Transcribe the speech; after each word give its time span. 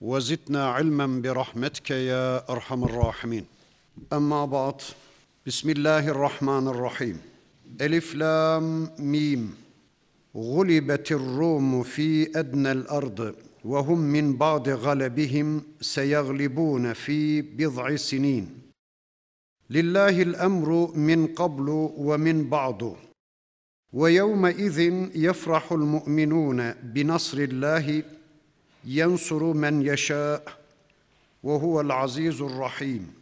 وزدنا 0.00 0.66
علما 0.66 1.06
برحمتك 1.06 1.90
يا 1.90 2.50
أرحم 2.50 2.84
الراحمين. 2.84 3.44
أما 4.12 4.44
بعد 4.44 4.74
بسم 5.46 5.70
الله 5.70 6.08
الرحمن 6.08 6.68
الرحيم. 6.68 7.18
ألف 7.80 8.14
لام 8.14 8.90
ميم. 8.98 9.54
غلبت 10.36 11.12
الروم 11.12 11.82
في 11.82 12.38
أدنى 12.38 12.72
الأرض 12.72 13.34
وهم 13.64 13.98
من 13.98 14.36
بعد 14.36 14.68
غلبهم 14.68 15.62
سيغلبون 15.80 16.92
في 16.92 17.42
بضع 17.42 17.96
سنين. 17.96 18.48
لله 19.70 20.22
الأمر 20.22 20.90
من 20.96 21.26
قبل 21.26 21.68
ومن 21.96 22.50
بعد. 22.50 22.94
ويومئذ 23.92 24.80
يفرح 25.14 25.72
المؤمنون 25.72 26.72
بنصر 26.72 27.38
الله 27.38 28.02
ينصر 28.85 29.43
من 29.43 29.81
يشاء 29.81 30.59
وهو 31.43 31.81
العزيز 31.81 32.41
الرحيم 32.41 33.13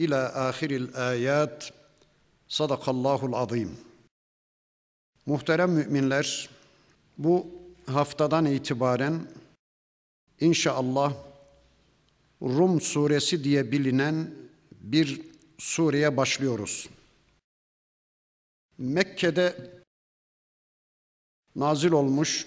الى 0.00 0.32
اخر 0.34 0.70
الايات 0.70 1.64
صدق 2.48 2.88
الله 2.88 3.26
العظيم 3.26 3.84
Muhterem 5.26 5.70
müminler, 5.70 6.48
bu 7.18 7.46
haftadan 7.86 8.46
itibaren 8.46 9.26
inşallah 10.40 11.14
Rum 12.42 12.80
suresi 12.80 13.44
diye 13.44 13.72
bilinen 13.72 14.30
bir 14.72 15.20
sureye 15.58 16.16
başlıyoruz. 16.16 16.88
Mekke'de 18.78 19.70
nazil 21.56 21.92
olmuş 21.92 22.46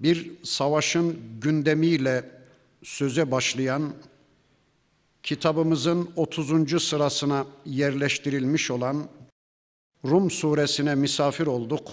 bir 0.00 0.30
savaşın 0.42 1.18
gündemiyle 1.40 2.30
söze 2.82 3.30
başlayan 3.30 3.94
kitabımızın 5.22 6.10
30. 6.16 6.82
sırasına 6.82 7.46
yerleştirilmiş 7.66 8.70
olan 8.70 9.08
Rum 10.04 10.30
suresine 10.30 10.94
misafir 10.94 11.46
olduk. 11.46 11.88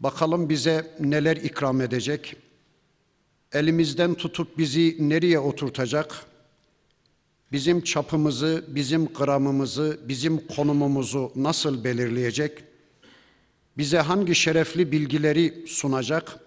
Bakalım 0.00 0.48
bize 0.48 0.96
neler 1.00 1.36
ikram 1.36 1.80
edecek? 1.80 2.36
Elimizden 3.52 4.14
tutup 4.14 4.58
bizi 4.58 4.96
nereye 5.00 5.38
oturtacak? 5.38 6.26
Bizim 7.52 7.80
çapımızı, 7.80 8.64
bizim 8.68 9.06
gramımızı, 9.06 10.00
bizim 10.08 10.46
konumumuzu 10.46 11.32
nasıl 11.36 11.84
belirleyecek? 11.84 12.64
Bize 13.78 13.98
hangi 13.98 14.34
şerefli 14.34 14.92
bilgileri 14.92 15.64
sunacak? 15.66 16.43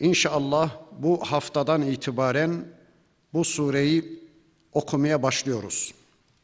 İnşallah 0.00 0.70
bu 0.98 1.20
haftadan 1.24 1.82
itibaren 1.82 2.64
bu 3.32 3.44
sureyi 3.44 4.22
okumaya 4.72 5.22
başlıyoruz. 5.22 5.94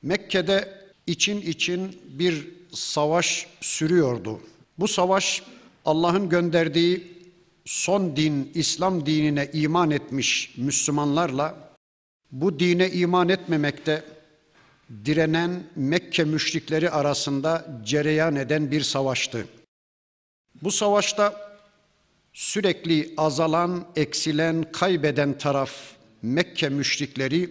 Mekke'de 0.03 0.81
için 1.07 1.41
için 1.41 2.01
bir 2.09 2.49
savaş 2.73 3.47
sürüyordu. 3.61 4.41
Bu 4.79 4.89
savaş 4.89 5.43
Allah'ın 5.85 6.29
gönderdiği 6.29 7.21
son 7.65 8.17
din 8.17 8.51
İslam 8.55 9.07
dinine 9.07 9.51
iman 9.53 9.91
etmiş 9.91 10.55
Müslümanlarla 10.57 11.71
bu 12.33 12.61
dine 12.61 12.91
iman 12.91 13.29
etmemekte 13.29 14.05
direnen 15.05 15.63
Mekke 15.77 16.25
müşrikleri 16.25 16.91
arasında 16.91 17.67
cereyan 17.85 18.37
eden 18.37 18.71
bir 18.71 18.81
savaştı. 18.81 19.47
Bu 20.63 20.71
savaşta 20.73 21.50
sürekli 22.33 23.15
azalan, 23.17 23.87
eksilen, 23.97 24.73
kaybeden 24.73 25.39
taraf 25.39 25.73
Mekke 26.23 26.69
müşrikleri, 26.69 27.51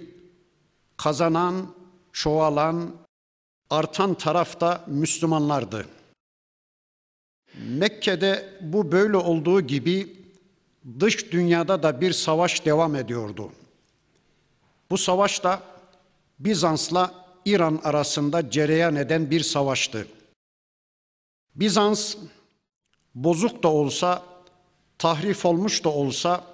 kazanan, 0.98 1.76
çoğalan, 2.14 2.92
artan 3.70 4.14
taraf 4.14 4.62
da 4.62 4.84
Müslümanlardı. 4.88 5.86
Mekke'de 7.56 8.58
bu 8.62 8.92
böyle 8.92 9.18
olduğu 9.18 9.62
gibi 9.62 10.18
dış 11.00 11.32
dünyada 11.32 11.84
da 11.84 12.02
bir 12.02 12.12
savaş 12.12 12.66
devam 12.66 12.96
ediyordu. 12.96 13.52
Bu 14.92 14.98
savaş 14.98 15.44
da 15.44 15.62
Bizans'la 16.40 17.26
İran 17.46 17.80
arasında 17.84 18.50
cereyan 18.50 18.96
eden 18.96 19.32
bir 19.32 19.42
savaştı. 19.42 20.08
Bizans 21.56 22.16
bozuk 23.16 23.64
da 23.64 23.68
olsa, 23.68 24.24
tahrif 25.00 25.46
olmuş 25.46 25.84
da 25.84 25.90
olsa 25.90 26.46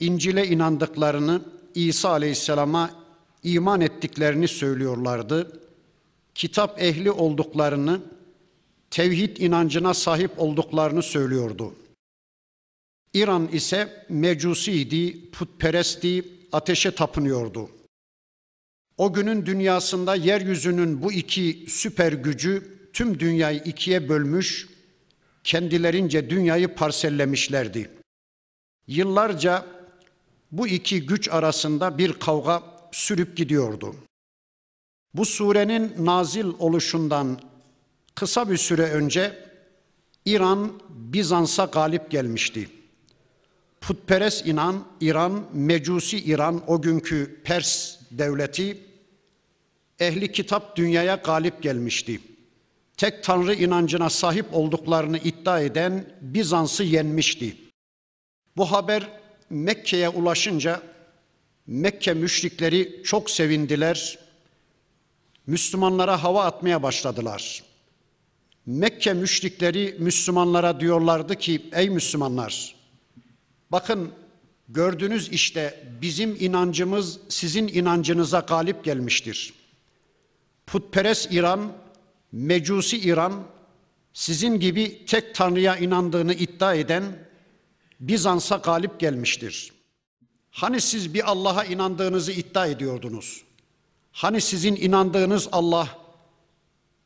İncil'e 0.00 0.46
inandıklarını, 0.46 1.42
İsa 1.74 2.10
Aleyhisselam'a 2.10 2.90
iman 3.42 3.80
ettiklerini 3.80 4.48
söylüyorlardı. 4.48 5.60
Kitap 6.34 6.82
ehli 6.82 7.10
olduklarını, 7.10 8.00
tevhid 8.90 9.36
inancına 9.36 9.94
sahip 9.94 10.30
olduklarını 10.36 11.02
söylüyordu. 11.02 11.74
İran 13.14 13.48
ise 13.52 14.06
mecusiydi, 14.08 15.30
putperestti, 15.30 16.24
ateşe 16.52 16.90
tapınıyordu. 16.90 17.70
O 18.98 19.12
günün 19.12 19.46
dünyasında 19.46 20.14
yeryüzünün 20.14 21.02
bu 21.02 21.12
iki 21.12 21.64
süper 21.68 22.12
gücü 22.12 22.78
tüm 22.92 23.20
dünyayı 23.20 23.62
ikiye 23.64 24.08
bölmüş, 24.08 24.68
kendilerince 25.44 26.30
dünyayı 26.30 26.74
parsellemişlerdi. 26.74 27.90
Yıllarca 28.86 29.66
bu 30.52 30.68
iki 30.68 31.06
güç 31.06 31.28
arasında 31.28 31.98
bir 31.98 32.12
kavga 32.12 32.62
sürüp 32.92 33.36
gidiyordu. 33.36 33.96
Bu 35.14 35.24
surenin 35.24 36.06
nazil 36.06 36.46
oluşundan 36.58 37.40
kısa 38.14 38.50
bir 38.50 38.56
süre 38.56 38.82
önce 38.82 39.44
İran 40.24 40.72
Bizans'a 40.88 41.64
galip 41.64 42.10
gelmişti. 42.10 42.68
Putperest 43.80 44.46
inan 44.46 44.84
İran, 45.00 45.44
Mecusi 45.52 46.18
İran 46.18 46.62
o 46.66 46.82
günkü 46.82 47.40
Pers 47.44 47.96
devleti 48.10 48.78
ehli 50.00 50.32
kitap 50.32 50.76
dünyaya 50.76 51.14
galip 51.14 51.62
gelmişti. 51.62 52.20
Tek 52.96 53.24
tanrı 53.24 53.54
inancına 53.54 54.10
sahip 54.10 54.46
olduklarını 54.52 55.18
iddia 55.18 55.60
eden 55.60 56.06
Bizans'ı 56.20 56.84
yenmişti. 56.84 57.56
Bu 58.56 58.72
haber 58.72 59.10
Mekke'ye 59.50 60.08
ulaşınca 60.08 60.82
Mekke 61.66 62.14
müşrikleri 62.14 63.02
çok 63.04 63.30
sevindiler. 63.30 64.18
Müslümanlara 65.46 66.22
hava 66.22 66.44
atmaya 66.44 66.82
başladılar. 66.82 67.62
Mekke 68.66 69.12
müşrikleri 69.12 69.96
Müslümanlara 69.98 70.80
diyorlardı 70.80 71.36
ki 71.36 71.62
ey 71.72 71.90
Müslümanlar 71.90 72.74
bakın 73.72 74.12
gördünüz 74.68 75.28
işte 75.28 75.84
bizim 76.02 76.36
inancımız 76.40 77.18
sizin 77.28 77.68
inancınıza 77.68 78.40
galip 78.40 78.84
gelmiştir. 78.84 79.54
Putperest 80.66 81.32
İran, 81.32 81.72
Mecusi 82.34 82.98
İran 82.98 83.44
sizin 84.12 84.60
gibi 84.60 85.06
tek 85.06 85.34
tanrıya 85.34 85.76
inandığını 85.76 86.34
iddia 86.34 86.74
eden 86.74 87.04
Bizans'a 88.00 88.56
galip 88.56 89.00
gelmiştir. 89.00 89.72
Hani 90.50 90.80
siz 90.80 91.14
bir 91.14 91.30
Allah'a 91.30 91.64
inandığınızı 91.64 92.32
iddia 92.32 92.66
ediyordunuz? 92.66 93.44
Hani 94.12 94.40
sizin 94.40 94.76
inandığınız 94.76 95.48
Allah 95.52 95.98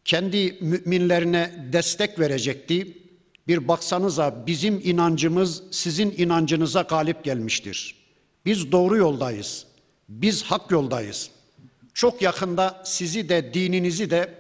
kendi 0.05 0.59
müminlerine 0.61 1.69
destek 1.73 2.19
verecekti? 2.19 2.99
Bir 3.49 3.69
baksanıza 3.69 4.47
bizim 4.47 4.81
inancımız 4.85 5.63
sizin 5.71 6.15
inancınıza 6.17 6.83
galip 6.83 7.25
gelmiştir. 7.25 7.95
Biz 8.45 8.73
doğru 8.73 8.97
yoldayız. 8.97 9.67
Biz 10.09 10.43
hak 10.43 10.71
yoldayız. 10.71 11.31
Çok 11.95 12.23
yakında 12.23 12.83
sizi 12.85 13.29
de 13.29 13.55
dininizi 13.55 14.11
de 14.11 14.38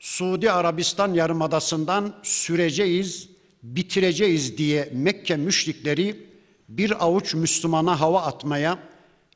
Suudi 0.00 0.50
Arabistan 0.50 1.14
yarımadasından 1.14 2.14
süreceğiz, 2.22 3.28
bitireceğiz 3.62 4.58
diye 4.58 4.88
Mekke 4.92 5.36
müşrikleri 5.36 6.26
bir 6.68 7.04
avuç 7.04 7.34
Müslümana 7.34 8.00
hava 8.00 8.22
atmaya, 8.22 8.78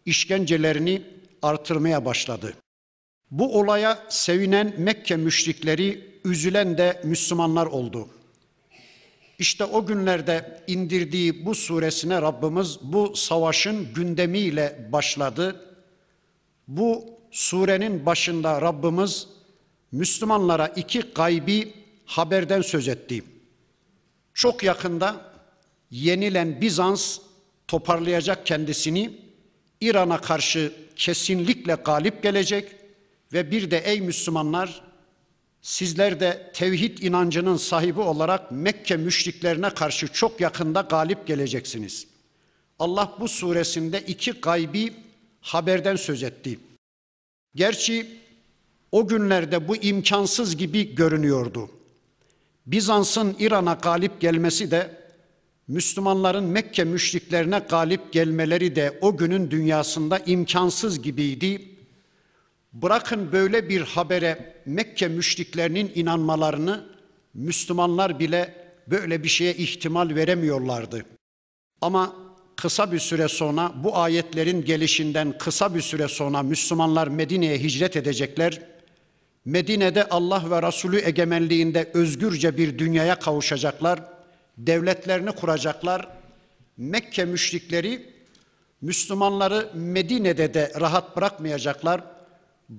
işkencelerini 0.06 1.02
artırmaya 1.42 2.04
başladı. 2.04 2.54
Bu 3.30 3.58
olaya 3.58 3.98
sevinen 4.08 4.74
Mekke 4.78 5.16
müşrikleri, 5.16 6.10
üzülen 6.24 6.78
de 6.78 7.00
Müslümanlar 7.04 7.66
oldu. 7.66 8.08
İşte 9.38 9.64
o 9.64 9.86
günlerde 9.86 10.62
indirdiği 10.66 11.46
bu 11.46 11.54
suresine 11.54 12.22
Rabbimiz 12.22 12.78
bu 12.82 13.16
savaşın 13.16 13.94
gündemiyle 13.94 14.88
başladı. 14.92 15.64
Bu 16.68 17.04
surenin 17.30 18.06
başında 18.06 18.60
Rabbimiz 18.60 19.28
Müslümanlara 19.92 20.68
iki 20.68 21.00
gaybi 21.00 21.74
haberden 22.04 22.62
söz 22.62 22.88
etti. 22.88 23.24
Çok 24.34 24.62
yakında 24.62 25.32
yenilen 25.90 26.60
Bizans 26.60 27.18
toparlayacak 27.68 28.46
kendisini 28.46 29.20
İran'a 29.80 30.20
karşı 30.20 30.72
kesinlikle 30.96 31.74
galip 31.74 32.22
gelecek 32.22 32.68
ve 33.32 33.50
bir 33.50 33.70
de 33.70 33.78
ey 33.78 34.00
Müslümanlar 34.00 34.82
sizler 35.62 36.20
de 36.20 36.50
tevhid 36.54 36.98
inancının 36.98 37.56
sahibi 37.56 38.00
olarak 38.00 38.52
Mekke 38.52 38.96
müşriklerine 38.96 39.70
karşı 39.70 40.08
çok 40.08 40.40
yakında 40.40 40.80
galip 40.80 41.26
geleceksiniz. 41.26 42.06
Allah 42.78 43.16
bu 43.20 43.28
suresinde 43.28 44.00
iki 44.00 44.30
gaybi 44.30 44.94
haberden 45.40 45.96
söz 45.96 46.22
etti. 46.22 46.58
Gerçi 47.54 48.19
o 48.92 49.08
günlerde 49.08 49.68
bu 49.68 49.76
imkansız 49.76 50.56
gibi 50.56 50.94
görünüyordu. 50.94 51.70
Bizans'ın 52.66 53.36
İran'a 53.38 53.74
galip 53.74 54.20
gelmesi 54.20 54.70
de 54.70 55.00
Müslümanların 55.68 56.44
Mekke 56.44 56.84
müşriklerine 56.84 57.58
galip 57.58 58.12
gelmeleri 58.12 58.76
de 58.76 58.98
o 59.00 59.16
günün 59.16 59.50
dünyasında 59.50 60.18
imkansız 60.18 61.02
gibiydi. 61.02 61.68
Bırakın 62.72 63.32
böyle 63.32 63.68
bir 63.68 63.80
habere 63.80 64.62
Mekke 64.66 65.08
müşriklerinin 65.08 65.92
inanmalarını 65.94 66.84
Müslümanlar 67.34 68.18
bile 68.18 68.54
böyle 68.86 69.22
bir 69.22 69.28
şeye 69.28 69.54
ihtimal 69.54 70.14
veremiyorlardı. 70.14 71.04
Ama 71.80 72.16
kısa 72.56 72.92
bir 72.92 72.98
süre 72.98 73.28
sonra 73.28 73.72
bu 73.84 73.96
ayetlerin 73.96 74.64
gelişinden 74.64 75.38
kısa 75.38 75.74
bir 75.74 75.80
süre 75.80 76.08
sonra 76.08 76.42
Müslümanlar 76.42 77.08
Medine'ye 77.08 77.58
hicret 77.58 77.96
edecekler. 77.96 78.69
Medine'de 79.44 80.08
Allah 80.08 80.50
ve 80.50 80.62
Resulü 80.62 81.00
egemenliğinde 81.04 81.90
özgürce 81.94 82.56
bir 82.56 82.78
dünyaya 82.78 83.18
kavuşacaklar. 83.18 84.00
Devletlerini 84.58 85.32
kuracaklar. 85.32 86.08
Mekke 86.76 87.24
müşrikleri 87.24 88.10
Müslümanları 88.80 89.70
Medine'de 89.74 90.54
de 90.54 90.72
rahat 90.80 91.16
bırakmayacaklar. 91.16 92.00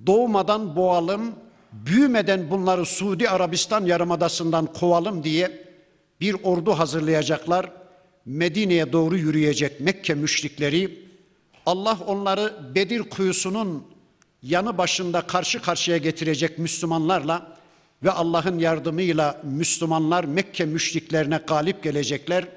Doğmadan 0.05 0.75
boğalım, 0.75 1.35
büyümeden 1.71 2.49
bunları 2.49 2.85
Suudi 2.85 3.29
Arabistan 3.29 3.85
yarımadasından 3.85 4.65
kovalım 4.65 5.23
diye 5.23 5.65
bir 6.21 6.35
ordu 6.43 6.71
hazırlayacaklar. 6.71 7.71
Medine'ye 8.25 8.93
doğru 8.93 9.17
yürüyecek 9.17 9.79
Mekke 9.79 10.13
müşrikleri 10.13 10.99
Allah 11.65 11.97
onları 12.07 12.75
Bedir 12.75 12.99
kuyusunun 12.99 13.90
yanı 14.41 14.77
başında 14.77 15.21
karşı 15.21 15.61
karşıya 15.61 15.97
getirecek 15.97 16.59
Müslümanlarla 16.59 17.57
ve 18.03 18.11
Allah'ın 18.11 18.59
yardımıyla 18.59 19.41
Müslümanlar 19.43 20.23
Mekke 20.23 20.65
müşriklerine 20.65 21.39
galip 21.47 21.83
gelecekler 21.83 22.47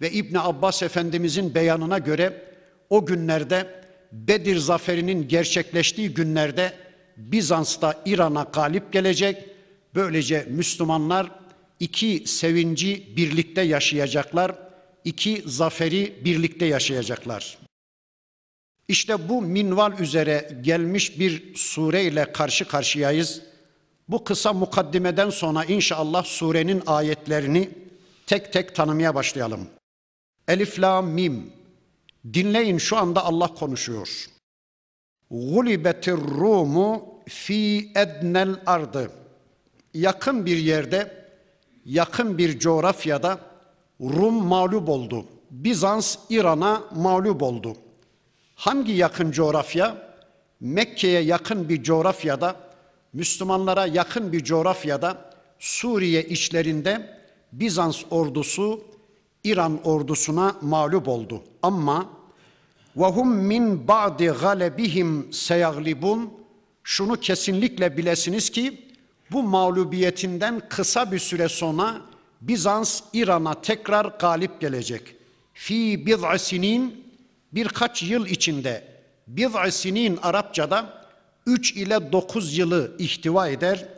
ve 0.00 0.10
İbn 0.10 0.36
Abbas 0.36 0.82
Efendimizin 0.82 1.54
beyanına 1.54 1.98
göre 1.98 2.42
o 2.90 3.06
günlerde 3.06 3.78
Bedir 4.12 4.56
zaferinin 4.56 5.28
gerçekleştiği 5.28 6.14
günlerde 6.14 6.72
Bizans'ta 7.16 8.02
İran'a 8.06 8.42
galip 8.42 8.92
gelecek. 8.92 9.44
Böylece 9.94 10.46
Müslümanlar 10.50 11.30
iki 11.80 12.22
sevinci 12.26 13.16
birlikte 13.16 13.62
yaşayacaklar. 13.62 14.54
iki 15.04 15.42
zaferi 15.46 16.14
birlikte 16.24 16.66
yaşayacaklar. 16.66 17.58
İşte 18.88 19.28
bu 19.28 19.42
minval 19.42 19.98
üzere 19.98 20.60
gelmiş 20.62 21.20
bir 21.20 21.54
sure 21.54 22.04
ile 22.04 22.32
karşı 22.32 22.68
karşıyayız. 22.68 23.42
Bu 24.08 24.24
kısa 24.24 24.52
mukaddimeden 24.52 25.30
sonra 25.30 25.64
inşallah 25.64 26.24
surenin 26.24 26.82
ayetlerini 26.86 27.70
tek 28.26 28.52
tek 28.52 28.74
tanımaya 28.74 29.14
başlayalım. 29.14 29.68
Elif, 30.48 30.80
la, 30.80 31.02
mim. 31.02 31.52
Dinleyin 32.34 32.78
şu 32.78 32.96
anda 32.96 33.24
Allah 33.24 33.54
konuşuyor. 33.54 34.26
Gulibetir 35.30 36.16
Rumu 36.16 37.04
fi 37.28 37.92
ednel 37.96 38.56
ardı. 38.66 39.10
Yakın 39.94 40.46
bir 40.46 40.56
yerde, 40.56 41.28
yakın 41.84 42.38
bir 42.38 42.58
coğrafyada 42.58 43.40
Rum 44.00 44.34
mağlup 44.34 44.88
oldu. 44.88 45.26
Bizans 45.50 46.16
İran'a 46.30 46.84
mağlup 46.94 47.42
oldu. 47.42 47.76
Hangi 48.58 48.92
yakın 48.92 49.30
coğrafya? 49.30 49.96
Mekke'ye 50.60 51.20
yakın 51.20 51.68
bir 51.68 51.82
coğrafyada, 51.82 52.56
Müslümanlara 53.12 53.86
yakın 53.86 54.32
bir 54.32 54.44
coğrafyada 54.44 55.30
Suriye 55.58 56.24
içlerinde 56.24 57.18
Bizans 57.52 58.04
ordusu 58.10 58.84
İran 59.44 59.86
ordusuna 59.86 60.56
mağlup 60.60 61.08
oldu. 61.08 61.42
Ama 61.62 62.10
hum 62.94 63.28
min 63.28 63.88
ba'di 63.88 64.26
galebihim 64.26 65.32
seyaglibun 65.32 66.32
şunu 66.84 67.16
kesinlikle 67.20 67.96
bilesiniz 67.96 68.50
ki 68.50 68.88
bu 69.30 69.42
mağlubiyetinden 69.42 70.62
kısa 70.68 71.12
bir 71.12 71.18
süre 71.18 71.48
sonra 71.48 71.96
Bizans 72.40 73.00
İran'a 73.12 73.62
tekrar 73.62 74.04
galip 74.04 74.60
gelecek. 74.60 75.16
Fi 75.54 76.06
bid'a 76.06 76.38
sinin 76.38 77.07
birkaç 77.52 78.02
yıl 78.02 78.26
içinde 78.26 78.84
bid'a 79.26 79.70
sinin 79.70 80.18
Arapçada 80.22 81.08
3 81.46 81.72
ile 81.72 82.12
9 82.12 82.58
yılı 82.58 82.96
ihtiva 82.98 83.48
eder. 83.48 83.88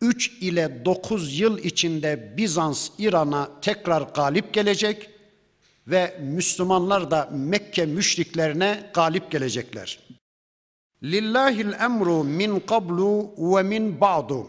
3 0.00 0.28
ile 0.28 0.84
9 0.84 1.40
yıl 1.40 1.58
içinde 1.58 2.34
Bizans 2.36 2.88
İran'a 2.98 3.60
tekrar 3.60 4.02
galip 4.02 4.54
gelecek 4.54 5.10
ve 5.86 6.18
Müslümanlar 6.22 7.10
da 7.10 7.28
Mekke 7.32 7.86
müşriklerine 7.86 8.90
galip 8.94 9.30
gelecekler. 9.30 9.98
Lillahil 11.02 11.72
emru 11.72 12.24
min 12.24 12.60
qablu 12.60 13.30
ve 13.38 13.62
min 13.62 14.00
ba'du. 14.00 14.46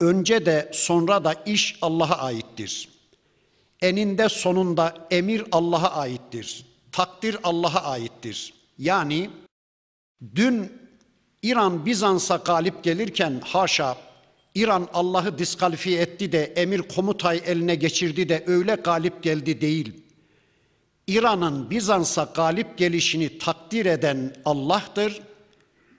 Önce 0.00 0.46
de 0.46 0.70
sonra 0.72 1.24
da 1.24 1.34
iş 1.46 1.78
Allah'a 1.82 2.18
aittir. 2.18 2.88
Eninde 3.80 4.28
sonunda 4.28 5.06
emir 5.10 5.44
Allah'a 5.52 6.00
aittir. 6.00 6.67
Takdir 6.92 7.36
Allah'a 7.42 7.90
aittir. 7.90 8.54
Yani 8.78 9.30
dün 10.34 10.72
İran 11.42 11.86
Bizans'a 11.86 12.36
galip 12.36 12.84
gelirken 12.84 13.40
haşa 13.44 13.96
İran 14.54 14.88
Allah'ı 14.94 15.38
diskalifiye 15.38 16.00
etti 16.00 16.32
de 16.32 16.44
emir 16.44 16.82
komutayı 16.82 17.40
eline 17.40 17.74
geçirdi 17.74 18.28
de 18.28 18.44
öyle 18.46 18.74
galip 18.74 19.22
geldi 19.22 19.60
değil. 19.60 19.92
İran'ın 21.06 21.70
Bizans'a 21.70 22.32
galip 22.34 22.78
gelişini 22.78 23.38
takdir 23.38 23.86
eden 23.86 24.34
Allah'tır. 24.44 25.20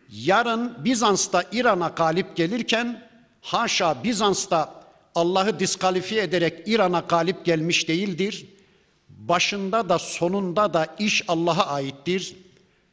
Yarın 0.09 0.85
Bizans'ta 0.85 1.43
İran'a 1.51 1.87
galip 1.87 2.35
gelirken 2.35 3.09
haşa 3.41 4.03
Bizans'ta 4.03 4.83
Allah'ı 5.15 5.59
diskalifiye 5.59 6.23
ederek 6.23 6.67
İran'a 6.67 6.99
galip 6.99 7.45
gelmiş 7.45 7.87
değildir. 7.87 8.45
Başında 9.19 9.89
da 9.89 9.99
sonunda 9.99 10.73
da 10.73 10.95
iş 10.99 11.23
Allah'a 11.27 11.65
aittir. 11.65 12.35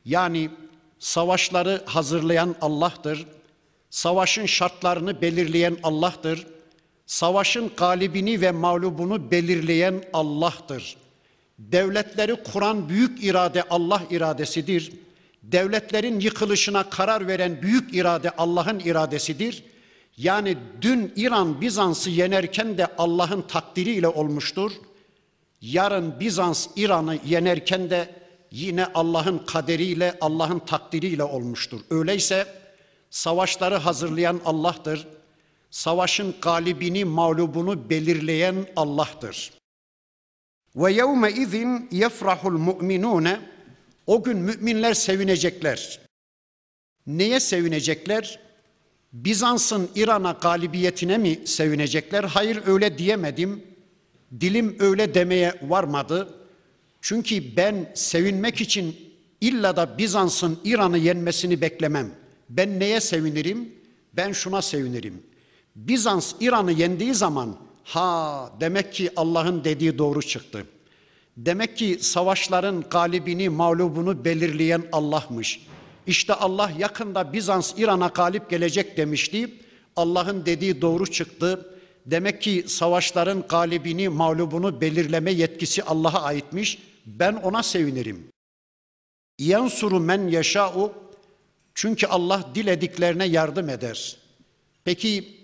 Yani 0.04 0.50
savaşları 0.98 1.82
hazırlayan 1.86 2.54
Allah'tır. 2.60 3.26
Savaşın 3.90 4.46
şartlarını 4.46 5.22
belirleyen 5.22 5.76
Allah'tır. 5.82 6.46
Savaşın 7.06 7.70
galibini 7.76 8.40
ve 8.40 8.50
mağlubunu 8.50 9.30
belirleyen 9.30 10.04
Allah'tır. 10.12 10.96
Devletleri 11.58 12.42
kuran 12.52 12.88
büyük 12.88 13.24
irade 13.24 13.62
Allah 13.70 14.02
iradesidir. 14.10 14.92
Devletlerin 15.42 16.20
yıkılışına 16.20 16.90
karar 16.90 17.28
veren 17.28 17.62
büyük 17.62 17.94
irade 17.94 18.30
Allah'ın 18.30 18.80
iradesidir. 18.80 19.64
Yani 20.16 20.56
dün 20.82 21.12
İran 21.16 21.60
Bizans'ı 21.60 22.10
yenerken 22.10 22.78
de 22.78 22.86
Allah'ın 22.98 23.42
takdiriyle 23.42 24.08
olmuştur. 24.08 24.72
Yarın 25.60 26.20
Bizans 26.20 26.68
İran'ı 26.76 27.18
yenerken 27.26 27.90
de 27.90 28.14
yine 28.50 28.86
Allah'ın 28.86 29.38
kaderiyle, 29.38 30.18
Allah'ın 30.20 30.58
takdiriyle 30.58 31.24
olmuştur. 31.24 31.80
Öyleyse 31.90 32.46
savaşları 33.10 33.76
hazırlayan 33.76 34.40
Allah'tır. 34.44 35.06
Savaşın 35.70 36.34
galibini, 36.42 37.04
mağlubunu 37.04 37.90
belirleyen 37.90 38.66
Allah'tır. 38.76 39.52
Ve 40.76 40.92
yevme 40.92 41.32
izin 41.32 41.88
yefrahul 41.90 42.58
mu'minune 42.58 43.40
o 44.06 44.22
gün 44.22 44.38
müminler 44.38 44.94
sevinecekler. 44.94 46.00
Neye 47.06 47.40
sevinecekler? 47.40 48.40
Bizans'ın 49.12 49.90
İran'a 49.94 50.32
galibiyetine 50.32 51.18
mi 51.18 51.46
sevinecekler? 51.46 52.24
Hayır 52.24 52.62
öyle 52.66 52.98
diyemedim. 52.98 53.75
Dilim 54.40 54.76
öyle 54.78 55.14
demeye 55.14 55.54
varmadı. 55.62 56.34
Çünkü 57.00 57.56
ben 57.56 57.92
sevinmek 57.94 58.60
için 58.60 58.96
illa 59.40 59.76
da 59.76 59.98
Bizans'ın 59.98 60.58
İran'ı 60.64 60.98
yenmesini 60.98 61.60
beklemem. 61.60 62.10
Ben 62.48 62.80
neye 62.80 63.00
sevinirim? 63.00 63.74
Ben 64.12 64.32
şuna 64.32 64.62
sevinirim. 64.62 65.22
Bizans 65.76 66.34
İran'ı 66.40 66.72
yendiği 66.72 67.14
zaman 67.14 67.56
ha 67.84 68.50
demek 68.60 68.92
ki 68.92 69.10
Allah'ın 69.16 69.64
dediği 69.64 69.98
doğru 69.98 70.22
çıktı. 70.22 70.66
Demek 71.36 71.76
ki 71.76 71.98
savaşların 72.00 72.84
galibini, 72.90 73.48
mağlubunu 73.48 74.24
belirleyen 74.24 74.84
Allah'mış. 74.92 75.66
İşte 76.06 76.34
Allah 76.34 76.72
yakında 76.78 77.32
Bizans 77.32 77.74
İran'a 77.78 78.06
galip 78.06 78.50
gelecek 78.50 78.96
demişti. 78.96 79.54
Allah'ın 79.96 80.46
dediği 80.46 80.80
doğru 80.82 81.10
çıktı. 81.10 81.75
Demek 82.06 82.42
ki 82.42 82.64
savaşların 82.66 83.44
galibini, 83.48 84.08
mağlubunu 84.08 84.80
belirleme 84.80 85.32
yetkisi 85.32 85.82
Allah'a 85.82 86.22
aitmiş. 86.22 86.78
Ben 87.06 87.32
ona 87.32 87.62
sevinirim. 87.62 88.28
Yansuru 89.38 90.00
men 90.00 90.28
yaşa'u 90.28 90.92
çünkü 91.74 92.06
Allah 92.06 92.50
dilediklerine 92.54 93.24
yardım 93.26 93.68
eder. 93.68 94.16
Peki 94.84 95.36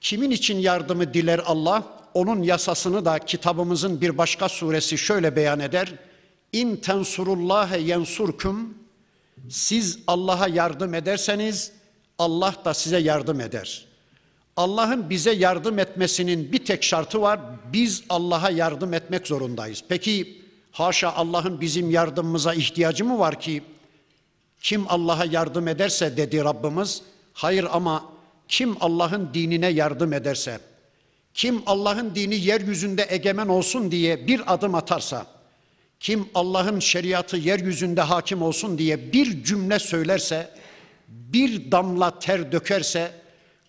kimin 0.00 0.30
için 0.30 0.58
yardımı 0.58 1.14
diler 1.14 1.40
Allah? 1.46 2.04
Onun 2.14 2.42
yasasını 2.42 3.04
da 3.04 3.18
kitabımızın 3.18 4.00
bir 4.00 4.18
başka 4.18 4.48
suresi 4.48 4.98
şöyle 4.98 5.36
beyan 5.36 5.60
eder. 5.60 5.94
İn 6.52 6.76
tensurullâhe 6.76 7.80
yensurkum 7.80 8.78
siz 9.48 9.98
Allah'a 10.06 10.48
yardım 10.48 10.94
ederseniz 10.94 11.72
Allah 12.18 12.54
da 12.64 12.74
size 12.74 12.98
yardım 12.98 13.40
eder. 13.40 13.93
Allah'ın 14.56 15.10
bize 15.10 15.32
yardım 15.32 15.78
etmesinin 15.78 16.52
bir 16.52 16.64
tek 16.64 16.82
şartı 16.82 17.20
var. 17.20 17.40
Biz 17.72 18.04
Allah'a 18.08 18.50
yardım 18.50 18.94
etmek 18.94 19.26
zorundayız. 19.26 19.84
Peki 19.88 20.42
haşa 20.72 21.12
Allah'ın 21.12 21.60
bizim 21.60 21.90
yardımımıza 21.90 22.54
ihtiyacı 22.54 23.04
mı 23.04 23.18
var 23.18 23.40
ki 23.40 23.62
kim 24.60 24.84
Allah'a 24.88 25.24
yardım 25.24 25.68
ederse 25.68 26.16
dedi 26.16 26.44
Rabbimiz. 26.44 27.02
Hayır 27.32 27.66
ama 27.72 28.14
kim 28.48 28.76
Allah'ın 28.80 29.30
dinine 29.34 29.66
yardım 29.66 30.12
ederse, 30.12 30.60
kim 31.34 31.62
Allah'ın 31.66 32.14
dini 32.14 32.34
yeryüzünde 32.34 33.06
egemen 33.08 33.48
olsun 33.48 33.90
diye 33.90 34.26
bir 34.26 34.54
adım 34.54 34.74
atarsa, 34.74 35.26
kim 36.00 36.28
Allah'ın 36.34 36.80
şeriatı 36.80 37.36
yeryüzünde 37.36 38.00
hakim 38.00 38.42
olsun 38.42 38.78
diye 38.78 39.12
bir 39.12 39.44
cümle 39.44 39.78
söylerse, 39.78 40.50
bir 41.08 41.72
damla 41.72 42.18
ter 42.18 42.52
dökerse, 42.52 43.12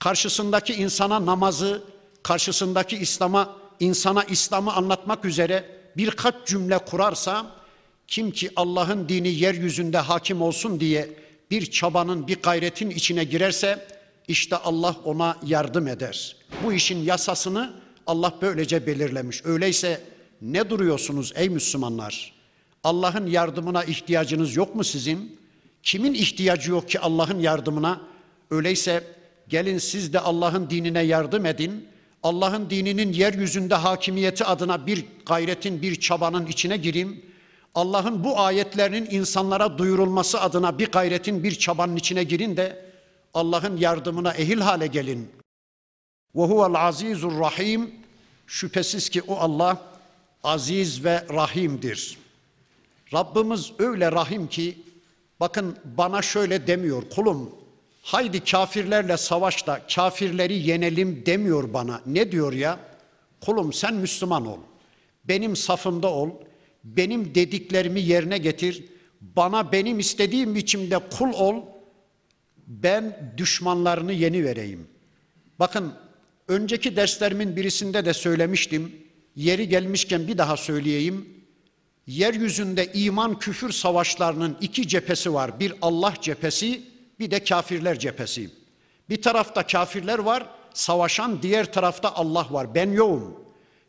karşısındaki 0.05 0.73
insana 0.73 1.25
namazı, 1.25 1.83
karşısındaki 2.23 2.97
İslam'a, 2.97 3.55
insana 3.79 4.23
İslam'ı 4.23 4.73
anlatmak 4.73 5.25
üzere 5.25 5.65
birkaç 5.97 6.35
cümle 6.45 6.77
kurarsa, 6.77 7.51
kim 8.07 8.31
ki 8.31 8.49
Allah'ın 8.55 9.09
dini 9.09 9.29
yeryüzünde 9.29 9.97
hakim 9.97 10.41
olsun 10.41 10.79
diye 10.79 11.09
bir 11.51 11.71
çabanın, 11.71 12.27
bir 12.27 12.41
gayretin 12.41 12.89
içine 12.89 13.23
girerse, 13.23 13.87
işte 14.27 14.55
Allah 14.55 14.95
ona 15.05 15.37
yardım 15.45 15.87
eder. 15.87 16.35
Bu 16.63 16.73
işin 16.73 17.03
yasasını 17.03 17.73
Allah 18.07 18.33
böylece 18.41 18.87
belirlemiş. 18.87 19.45
Öyleyse 19.45 20.01
ne 20.41 20.69
duruyorsunuz 20.69 21.33
ey 21.35 21.49
Müslümanlar? 21.49 22.33
Allah'ın 22.83 23.27
yardımına 23.27 23.83
ihtiyacınız 23.83 24.55
yok 24.55 24.75
mu 24.75 24.83
sizin? 24.83 25.39
Kimin 25.83 26.13
ihtiyacı 26.13 26.71
yok 26.71 26.89
ki 26.89 26.99
Allah'ın 26.99 27.39
yardımına? 27.39 28.01
Öyleyse 28.51 29.15
gelin 29.49 29.77
siz 29.77 30.13
de 30.13 30.19
Allah'ın 30.19 30.69
dinine 30.69 31.01
yardım 31.01 31.45
edin. 31.45 31.87
Allah'ın 32.23 32.69
dininin 32.69 33.13
yeryüzünde 33.13 33.75
hakimiyeti 33.75 34.45
adına 34.45 34.87
bir 34.87 35.05
gayretin, 35.25 35.81
bir 35.81 35.95
çabanın 35.95 36.45
içine 36.45 36.77
gireyim. 36.77 37.25
Allah'ın 37.75 38.23
bu 38.23 38.39
ayetlerinin 38.39 39.07
insanlara 39.11 39.77
duyurulması 39.77 40.41
adına 40.41 40.79
bir 40.79 40.91
gayretin, 40.91 41.43
bir 41.43 41.55
çabanın 41.55 41.95
içine 41.95 42.23
girin 42.23 42.57
de 42.57 42.85
Allah'ın 43.33 43.77
yardımına 43.77 44.33
ehil 44.33 44.59
hale 44.59 44.87
gelin. 44.87 45.31
Ve 46.35 46.41
huvel 46.41 46.87
azizur 46.87 47.39
rahim. 47.39 47.95
Şüphesiz 48.47 49.09
ki 49.09 49.21
o 49.21 49.35
Allah 49.35 49.81
aziz 50.43 51.03
ve 51.03 51.25
rahimdir. 51.33 52.17
Rabbimiz 53.13 53.71
öyle 53.79 54.11
rahim 54.11 54.47
ki 54.47 54.77
bakın 55.39 55.77
bana 55.97 56.21
şöyle 56.21 56.67
demiyor 56.67 57.03
kulum 57.09 57.64
haydi 58.05 58.43
kafirlerle 58.43 59.17
savaşta 59.17 59.87
kafirleri 59.95 60.67
yenelim 60.67 61.25
demiyor 61.25 61.73
bana. 61.73 62.01
Ne 62.05 62.31
diyor 62.31 62.53
ya? 62.53 62.79
Kulum 63.41 63.73
sen 63.73 63.93
Müslüman 63.93 64.45
ol. 64.45 64.59
Benim 65.23 65.55
safımda 65.55 66.07
ol. 66.07 66.29
Benim 66.83 67.35
dediklerimi 67.35 68.01
yerine 68.01 68.37
getir. 68.37 68.85
Bana 69.21 69.71
benim 69.71 69.99
istediğim 69.99 70.55
biçimde 70.55 70.99
kul 71.17 71.33
ol. 71.33 71.61
Ben 72.67 73.33
düşmanlarını 73.37 74.13
yeni 74.13 74.45
vereyim. 74.45 74.87
Bakın 75.59 75.93
önceki 76.47 76.95
derslerimin 76.95 77.55
birisinde 77.55 78.05
de 78.05 78.13
söylemiştim. 78.13 78.95
Yeri 79.35 79.69
gelmişken 79.69 80.27
bir 80.27 80.37
daha 80.37 80.57
söyleyeyim. 80.57 81.29
Yeryüzünde 82.07 82.91
iman 82.93 83.39
küfür 83.39 83.71
savaşlarının 83.71 84.57
iki 84.61 84.87
cephesi 84.87 85.33
var. 85.33 85.59
Bir 85.59 85.73
Allah 85.81 86.13
cephesi, 86.21 86.94
bir 87.19 87.31
de 87.31 87.43
kafirler 87.43 87.99
cephesi. 87.99 88.49
Bir 89.09 89.21
tarafta 89.21 89.67
kafirler 89.67 90.19
var, 90.19 90.49
savaşan 90.73 91.41
diğer 91.41 91.73
tarafta 91.73 92.15
Allah 92.15 92.47
var. 92.51 92.75
Ben 92.75 92.91
yoğum. 92.91 93.45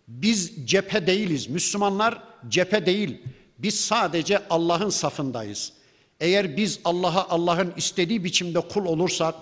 Biz 0.09 0.52
cephe 0.64 1.06
değiliz. 1.06 1.49
Müslümanlar 1.49 2.23
cephe 2.49 2.87
değil. 2.87 3.23
Biz 3.59 3.80
sadece 3.80 4.49
Allah'ın 4.50 4.90
safındayız. 4.90 5.73
Eğer 6.21 6.56
biz 6.56 6.80
Allah'a 6.85 7.28
Allah'ın 7.28 7.73
istediği 7.76 8.25
biçimde 8.25 8.61
kul 8.61 8.85
olursak, 8.85 9.35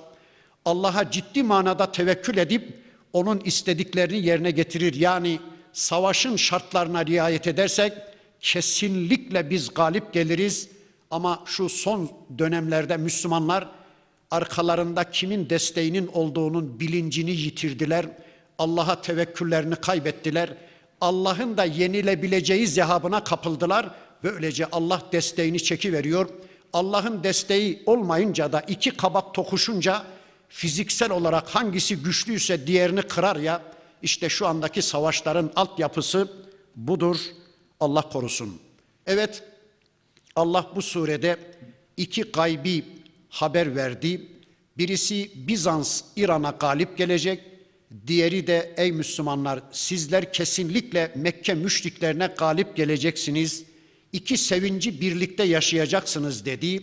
Allah'a 0.64 1.10
ciddi 1.10 1.42
manada 1.42 1.92
tevekkül 1.92 2.36
edip 2.36 2.84
onun 3.12 3.40
istediklerini 3.40 4.26
yerine 4.26 4.50
getirir. 4.50 4.94
Yani 4.94 5.40
savaşın 5.72 6.36
şartlarına 6.36 7.06
riayet 7.06 7.46
edersek 7.46 7.92
kesinlikle 8.40 9.50
biz 9.50 9.74
galip 9.74 10.12
geliriz. 10.12 10.68
Ama 11.14 11.42
şu 11.46 11.68
son 11.68 12.10
dönemlerde 12.38 12.96
Müslümanlar 12.96 13.68
arkalarında 14.30 15.10
kimin 15.10 15.50
desteğinin 15.50 16.06
olduğunun 16.06 16.80
bilincini 16.80 17.30
yitirdiler. 17.30 18.06
Allah'a 18.58 19.00
tevekküllerini 19.00 19.76
kaybettiler. 19.76 20.56
Allah'ın 21.00 21.56
da 21.56 21.64
yenilebileceği 21.64 22.66
zehabına 22.66 23.24
kapıldılar. 23.24 23.90
Böylece 24.22 24.66
Allah 24.66 25.02
desteğini 25.12 25.62
çekiveriyor. 25.62 26.28
Allah'ın 26.72 27.24
desteği 27.24 27.82
olmayınca 27.86 28.52
da 28.52 28.60
iki 28.60 28.90
kabak 28.90 29.34
tokuşunca 29.34 30.02
fiziksel 30.48 31.10
olarak 31.10 31.48
hangisi 31.48 31.96
güçlüyse 31.96 32.66
diğerini 32.66 33.02
kırar 33.02 33.36
ya. 33.36 33.62
İşte 34.02 34.28
şu 34.28 34.46
andaki 34.46 34.82
savaşların 34.82 35.50
altyapısı 35.56 36.32
budur. 36.76 37.16
Allah 37.80 38.02
korusun. 38.02 38.60
Evet 39.06 39.53
Allah 40.36 40.70
bu 40.76 40.82
surede 40.82 41.36
iki 41.96 42.22
gaybi 42.22 42.84
haber 43.28 43.76
verdi. 43.76 44.20
Birisi 44.78 45.30
Bizans 45.34 46.02
İran'a 46.16 46.50
galip 46.50 46.98
gelecek. 46.98 47.40
Diğeri 48.06 48.46
de 48.46 48.74
ey 48.76 48.92
Müslümanlar 48.92 49.60
sizler 49.72 50.32
kesinlikle 50.32 51.12
Mekke 51.16 51.54
müşriklerine 51.54 52.26
galip 52.38 52.76
geleceksiniz. 52.76 53.64
İki 54.12 54.38
sevinci 54.38 55.00
birlikte 55.00 55.42
yaşayacaksınız 55.42 56.44
dedi. 56.44 56.82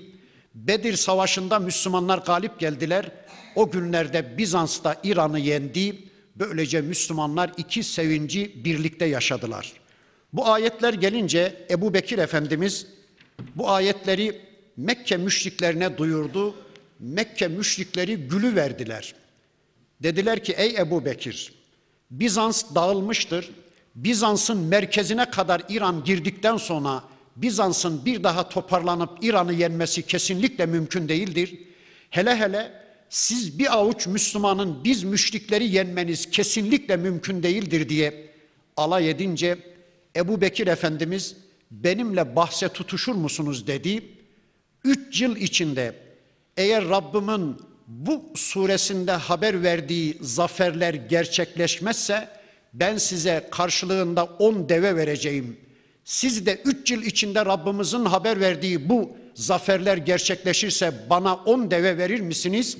Bedir 0.55 0.95
Savaşı'nda 0.95 1.59
Müslümanlar 1.59 2.17
galip 2.17 2.59
geldiler. 2.59 3.11
O 3.55 3.71
günlerde 3.71 4.37
Bizans'ta 4.37 5.01
İran'ı 5.03 5.39
yendi. 5.39 5.95
Böylece 6.35 6.81
Müslümanlar 6.81 7.51
iki 7.57 7.83
sevinci 7.83 8.65
birlikte 8.65 9.05
yaşadılar. 9.05 9.73
Bu 10.33 10.47
ayetler 10.47 10.93
gelince 10.93 11.65
Ebu 11.69 11.93
Bekir 11.93 12.17
Efendimiz 12.17 12.87
bu 13.55 13.69
ayetleri 13.69 14.41
Mekke 14.77 15.17
müşriklerine 15.17 15.97
duyurdu. 15.97 16.55
Mekke 16.99 17.47
müşrikleri 17.47 18.15
gülü 18.15 18.55
verdiler. 18.55 19.15
Dediler 20.03 20.43
ki 20.43 20.53
ey 20.57 20.75
Ebu 20.77 21.05
Bekir 21.05 21.53
Bizans 22.11 22.63
dağılmıştır. 22.75 23.49
Bizans'ın 23.95 24.57
merkezine 24.57 25.29
kadar 25.29 25.61
İran 25.69 26.03
girdikten 26.03 26.57
sonra 26.57 27.03
Bizans'ın 27.35 28.05
bir 28.05 28.23
daha 28.23 28.49
toparlanıp 28.49 29.09
İran'ı 29.21 29.53
yenmesi 29.53 30.01
kesinlikle 30.01 30.65
mümkün 30.65 31.09
değildir. 31.09 31.59
Hele 32.09 32.35
hele 32.35 32.71
siz 33.09 33.59
bir 33.59 33.77
avuç 33.77 34.07
Müslümanın 34.07 34.83
biz 34.83 35.03
müşrikleri 35.03 35.67
yenmeniz 35.67 36.31
kesinlikle 36.31 36.97
mümkün 36.97 37.43
değildir 37.43 37.89
diye 37.89 38.31
alay 38.77 39.09
edince 39.09 39.57
Ebu 40.15 40.41
Bekir 40.41 40.67
Efendimiz 40.67 41.35
benimle 41.71 42.35
bahse 42.35 42.69
tutuşur 42.69 43.15
musunuz 43.15 43.67
dedi. 43.67 44.03
Üç 44.83 45.21
yıl 45.21 45.35
içinde 45.35 45.95
eğer 46.57 46.89
Rabbimin 46.89 47.57
bu 47.87 48.23
suresinde 48.35 49.11
haber 49.11 49.63
verdiği 49.63 50.17
zaferler 50.21 50.93
gerçekleşmezse 50.93 52.29
ben 52.73 52.97
size 52.97 53.47
karşılığında 53.51 54.25
on 54.25 54.69
deve 54.69 54.95
vereceğim. 54.95 55.57
Siz 56.05 56.45
de 56.45 56.61
üç 56.65 56.91
yıl 56.91 57.03
içinde 57.03 57.45
Rabbimizin 57.45 58.05
haber 58.05 58.39
verdiği 58.39 58.89
bu 58.89 59.17
zaferler 59.33 59.97
gerçekleşirse 59.97 60.93
bana 61.09 61.35
on 61.35 61.71
deve 61.71 61.97
verir 61.97 62.19
misiniz? 62.19 62.77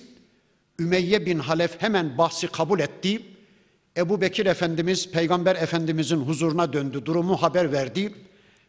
Ümeyye 0.80 1.26
bin 1.26 1.40
Halef 1.40 1.82
hemen 1.82 2.18
bahsi 2.18 2.48
kabul 2.48 2.80
etti. 2.80 3.22
Ebu 3.98 4.22
Bekir 4.22 4.46
Efendimiz 4.46 5.12
Peygamber 5.12 5.56
Efendimizin 5.56 6.18
huzuruna 6.18 6.74
döndü. 6.74 7.06
Durumu 7.06 7.42
haber 7.42 7.72
verdi. 7.72 8.14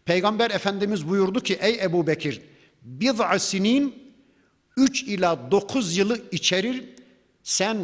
Peygamber 0.04 0.50
Efendimiz 0.50 1.08
buyurdu 1.08 1.40
ki 1.40 1.58
ey 1.60 1.78
Ebu 1.82 2.06
Bekir 2.06 2.40
bid'a 2.82 3.38
sinin 3.38 3.94
3 4.76 5.02
ila 5.02 5.50
9 5.50 5.96
yılı 5.96 6.20
içerir. 6.32 6.84
Sen 7.42 7.76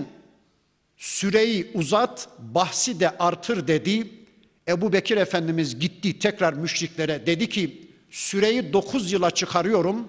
süreyi 0.97 1.71
uzat, 1.75 2.29
bahsi 2.39 3.01
de 3.01 3.19
artır 3.19 3.69
dedi. 3.69 4.09
Ebu 4.69 4.93
Bekir 4.93 5.17
Efendimiz 5.17 5.79
gitti 5.79 6.19
tekrar 6.19 6.53
müşriklere 6.53 7.27
dedi 7.27 7.49
ki 7.49 7.89
süreyi 8.11 8.73
9 8.73 9.13
yıla 9.13 9.31
çıkarıyorum, 9.31 10.09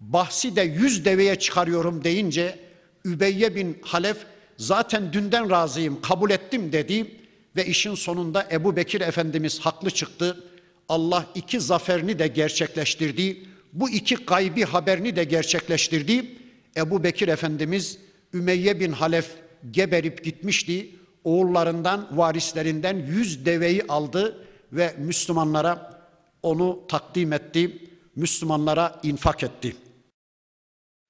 bahsi 0.00 0.56
de 0.56 0.62
100 0.62 1.04
deveye 1.04 1.36
çıkarıyorum 1.38 2.04
deyince 2.04 2.58
Übeyye 3.04 3.54
bin 3.54 3.78
Halef 3.82 4.16
zaten 4.56 5.12
dünden 5.12 5.50
razıyım 5.50 6.00
kabul 6.02 6.30
ettim 6.30 6.72
dedi 6.72 7.16
ve 7.56 7.66
işin 7.66 7.94
sonunda 7.94 8.48
Ebu 8.52 8.76
Bekir 8.76 9.00
Efendimiz 9.00 9.60
haklı 9.60 9.90
çıktı. 9.90 10.44
Allah 10.88 11.26
iki 11.34 11.60
zaferini 11.60 12.18
de 12.18 12.26
gerçekleştirdi. 12.26 13.46
Bu 13.72 13.90
iki 13.90 14.14
gaybi 14.14 14.64
haberini 14.64 15.16
de 15.16 15.24
gerçekleştirdi. 15.24 16.36
Ebu 16.76 17.04
Bekir 17.04 17.28
Efendimiz 17.28 17.98
Ümeyye 18.34 18.80
bin 18.80 18.92
Halef 18.92 19.30
geberip 19.70 20.24
gitmişti. 20.24 20.90
Oğullarından, 21.24 22.08
varislerinden 22.18 22.96
yüz 22.96 23.46
deveyi 23.46 23.82
aldı 23.88 24.46
ve 24.72 24.94
Müslümanlara 24.98 26.00
onu 26.42 26.80
takdim 26.88 27.32
etti. 27.32 27.78
Müslümanlara 28.16 29.00
infak 29.02 29.42
etti. 29.42 29.76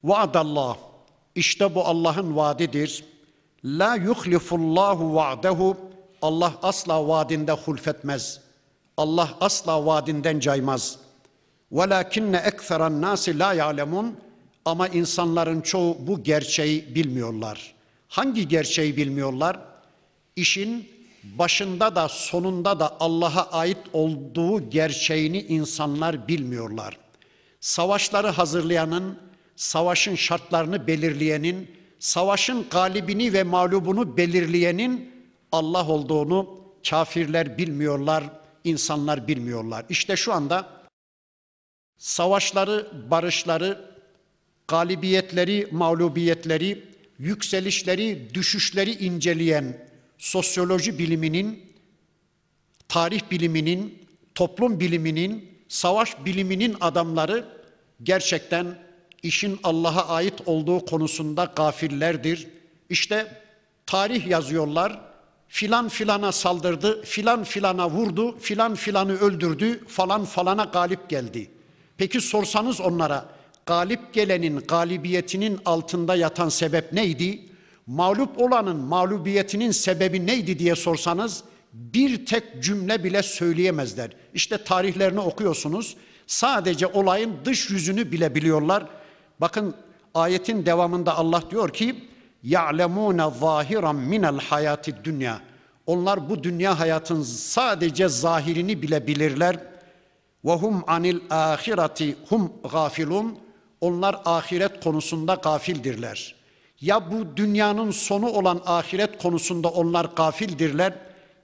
Vaadallah. 0.03 0.77
İşte 1.35 1.75
bu 1.75 1.85
Allah'ın 1.85 2.37
vaadidir. 2.37 3.05
La 3.65 3.95
yuhlifullahu 3.95 5.15
va'dehu. 5.15 5.77
Allah 6.23 6.55
asla 6.63 7.09
vaadinde 7.09 7.53
hulfetmez. 7.53 8.46
Allah 8.97 9.35
asla 9.41 9.87
vaadinden 9.87 10.41
caymaz. 10.41 10.99
Velakinne 11.73 12.37
ekseran 12.37 13.03
nasi 13.03 13.39
la 13.39 13.53
ya'lemun. 13.53 14.17
Ama 14.65 14.89
insanların 14.89 15.61
çoğu 15.61 15.97
bu 16.01 16.23
gerçeği 16.23 16.95
bilmiyorlar. 16.95 17.75
Hangi 18.09 18.49
gerçeği 18.49 18.97
bilmiyorlar? 18.97 19.61
İşin 20.37 20.89
başında 21.39 21.97
da 21.97 22.09
sonunda 22.09 22.81
da 22.81 22.97
Allah'a 23.01 23.51
ait 23.51 23.79
olduğu 23.93 24.71
gerçeğini 24.71 25.43
insanlar 25.43 26.29
bilmiyorlar. 26.29 26.99
Savaşları 27.61 28.29
hazırlayanın, 28.29 29.19
savaşın 29.57 30.15
şartlarını 30.15 30.87
belirleyenin, 30.87 31.71
savaşın 31.99 32.67
galibini 32.71 33.33
ve 33.33 33.43
mağlubunu 33.43 34.17
belirleyenin 34.17 35.11
Allah 35.53 35.89
olduğunu 35.89 36.61
kafirler 36.91 37.59
bilmiyorlar, 37.59 38.25
insanlar 38.67 39.29
bilmiyorlar. 39.29 39.87
İşte 39.89 40.17
şu 40.17 40.33
anda 40.33 40.69
savaşları, 41.99 42.87
barışları, 43.11 43.91
galibiyetleri, 44.69 45.69
mağlubiyetleri, 45.71 46.85
yükselişleri, 47.19 48.35
düşüşleri 48.35 48.93
inceleyen 48.93 49.89
sosyoloji 50.19 50.99
biliminin, 50.99 51.73
tarih 52.89 53.21
biliminin, 53.31 54.07
toplum 54.35 54.81
biliminin, 54.81 55.51
savaş 55.69 56.25
biliminin 56.25 56.77
adamları 56.81 57.45
gerçekten 58.03 58.79
işin 59.23 59.61
Allah'a 59.63 60.09
ait 60.09 60.35
olduğu 60.47 60.85
konusunda 60.85 61.53
gafillerdir. 61.57 62.49
İşte 62.91 63.43
tarih 63.87 64.27
yazıyorlar. 64.27 65.06
Filan 65.49 65.89
filana 65.89 66.33
saldırdı, 66.33 67.03
filan 67.03 67.45
filana 67.45 67.91
vurdu, 67.91 68.39
filan 68.39 68.75
filanı 68.75 69.13
öldürdü, 69.19 69.85
falan 69.87 70.25
falana 70.25 70.65
galip 70.65 71.09
geldi. 71.09 71.51
Peki 71.99 72.21
sorsanız 72.21 72.81
onlara 72.81 73.29
galip 73.67 74.13
gelenin 74.13 74.61
galibiyetinin 74.61 75.61
altında 75.65 76.17
yatan 76.17 76.49
sebep 76.49 76.93
neydi? 76.93 77.41
Mağlup 77.87 78.41
olanın 78.41 78.77
mağlubiyetinin 78.77 79.71
sebebi 79.71 80.27
neydi 80.27 80.59
diye 80.59 80.75
sorsanız 80.75 81.45
bir 81.73 82.27
tek 82.27 82.63
cümle 82.63 83.05
bile 83.05 83.23
söyleyemezler. 83.23 84.11
İşte 84.35 84.65
tarihlerini 84.65 85.21
okuyorsunuz. 85.21 85.97
Sadece 86.27 86.87
olayın 86.87 87.33
dış 87.45 87.71
yüzünü 87.71 88.13
bile 88.13 88.35
biliyorlar. 88.35 88.87
Bakın 89.41 89.75
ayetin 90.15 90.67
devamında 90.67 91.17
Allah 91.17 91.43
diyor 91.51 91.73
ki 91.73 92.09
ya'lemune 92.43 93.31
zahiran 93.41 93.97
minel 93.97 94.39
hayati 94.39 94.95
dünya. 95.05 95.41
Onlar 95.87 96.29
bu 96.31 96.43
dünya 96.43 96.81
hayatın 96.81 97.23
sadece 97.23 98.09
zahirini 98.09 98.83
bile 98.83 99.07
bilirler. 99.07 99.57
Ve 100.45 100.53
hum 100.53 100.85
anil 100.87 101.21
ahireti 101.31 102.17
hum 102.29 102.53
gafilun. 102.73 103.39
Onlar 103.81 104.21
ahiret 104.25 104.85
konusunda 104.85 105.35
gafildirler. 105.35 106.35
Ya 106.81 107.11
bu 107.11 107.37
dünyanın 107.37 107.91
sonu 107.91 108.29
olan 108.29 108.63
ahiret 108.67 109.23
konusunda 109.23 109.69
onlar 109.69 110.05
gafildirler 110.05 110.95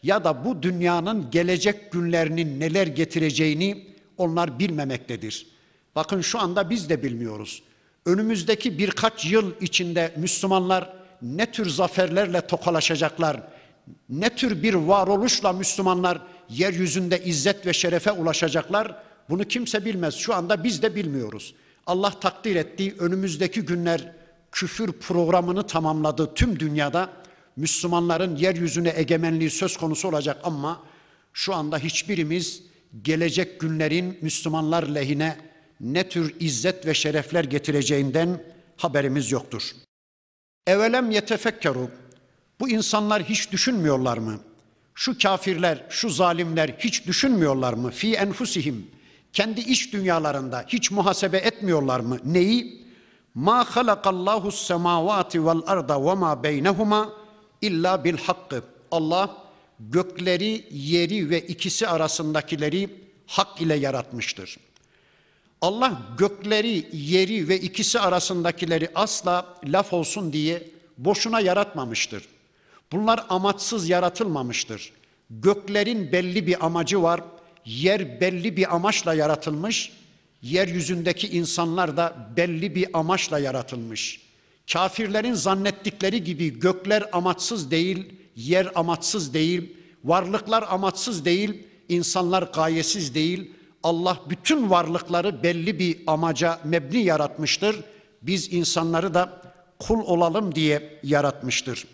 ya 0.02 0.24
da 0.24 0.44
bu 0.44 0.62
dünyanın 0.62 1.30
gelecek 1.30 1.92
günlerinin 1.92 2.60
neler 2.60 2.86
getireceğini 2.86 3.86
onlar 4.18 4.58
bilmemektedir. 4.58 5.46
Bakın 5.94 6.20
şu 6.20 6.40
anda 6.40 6.70
biz 6.70 6.88
de 6.88 7.02
bilmiyoruz. 7.02 7.62
Önümüzdeki 8.06 8.78
birkaç 8.78 9.26
yıl 9.26 9.52
içinde 9.60 10.14
Müslümanlar 10.16 10.92
ne 11.22 11.52
tür 11.52 11.68
zaferlerle 11.68 12.46
tokalaşacaklar, 12.46 13.40
ne 14.08 14.30
tür 14.30 14.62
bir 14.62 14.74
varoluşla 14.74 15.52
Müslümanlar 15.52 16.22
yeryüzünde 16.48 17.24
izzet 17.24 17.66
ve 17.66 17.72
şerefe 17.72 18.12
ulaşacaklar 18.12 18.96
bunu 19.28 19.44
kimse 19.44 19.84
bilmez. 19.84 20.14
Şu 20.14 20.34
anda 20.34 20.64
biz 20.64 20.82
de 20.82 20.94
bilmiyoruz. 20.94 21.54
Allah 21.86 22.10
takdir 22.20 22.56
ettiği 22.56 22.94
önümüzdeki 22.98 23.62
günler 23.62 24.12
küfür 24.52 24.92
programını 24.92 25.66
tamamladı 25.66 26.34
tüm 26.34 26.60
dünyada. 26.60 27.10
Müslümanların 27.56 28.36
yeryüzüne 28.36 28.92
egemenliği 28.96 29.50
söz 29.50 29.76
konusu 29.76 30.08
olacak 30.08 30.36
ama 30.44 30.82
şu 31.32 31.54
anda 31.54 31.78
hiçbirimiz 31.78 32.62
gelecek 33.02 33.60
günlerin 33.60 34.18
Müslümanlar 34.22 34.82
lehine 34.82 35.51
ne 35.82 36.08
tür 36.08 36.34
izzet 36.40 36.86
ve 36.86 36.94
şerefler 36.94 37.44
getireceğinden 37.44 38.42
haberimiz 38.76 39.32
yoktur. 39.32 39.72
Evelem 40.66 41.10
yetefekkeru 41.10 41.90
bu 42.60 42.68
insanlar 42.68 43.22
hiç 43.22 43.52
düşünmüyorlar 43.52 44.18
mı? 44.18 44.40
Şu 44.94 45.18
kafirler, 45.18 45.84
şu 45.90 46.10
zalimler 46.10 46.68
hiç 46.78 47.06
düşünmüyorlar 47.06 47.72
mı? 47.72 47.90
Fi 47.90 48.14
enfusihim 48.14 48.86
kendi 49.32 49.60
iç 49.60 49.92
dünyalarında 49.92 50.64
hiç 50.68 50.90
muhasebe 50.90 51.38
etmiyorlar 51.38 52.00
mı? 52.00 52.18
Neyi? 52.24 52.82
Ma 53.34 53.64
halakallahu 53.64 54.52
semavati 54.52 55.46
vel 55.46 55.60
arda 55.66 56.04
ve 56.04 56.14
ma 56.14 56.42
beynehuma 56.42 57.12
illa 57.62 58.04
bil 58.04 58.16
hakkı. 58.16 58.62
Allah 58.90 59.36
gökleri, 59.80 60.66
yeri 60.70 61.30
ve 61.30 61.40
ikisi 61.40 61.88
arasındakileri 61.88 62.90
hak 63.26 63.60
ile 63.60 63.74
yaratmıştır. 63.74 64.56
Allah 65.62 66.02
gökleri, 66.18 66.88
yeri 66.92 67.48
ve 67.48 67.60
ikisi 67.60 68.00
arasındakileri 68.00 68.88
asla 68.94 69.54
laf 69.64 69.92
olsun 69.92 70.32
diye 70.32 70.62
boşuna 70.98 71.40
yaratmamıştır. 71.40 72.28
Bunlar 72.92 73.26
amaçsız 73.28 73.88
yaratılmamıştır. 73.88 74.92
Göklerin 75.30 76.12
belli 76.12 76.46
bir 76.46 76.66
amacı 76.66 77.02
var. 77.02 77.20
Yer 77.64 78.20
belli 78.20 78.56
bir 78.56 78.74
amaçla 78.74 79.14
yaratılmış. 79.14 79.92
Yeryüzündeki 80.42 81.28
insanlar 81.28 81.96
da 81.96 82.28
belli 82.36 82.74
bir 82.74 82.98
amaçla 82.98 83.38
yaratılmış. 83.38 84.20
Kafirlerin 84.72 85.34
zannettikleri 85.34 86.24
gibi 86.24 86.58
gökler 86.60 87.04
amaçsız 87.12 87.70
değil, 87.70 88.12
yer 88.36 88.72
amaçsız 88.74 89.34
değil, 89.34 89.76
varlıklar 90.04 90.64
amaçsız 90.68 91.24
değil, 91.24 91.66
insanlar 91.88 92.42
gayesiz 92.42 93.14
değil. 93.14 93.50
Allah 93.82 94.20
bütün 94.30 94.70
varlıkları 94.70 95.42
belli 95.42 95.78
bir 95.78 95.98
amaca 96.06 96.60
mebni 96.64 97.04
yaratmıştır. 97.04 97.76
Biz 98.22 98.52
insanları 98.52 99.14
da 99.14 99.42
kul 99.78 100.00
olalım 100.00 100.54
diye 100.54 100.98
yaratmıştır. 101.02 101.86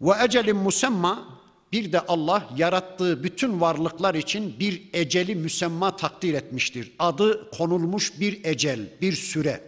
Ve 0.00 0.12
ecelin 0.24 0.56
musemma 0.56 1.42
bir 1.72 1.92
de 1.92 2.00
Allah 2.00 2.48
yarattığı 2.56 3.22
bütün 3.24 3.60
varlıklar 3.60 4.14
için 4.14 4.54
bir 4.60 4.82
eceli 4.92 5.34
müsemma 5.34 5.96
takdir 5.96 6.34
etmiştir. 6.34 6.92
Adı 6.98 7.50
konulmuş 7.50 8.20
bir 8.20 8.44
ecel, 8.44 8.80
bir 9.00 9.12
süre. 9.12 9.60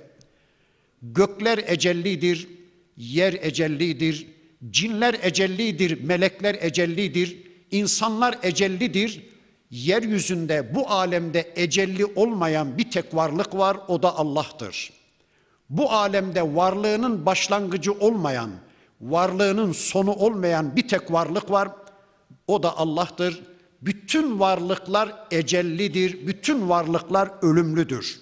Gökler 1.02 1.64
ecellidir, 1.66 2.48
yer 2.96 3.32
ecellidir, 3.32 4.26
cinler 4.70 5.16
ecellidir, 5.22 6.04
melekler 6.04 6.56
ecellidir, 6.60 7.36
insanlar 7.70 8.38
ecellidir. 8.42 9.22
Yeryüzünde 9.74 10.74
bu 10.74 10.90
alemde 10.90 11.52
ecelli 11.56 12.06
olmayan 12.06 12.78
bir 12.78 12.90
tek 12.90 13.14
varlık 13.14 13.54
var 13.54 13.76
o 13.88 14.02
da 14.02 14.16
Allah'tır. 14.16 14.92
Bu 15.70 15.92
alemde 15.92 16.54
varlığının 16.54 17.26
başlangıcı 17.26 17.92
olmayan, 17.92 18.50
varlığının 19.00 19.72
sonu 19.72 20.12
olmayan 20.12 20.76
bir 20.76 20.88
tek 20.88 21.12
varlık 21.12 21.50
var. 21.50 21.68
O 22.46 22.62
da 22.62 22.78
Allah'tır. 22.78 23.42
Bütün 23.82 24.40
varlıklar 24.40 25.14
ecellidir. 25.30 26.26
Bütün 26.26 26.68
varlıklar 26.68 27.30
ölümlüdür. 27.42 28.20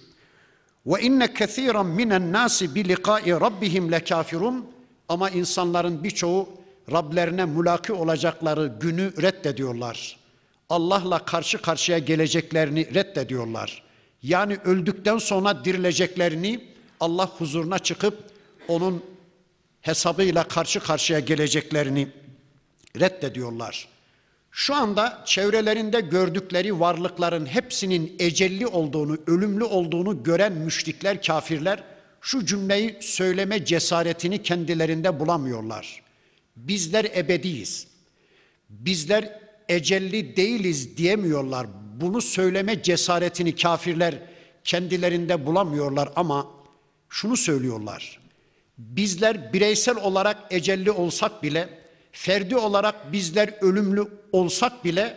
Ve 0.87 1.01
inne 1.01 1.35
kesiran 1.35 1.87
minen 1.87 2.33
nasi 2.33 2.75
bi 2.75 2.89
liqa'i 2.89 3.31
rabbihim 3.31 3.93
lekafirun. 3.93 4.67
Ama 5.09 5.31
insanların 5.31 6.05
birçoğu 6.05 6.49
Rablerine 6.93 7.45
mülaki 7.45 7.93
olacakları 7.93 8.73
günü 8.81 9.23
reddediyorlar. 9.23 10.22
Allah'la 10.73 11.25
karşı 11.25 11.59
karşıya 11.59 11.99
geleceklerini 11.99 12.95
reddediyorlar. 12.95 13.83
Yani 14.23 14.59
öldükten 14.65 15.19
sonra 15.19 15.65
dirileceklerini 15.65 16.65
Allah 17.01 17.27
huzuruna 17.27 17.79
çıkıp 17.79 18.25
onun 18.69 19.05
hesabıyla 19.81 20.49
karşı 20.49 20.81
karşıya 20.81 21.21
geleceklerini 21.21 22.09
reddediyorlar. 23.01 23.89
Şu 24.51 24.75
anda 24.75 25.23
çevrelerinde 25.27 26.01
gördükleri 26.01 26.81
varlıkların 26.81 27.47
hepsinin 27.47 28.17
ecelli 28.19 28.67
olduğunu, 28.67 29.19
ölümlü 29.27 29.65
olduğunu 29.65 30.23
gören 30.23 30.53
müşrikler, 30.53 31.23
kafirler 31.23 31.85
şu 32.21 32.47
cümleyi 32.47 32.99
söyleme 33.01 33.65
cesaretini 33.65 34.43
kendilerinde 34.43 35.21
bulamıyorlar. 35.21 36.03
Bizler 36.57 37.05
ebediyiz. 37.05 37.87
Bizler 38.69 39.42
ecelli 39.69 40.37
değiliz 40.37 40.97
diyemiyorlar. 40.97 41.67
Bunu 42.01 42.21
söyleme 42.21 42.83
cesaretini 42.83 43.57
kafirler 43.57 44.15
kendilerinde 44.65 45.47
bulamıyorlar 45.47 46.13
ama 46.17 46.51
şunu 47.09 47.37
söylüyorlar. 47.37 48.21
Bizler 48.79 49.53
bireysel 49.53 49.97
olarak 49.97 50.37
ecelli 50.51 50.91
olsak 50.91 51.43
bile, 51.43 51.69
ferdi 52.13 52.57
olarak 52.57 53.13
bizler 53.13 53.55
ölümlü 53.61 54.09
olsak 54.33 54.85
bile 54.85 55.17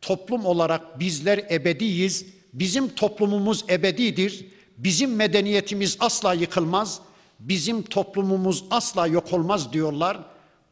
toplum 0.00 0.46
olarak 0.46 1.00
bizler 1.00 1.38
ebediyiz. 1.50 2.26
Bizim 2.52 2.88
toplumumuz 2.88 3.64
ebedidir. 3.70 4.46
Bizim 4.78 5.14
medeniyetimiz 5.14 5.96
asla 6.00 6.34
yıkılmaz. 6.34 7.00
Bizim 7.40 7.82
toplumumuz 7.82 8.64
asla 8.70 9.06
yok 9.06 9.32
olmaz 9.32 9.72
diyorlar. 9.72 10.18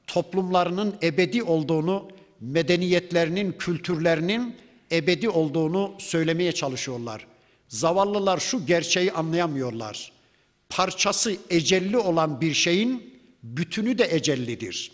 Toplumlarının 0.07 0.94
ebedi 1.03 1.42
olduğunu, 1.42 2.09
medeniyetlerinin, 2.52 3.52
kültürlerinin 3.52 4.57
ebedi 4.92 5.28
olduğunu 5.28 5.94
söylemeye 5.98 6.52
çalışıyorlar. 6.52 7.26
Zavallılar 7.68 8.38
şu 8.38 8.66
gerçeği 8.66 9.12
anlayamıyorlar 9.12 10.14
parçası 10.76 11.37
ecelli 11.50 11.98
olan 11.98 12.40
bir 12.40 12.54
şeyin 12.54 13.14
bütünü 13.42 13.98
de 13.98 14.09
ecellidir. 14.11 14.92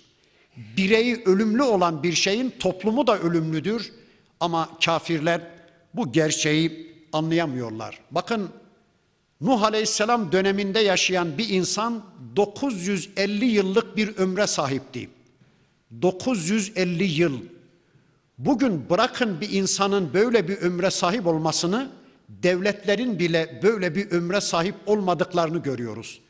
Bireyi 0.76 1.22
ölümlü 1.24 1.62
olan 1.62 2.02
bir 2.02 2.12
şeyin 2.12 2.52
toplumu 2.58 3.06
da 3.06 3.18
ölümlüdür. 3.18 3.92
Ama 4.40 4.68
kafirler 4.84 5.40
bu 5.94 6.12
gerçeği 6.12 6.92
anlayamıyorlar. 7.12 8.00
Bakın 8.10 8.50
Nuh 9.40 9.62
Aleyhisselam 9.62 10.32
döneminde 10.32 10.80
yaşayan 10.80 11.38
bir 11.38 11.48
insan 11.48 12.04
950 12.36 13.44
yıllık 13.44 13.96
bir 13.96 14.16
ömre 14.16 14.46
sahipti. 14.46 15.08
950 16.02 17.04
yıl. 17.04 17.40
Bugün 18.38 18.90
bırakın 18.90 19.40
bir 19.40 19.50
insanın 19.50 20.14
böyle 20.14 20.48
bir 20.48 20.56
ömre 20.56 20.90
sahip 20.90 21.26
olmasını 21.26 21.90
devletlerin 22.28 23.18
bile 23.18 23.60
böyle 23.62 23.94
bir 23.94 24.10
ömre 24.10 24.40
sahip 24.40 24.74
olmadıklarını 24.86 25.58
görüyoruz. 25.58 26.20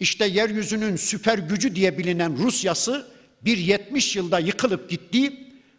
İşte 0.00 0.26
yeryüzünün 0.26 0.96
süper 0.96 1.38
gücü 1.38 1.74
diye 1.74 1.98
bilinen 1.98 2.38
Rusyası 2.38 3.06
bir 3.44 3.58
70 3.58 4.16
yılda 4.16 4.38
yıkılıp 4.38 4.90
gitti. 4.90 5.32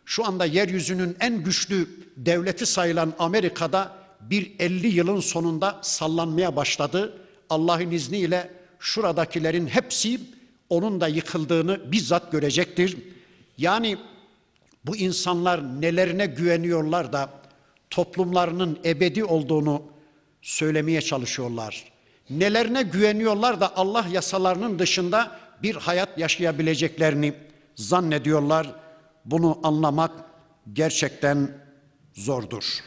Şu 0.05 0.25
anda 0.25 0.45
yeryüzünün 0.45 1.15
en 1.19 1.43
güçlü 1.43 1.87
devleti 2.17 2.65
sayılan 2.65 3.13
Amerika'da 3.19 3.95
bir 4.21 4.51
50 4.59 4.87
yılın 4.87 5.19
sonunda 5.19 5.79
sallanmaya 5.81 6.55
başladı. 6.55 7.13
Allah'ın 7.49 7.91
izniyle 7.91 8.51
şuradakilerin 8.79 9.67
hepsi 9.67 10.19
onun 10.69 11.01
da 11.01 11.07
yıkıldığını 11.07 11.91
bizzat 11.91 12.31
görecektir. 12.31 12.97
Yani 13.57 13.97
bu 14.85 14.97
insanlar 14.97 15.81
nelerine 15.81 16.25
güveniyorlar 16.25 17.13
da 17.13 17.29
toplumlarının 17.89 18.79
ebedi 18.85 19.23
olduğunu 19.23 19.83
söylemeye 20.41 21.01
çalışıyorlar. 21.01 21.91
Nelerine 22.29 22.83
güveniyorlar 22.83 23.61
da 23.61 23.77
Allah 23.77 24.05
yasalarının 24.11 24.79
dışında 24.79 25.39
bir 25.63 25.75
hayat 25.75 26.17
yaşayabileceklerini 26.17 27.33
zannediyorlar. 27.75 28.75
Bunu 29.25 29.59
anlamak 29.63 30.11
gerçekten 30.73 31.57
zordur. 32.13 32.79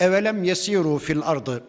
Evelem 0.00 0.44
yesiru 0.44 0.98
fil 0.98 1.20
ardı. 1.22 1.64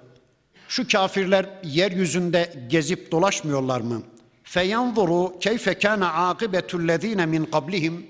Şu 0.68 0.88
kafirler 0.88 1.50
yeryüzünde 1.64 2.54
gezip 2.70 3.12
dolaşmıyorlar 3.12 3.82
mı? 3.82 4.04
Feyanzuru 4.52 5.40
keyfe 5.40 5.80
kana 5.80 6.14
akibetullezine 6.14 7.26
min 7.26 7.46
qablihim 7.46 8.08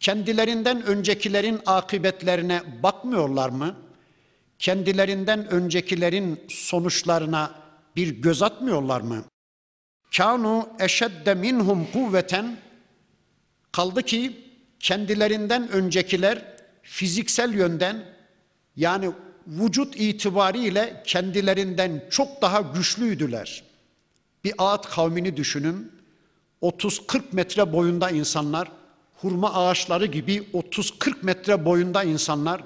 kendilerinden 0.00 0.82
öncekilerin 0.82 1.60
akıbetlerine 1.66 2.62
bakmıyorlar 2.82 3.48
mı? 3.48 3.76
Kendilerinden 4.58 5.50
öncekilerin 5.50 6.40
sonuçlarına 6.48 7.54
bir 7.96 8.08
göz 8.08 8.42
atmıyorlar 8.42 9.00
mı? 9.00 9.24
Kanu 10.16 10.68
eşedde 10.80 11.34
minhum 11.34 11.86
kuvveten 11.92 12.56
kaldı 13.72 14.02
ki 14.02 14.36
kendilerinden 14.80 15.68
öncekiler 15.68 16.56
fiziksel 16.82 17.54
yönden 17.54 18.04
yani 18.76 19.10
vücut 19.46 19.96
itibariyle 19.96 21.02
kendilerinden 21.06 22.02
çok 22.10 22.42
daha 22.42 22.60
güçlüydüler. 22.60 23.69
Bir 24.44 24.54
Ağat 24.58 24.90
kavmini 24.90 25.36
düşünün. 25.36 25.92
30-40 26.62 27.22
metre 27.32 27.72
boyunda 27.72 28.10
insanlar 28.10 28.68
hurma 29.14 29.54
ağaçları 29.54 30.06
gibi 30.06 30.36
30-40 30.54 31.14
metre 31.22 31.64
boyunda 31.64 32.04
insanlar 32.04 32.62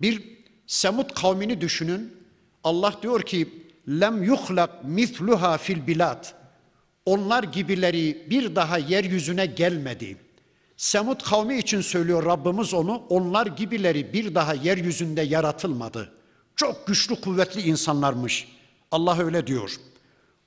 bir 0.00 0.34
Semut 0.66 1.14
kavmini 1.14 1.60
düşünün. 1.60 2.12
Allah 2.64 2.94
diyor 3.02 3.22
ki 3.22 3.48
lem 3.88 4.22
yuhlak 4.22 4.84
mithluha 4.84 5.58
fil 5.58 5.86
bilad. 5.86 6.26
Onlar 7.06 7.42
gibileri 7.42 8.26
bir 8.30 8.56
daha 8.56 8.78
yeryüzüne 8.78 9.46
gelmedi. 9.46 10.16
Semut 10.76 11.22
kavmi 11.22 11.58
için 11.58 11.80
söylüyor 11.80 12.24
Rabbimiz 12.24 12.74
onu. 12.74 13.02
Onlar 13.08 13.46
gibileri 13.46 14.12
bir 14.12 14.34
daha 14.34 14.54
yeryüzünde 14.54 15.22
yaratılmadı. 15.22 16.12
Çok 16.56 16.86
güçlü 16.86 17.20
kuvvetli 17.20 17.60
insanlarmış. 17.60 18.48
Allah 18.90 19.18
öyle 19.18 19.46
diyor. 19.46 19.76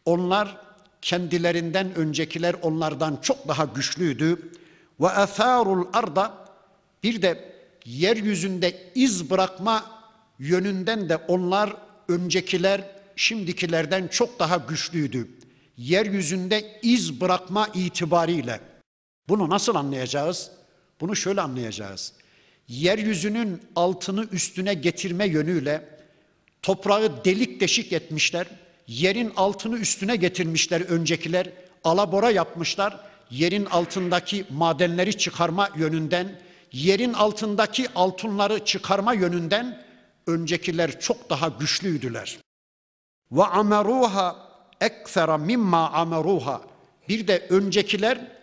Onlar 0.05 0.66
kendilerinden 1.07 1.95
öncekiler 1.95 2.55
onlardan 2.61 3.17
çok 3.21 3.47
daha 3.47 3.65
güçlüydü 3.65 4.51
ve 4.99 5.09
atharul 5.09 5.85
arda 5.93 6.47
bir 7.03 7.21
de 7.21 7.53
yeryüzünde 7.85 8.91
iz 8.95 9.29
bırakma 9.29 9.85
yönünden 10.39 11.09
de 11.09 11.15
onlar 11.15 11.75
öncekiler 12.07 12.81
şimdikilerden 13.15 14.07
çok 14.07 14.39
daha 14.39 14.57
güçlüydü. 14.57 15.27
Yeryüzünde 15.77 16.79
iz 16.81 17.21
bırakma 17.21 17.67
itibariyle. 17.73 18.59
Bunu 19.29 19.49
nasıl 19.49 19.75
anlayacağız? 19.75 20.51
Bunu 21.01 21.15
şöyle 21.15 21.41
anlayacağız. 21.41 22.13
Yeryüzünün 22.67 23.61
altını 23.75 24.27
üstüne 24.31 24.73
getirme 24.73 25.27
yönüyle 25.27 25.89
toprağı 26.61 27.25
delik 27.25 27.61
deşik 27.61 27.93
etmişler. 27.93 28.47
Yerin 28.87 29.33
altını 29.35 29.77
üstüne 29.77 30.15
getirmişler 30.15 30.81
öncekiler. 30.81 31.49
Alabora 31.83 32.31
yapmışlar 32.31 32.99
yerin 33.31 33.65
altındaki 33.65 34.45
madenleri 34.49 35.17
çıkarma 35.17 35.69
yönünden, 35.75 36.39
yerin 36.71 37.13
altındaki 37.13 37.87
altınları 37.95 38.65
çıkarma 38.65 39.13
yönünden 39.13 39.83
öncekiler 40.27 40.99
çok 40.99 41.29
daha 41.29 41.47
güçlüydüler. 41.47 42.37
Ve 43.31 43.43
ameruha 43.43 44.35
ekfera 44.81 45.37
mimma 45.37 45.89
ameruha. 45.91 46.61
Bir 47.09 47.27
de 47.27 47.47
öncekiler 47.49 48.37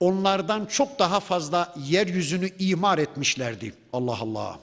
onlardan 0.00 0.66
çok 0.66 0.98
daha 0.98 1.20
fazla 1.20 1.74
yeryüzünü 1.86 2.50
imar 2.58 2.98
etmişlerdi. 2.98 3.74
Allah 3.92 4.18
Allah. 4.20 4.58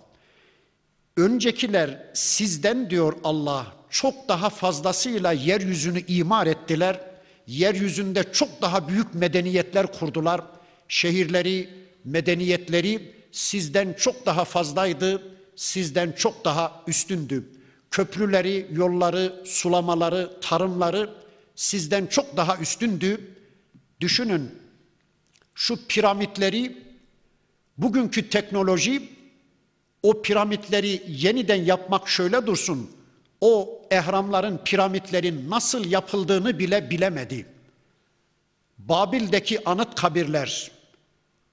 Öncekiler 1.17 2.11
sizden 2.13 2.89
diyor 2.89 3.13
Allah 3.23 3.67
çok 3.93 4.27
daha 4.27 4.49
fazlasıyla 4.49 5.31
yeryüzünü 5.31 6.01
imar 6.07 6.47
ettiler. 6.47 6.99
Yeryüzünde 7.47 8.23
çok 8.33 8.61
daha 8.61 8.87
büyük 8.87 9.15
medeniyetler 9.15 9.91
kurdular. 9.99 10.41
Şehirleri, 10.87 11.69
medeniyetleri 12.03 13.13
sizden 13.31 13.93
çok 13.93 14.25
daha 14.25 14.45
fazlaydı, 14.45 15.21
sizden 15.55 16.11
çok 16.11 16.45
daha 16.45 16.83
üstündü. 16.87 17.43
Köprüleri, 17.91 18.67
yolları, 18.71 19.43
sulamaları, 19.45 20.31
tarımları 20.41 21.09
sizden 21.55 22.05
çok 22.05 22.37
daha 22.37 22.57
üstündü. 22.57 23.35
Düşünün 24.01 24.51
şu 25.55 25.87
piramitleri 25.87 26.77
bugünkü 27.77 28.29
teknoloji 28.29 29.09
o 30.03 30.21
piramitleri 30.21 31.03
yeniden 31.07 31.63
yapmak 31.63 32.09
şöyle 32.09 32.47
dursun. 32.47 33.02
O 33.45 33.81
ehramların, 33.91 34.61
piramitlerin 34.65 35.49
nasıl 35.49 35.85
yapıldığını 35.91 36.59
bile 36.59 36.89
bilemedi. 36.89 37.45
Babil'deki 38.77 39.69
anıt 39.69 39.95
kabirler, 39.95 40.71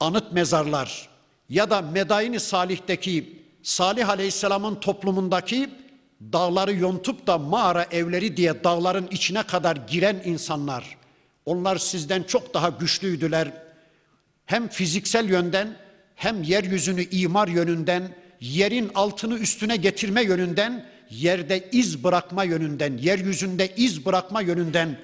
anıt 0.00 0.32
mezarlar 0.32 1.08
ya 1.48 1.70
da 1.70 1.82
Medaini 1.82 2.40
Salih'teki 2.40 3.42
Salih 3.62 4.08
Aleyhisselam'ın 4.08 4.74
toplumundaki 4.74 5.70
dağları 6.32 6.74
yontup 6.74 7.26
da 7.26 7.38
mağara 7.38 7.86
evleri 7.90 8.36
diye 8.36 8.64
dağların 8.64 9.08
içine 9.10 9.42
kadar 9.42 9.76
giren 9.76 10.22
insanlar, 10.24 10.96
onlar 11.46 11.78
sizden 11.78 12.22
çok 12.22 12.54
daha 12.54 12.68
güçlüydüler. 12.68 13.52
Hem 14.46 14.68
fiziksel 14.68 15.28
yönden 15.28 15.76
hem 16.14 16.42
yeryüzünü 16.42 17.02
imar 17.10 17.48
yönünden, 17.48 18.14
yerin 18.40 18.90
altını 18.94 19.38
üstüne 19.38 19.76
getirme 19.76 20.22
yönünden, 20.22 20.89
yerde 21.10 21.68
iz 21.72 22.04
bırakma 22.04 22.44
yönünden, 22.44 22.96
yeryüzünde 22.96 23.74
iz 23.76 24.06
bırakma 24.06 24.40
yönünden 24.40 24.98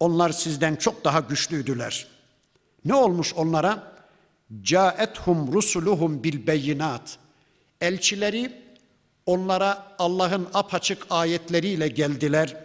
onlar 0.00 0.30
sizden 0.30 0.76
çok 0.76 1.04
daha 1.04 1.20
güçlüydüler. 1.20 2.06
Ne 2.84 2.94
olmuş 2.94 3.34
onlara? 3.34 3.92
Caethum 4.62 5.52
rusuluhum 5.52 6.24
bil 6.24 6.46
beyinat. 6.46 7.18
Elçileri 7.80 8.52
onlara 9.26 9.86
Allah'ın 9.98 10.48
apaçık 10.54 11.06
ayetleriyle 11.10 11.88
geldiler. 11.88 12.56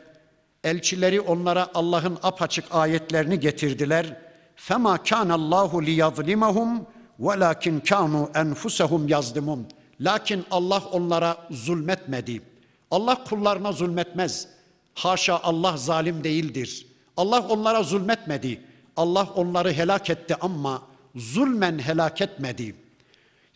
Elçileri 0.64 1.22
onlara 1.22 1.70
Allah'ın 1.74 2.18
apaçık 2.24 2.66
ayetlerini 2.72 3.40
getirdiler. 3.40 4.18
Fema 4.56 5.04
kana 5.04 5.34
Allahu 5.34 5.86
liyazlimahum 5.86 6.88
velakin 7.20 7.80
kanu 7.80 8.30
enfusahum 8.36 9.08
yazlimun. 9.08 9.68
Lakin 10.02 10.46
Allah 10.52 10.84
onlara 10.92 11.38
zulmetmedi. 11.52 12.53
Allah 12.94 13.24
kullarına 13.24 13.72
zulmetmez. 13.72 14.48
Haşa 14.94 15.40
Allah 15.44 15.78
zalim 15.78 16.24
değildir. 16.24 16.88
Allah 17.18 17.48
onlara 17.50 17.84
zulmetmedi. 17.84 18.62
Allah 18.98 19.30
onları 19.36 19.72
helak 19.72 20.10
etti 20.10 20.36
ama 20.42 20.82
zulmen 21.16 21.80
helak 21.80 22.22
etmedi. 22.22 22.76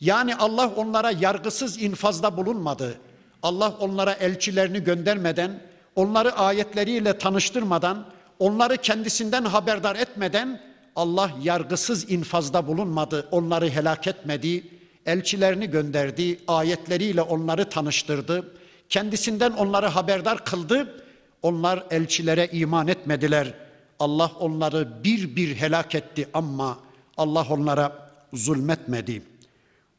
Yani 0.02 0.36
Allah 0.36 0.72
onlara 0.76 1.12
yargısız 1.12 1.82
infazda 1.82 2.38
bulunmadı. 2.38 2.98
Allah 3.44 3.74
onlara 3.80 4.14
elçilerini 4.14 4.84
göndermeden, 4.84 5.60
onları 5.96 6.32
ayetleriyle 6.32 7.18
tanıştırmadan, 7.18 8.06
onları 8.40 8.78
kendisinden 8.78 9.44
haberdar 9.44 9.96
etmeden 9.96 10.62
Allah 10.96 11.32
yargısız 11.44 12.12
infazda 12.12 12.68
bulunmadı, 12.68 13.28
onları 13.32 13.70
helak 13.70 14.08
etmedi, 14.08 14.64
elçilerini 15.06 15.70
gönderdi, 15.70 16.40
ayetleriyle 16.48 17.22
onları 17.22 17.70
tanıştırdı, 17.70 18.54
kendisinden 18.90 19.52
onları 19.52 19.86
haberdar 19.86 20.46
kıldı. 20.46 21.04
Onlar 21.42 21.84
elçilere 21.92 22.48
iman 22.52 22.88
etmediler. 22.88 23.54
Allah 24.00 24.32
onları 24.40 25.04
bir 25.04 25.36
bir 25.36 25.56
helak 25.56 25.96
etti 25.96 26.28
ama 26.34 26.80
Allah 27.18 27.48
onlara 27.50 28.12
zulmetmedi. 28.34 29.22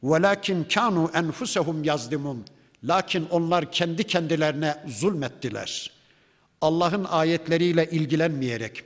Velakin 0.03 0.63
kanu 0.63 1.11
enfusehum 1.13 1.83
yazlimun. 1.83 2.45
Lakin 2.83 3.27
onlar 3.31 3.71
kendi 3.71 4.03
kendilerine 4.03 4.83
zulmettiler. 4.87 5.91
Allah'ın 6.61 7.03
ayetleriyle 7.03 7.89
ilgilenmeyerek, 7.89 8.83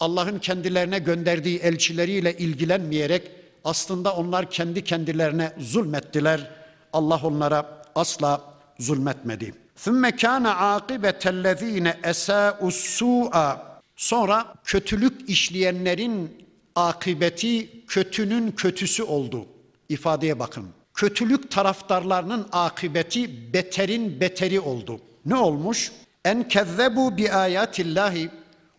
Allah'ın 0.00 0.38
kendilerine 0.38 0.98
gönderdiği 0.98 1.58
elçileriyle 1.58 2.36
ilgilenmeyerek 2.36 3.30
aslında 3.64 4.16
onlar 4.16 4.50
kendi 4.50 4.84
kendilerine 4.84 5.52
zulmettiler. 5.58 6.50
Allah 6.92 7.20
onlara 7.24 7.82
asla 7.94 8.49
zulmetmedi. 8.79 9.53
ثُمَّ 9.85 10.03
كَانَ 10.09 10.45
عَاقِبَةَ 10.63 11.21
الَّذ۪ينَ 11.35 11.87
اَسَاءُ 12.11 12.57
السُّوءَ 12.71 13.57
Sonra 13.95 14.53
kötülük 14.63 15.29
işleyenlerin 15.29 16.45
akıbeti 16.75 17.69
kötünün 17.87 18.51
kötüsü 18.51 19.03
oldu. 19.03 19.45
İfadeye 19.89 20.39
bakın. 20.39 20.65
Kötülük 20.93 21.51
taraftarlarının 21.51 22.47
akıbeti 22.51 23.53
beterin 23.53 24.19
beteri 24.19 24.59
oldu. 24.59 24.99
Ne 25.25 25.35
olmuş? 25.35 25.91
En 26.25 26.47
kezzebu 26.47 27.17
bi 27.17 27.31
ayatillahi 27.31 28.29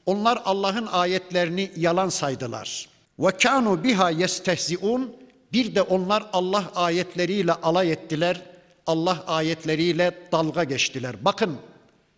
onlar 0.07 0.43
Allah'ın 0.45 0.87
ayetlerini 0.87 1.71
yalan 1.77 2.09
saydılar. 2.09 2.89
Ve 3.19 3.31
kanu 3.31 3.85
biha 3.85 4.11
yestehziun 4.11 5.17
bir 5.53 5.75
de 5.75 5.83
onlar 5.83 6.27
Allah 6.33 6.65
ayetleriyle 6.75 7.53
alay 7.53 7.93
ettiler. 7.93 8.43
Allah 8.88 9.24
ayetleriyle 9.28 10.20
dalga 10.32 10.64
geçtiler. 10.64 11.16
Bakın 11.26 11.58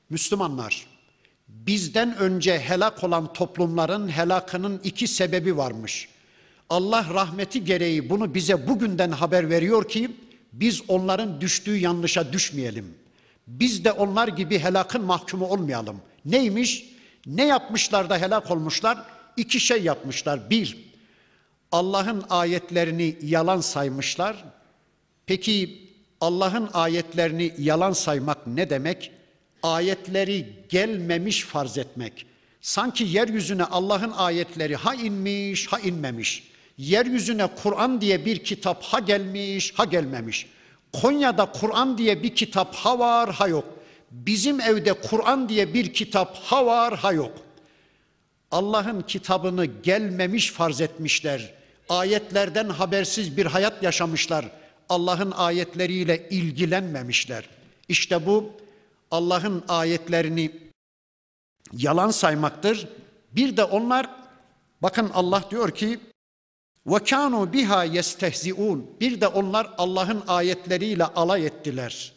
Müslümanlar 0.10 0.88
bizden 1.48 2.18
önce 2.18 2.60
helak 2.60 3.04
olan 3.04 3.34
toplumların 3.34 4.08
helakının 4.08 4.82
iki 4.84 5.08
sebebi 5.08 5.58
varmış. 5.58 6.10
Allah 6.70 7.06
rahmeti 7.14 7.64
gereği 7.64 8.10
bunu 8.10 8.34
bize 8.34 8.68
bugünden 8.68 9.12
haber 9.12 9.50
veriyor 9.50 9.88
ki 9.90 10.12
biz 10.54 10.82
onların 10.88 11.42
düştüğü 11.42 11.78
yanlışa 11.78 12.34
düşmeyelim. 12.34 12.96
Biz 13.48 13.86
de 13.86 13.92
onlar 13.92 14.28
gibi 14.28 14.60
helakın 14.60 15.04
mahkumu 15.04 15.46
olmayalım. 15.46 16.02
Neymiş? 16.26 16.90
Ne 17.26 17.46
yapmışlar 17.46 18.10
da 18.10 18.18
helak 18.18 18.52
olmuşlar? 18.52 19.06
İki 19.38 19.60
şey 19.60 19.84
yapmışlar. 19.84 20.50
Bir, 20.50 20.78
Allah'ın 21.72 22.24
ayetlerini 22.30 23.18
yalan 23.22 23.62
saymışlar. 23.62 24.46
Peki 25.26 25.84
Allah'ın 26.24 26.70
ayetlerini 26.74 27.54
yalan 27.58 27.92
saymak 27.92 28.48
ne 28.48 28.70
demek? 28.70 29.12
Ayetleri 29.64 30.48
gelmemiş 30.70 31.44
farz 31.44 31.78
etmek. 31.78 32.26
Sanki 32.62 33.04
yeryüzüne 33.04 33.64
Allah'ın 33.64 34.12
ayetleri 34.12 34.76
ha 34.76 34.96
inmiş 34.96 35.68
ha 35.68 35.80
inmemiş. 35.80 36.44
Yeryüzüne 36.78 37.48
Kur'an 37.64 38.02
diye 38.02 38.26
bir 38.26 38.44
kitap 38.44 38.84
ha 38.84 39.00
gelmiş 39.00 39.74
ha 39.76 39.86
gelmemiş. 39.86 40.48
Konya'da 41.02 41.46
Kur'an 41.46 41.98
diye 41.98 42.24
bir 42.24 42.36
kitap 42.36 42.76
ha 42.76 43.00
var 43.00 43.32
ha 43.32 43.48
yok. 43.48 43.66
Bizim 44.12 44.62
evde 44.62 44.94
Kur'an 44.94 45.50
diye 45.50 45.74
bir 45.74 45.94
kitap 45.94 46.38
ha 46.38 46.66
var 46.66 46.98
ha 46.98 47.14
yok. 47.14 47.34
Allah'ın 48.52 49.02
kitabını 49.02 49.66
gelmemiş 49.66 50.52
farz 50.52 50.82
etmişler. 50.82 51.54
Ayetlerden 51.90 52.70
habersiz 52.70 53.38
bir 53.38 53.46
hayat 53.46 53.84
yaşamışlar. 53.84 54.63
Allah'ın 54.90 55.32
ayetleriyle 55.32 56.30
ilgilenmemişler. 56.30 57.50
İşte 57.88 58.26
bu 58.26 58.52
Allah'ın 59.12 59.64
ayetlerini 59.68 60.52
yalan 61.74 62.12
saymaktır. 62.12 62.88
Bir 63.32 63.58
de 63.58 63.64
onlar 63.64 64.10
bakın 64.82 65.12
Allah 65.14 65.44
diyor 65.52 65.72
ki 65.72 66.00
ve 66.88 67.00
kanu 67.00 67.54
biha 67.54 67.84
yestehziun. 67.84 68.90
Bir 69.02 69.22
de 69.22 69.28
onlar 69.28 69.74
Allah'ın 69.78 70.24
ayetleriyle 70.28 71.06
alay 71.06 71.46
ettiler. 71.46 72.14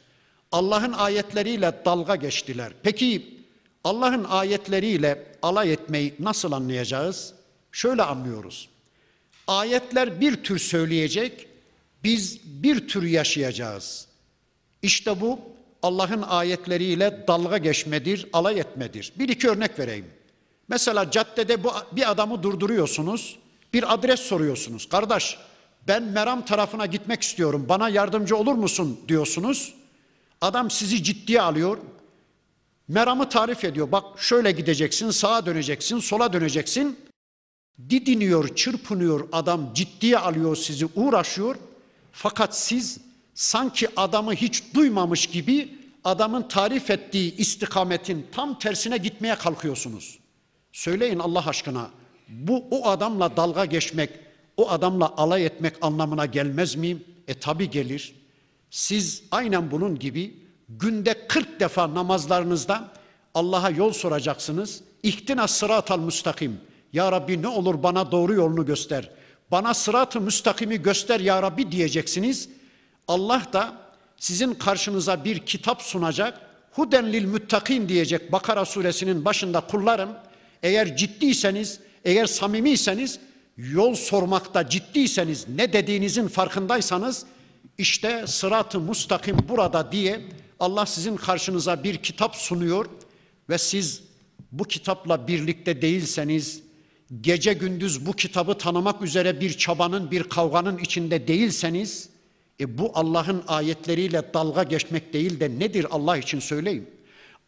Allah'ın 0.52 0.92
ayetleriyle 0.92 1.81
dalga 1.85 2.16
geçtiler. 2.16 2.72
Peki 2.83 3.37
Allah'ın 3.85 4.24
ayetleriyle 4.24 5.26
alay 5.42 5.72
etmeyi 5.72 6.14
nasıl 6.18 6.52
anlayacağız? 6.52 7.35
Şöyle 7.72 8.02
anlıyoruz. 8.02 8.68
Ayetler 9.46 10.20
bir 10.20 10.42
tür 10.42 10.59
söyleyecek, 10.59 11.46
biz 12.07 12.40
bir 12.45 12.88
tür 12.88 13.03
yaşayacağız. 13.03 14.07
İşte 14.83 15.21
bu 15.21 15.40
Allah'ın 15.83 16.23
ayetleriyle 16.23 17.25
dalga 17.29 17.59
geçmedir, 17.59 18.27
alay 18.33 18.61
etmedir. 18.61 19.12
Bir 19.19 19.29
iki 19.29 19.51
örnek 19.51 19.79
vereyim. 19.79 20.07
Mesela 20.69 21.11
caddede 21.11 21.64
bu 21.64 21.73
bir 21.92 22.11
adamı 22.11 22.42
durduruyorsunuz, 22.42 23.38
bir 23.73 23.95
adres 23.95 24.21
soruyorsunuz. 24.21 24.88
Kardeş, 24.88 25.38
ben 25.88 26.03
Meram 26.03 26.45
tarafına 26.45 26.87
gitmek 26.87 27.23
istiyorum. 27.23 27.66
Bana 27.69 27.88
yardımcı 27.88 28.37
olur 28.37 28.55
musun 28.55 29.01
diyorsunuz. 29.09 29.75
Adam 30.40 30.71
sizi 30.71 31.03
ciddiye 31.03 31.40
alıyor. 31.40 31.79
Meramı 32.88 33.29
tarif 33.29 33.64
ediyor. 33.64 33.92
Bak 33.92 34.05
şöyle 34.19 34.53
gideceksin, 34.53 35.11
sağa 35.11 35.47
döneceksin, 35.47 35.99
sola 35.99 36.33
döneceksin. 36.33 36.99
Didiniyor, 37.90 38.55
çırpınıyor 38.55 39.29
adam, 39.33 39.75
ciddiye 39.75 40.19
alıyor 40.19 40.57
sizi, 40.57 40.87
uğraşıyor. 40.95 41.57
Fakat 42.18 42.57
siz 42.57 42.98
sanki 43.35 43.88
adamı 43.96 44.35
hiç 44.35 44.74
duymamış 44.74 45.26
gibi 45.26 45.79
adamın 46.05 46.42
tarif 46.42 46.90
ettiği 46.90 47.37
istikametin 47.37 48.26
tam 48.33 48.59
tersine 48.59 48.96
gitmeye 48.96 49.35
kalkıyorsunuz. 49.35 50.18
Söyleyin 50.72 51.18
Allah 51.18 51.46
aşkına 51.46 51.90
bu 52.29 52.64
o 52.70 52.88
adamla 52.88 53.37
dalga 53.37 53.64
geçmek, 53.64 54.11
o 54.57 54.70
adamla 54.70 55.14
alay 55.16 55.46
etmek 55.46 55.74
anlamına 55.81 56.26
gelmez 56.26 56.74
mi? 56.74 56.96
E 57.29 57.35
tabi 57.35 57.70
gelir. 57.70 58.14
Siz 58.70 59.22
aynen 59.31 59.70
bunun 59.70 59.98
gibi 59.98 60.35
günde 60.68 61.26
40 61.29 61.61
defa 61.61 61.94
namazlarınızda 61.94 62.92
Allah'a 63.35 63.70
yol 63.70 63.92
soracaksınız. 63.92 64.83
İhtina 65.02 65.48
sıratal 65.48 65.98
müstakim. 65.98 66.61
Ya 66.92 67.12
Rabbi 67.12 67.42
ne 67.42 67.48
olur 67.48 67.83
bana 67.83 68.12
doğru 68.12 68.35
yolunu 68.35 68.66
göster. 68.66 69.11
Bana 69.51 69.75
sıratı 69.75 70.21
müstakimi 70.21 70.83
göster 70.83 71.21
ya 71.21 71.43
Rabbi 71.43 71.73
diyeceksiniz. 71.73 72.49
Allah 73.09 73.43
da 73.53 73.73
sizin 74.17 74.55
karşınıza 74.55 75.25
bir 75.25 75.39
kitap 75.39 75.83
sunacak. 75.83 76.41
Huden 76.73 77.13
lil 77.13 77.25
müttakin 77.25 77.89
diyecek 77.89 78.33
Bakara 78.33 78.65
suresinin 78.65 79.25
başında 79.25 79.61
kullarım. 79.61 80.11
Eğer 80.63 80.97
ciddiyseniz, 80.97 81.81
eğer 82.05 82.27
samimiyseniz, 82.27 83.19
yol 83.57 83.95
sormakta 83.95 84.69
ciddiyseniz, 84.69 85.49
ne 85.49 85.73
dediğinizin 85.73 86.29
farkındaysanız 86.29 87.27
işte 87.79 88.25
sırat-ı 88.27 88.81
mustakim 88.81 89.37
burada 89.49 89.93
diye 89.93 90.21
Allah 90.61 90.87
sizin 90.87 91.17
karşınıza 91.17 91.85
bir 91.85 91.97
kitap 91.97 92.37
sunuyor 92.37 92.87
ve 93.49 93.59
siz 93.59 94.03
bu 94.53 94.65
kitapla 94.65 95.29
birlikte 95.29 95.83
değilseniz, 95.83 96.63
gece 97.21 97.53
gündüz 97.53 98.07
bu 98.07 98.12
kitabı 98.12 98.59
tanımak 98.59 99.03
üzere 99.03 99.40
bir 99.40 99.59
çabanın, 99.59 100.11
bir 100.11 100.23
kavganın 100.23 100.79
içinde 100.79 101.29
değilseniz, 101.29 102.09
e 102.61 102.79
bu 102.79 102.90
Allah'ın 102.95 103.45
ayetleriyle 103.49 104.23
dalga 104.35 104.62
geçmek 104.62 105.12
değil 105.12 105.40
de 105.40 105.59
nedir 105.59 105.87
Allah 105.90 106.16
için 106.16 106.40
söyleyeyim. 106.40 106.90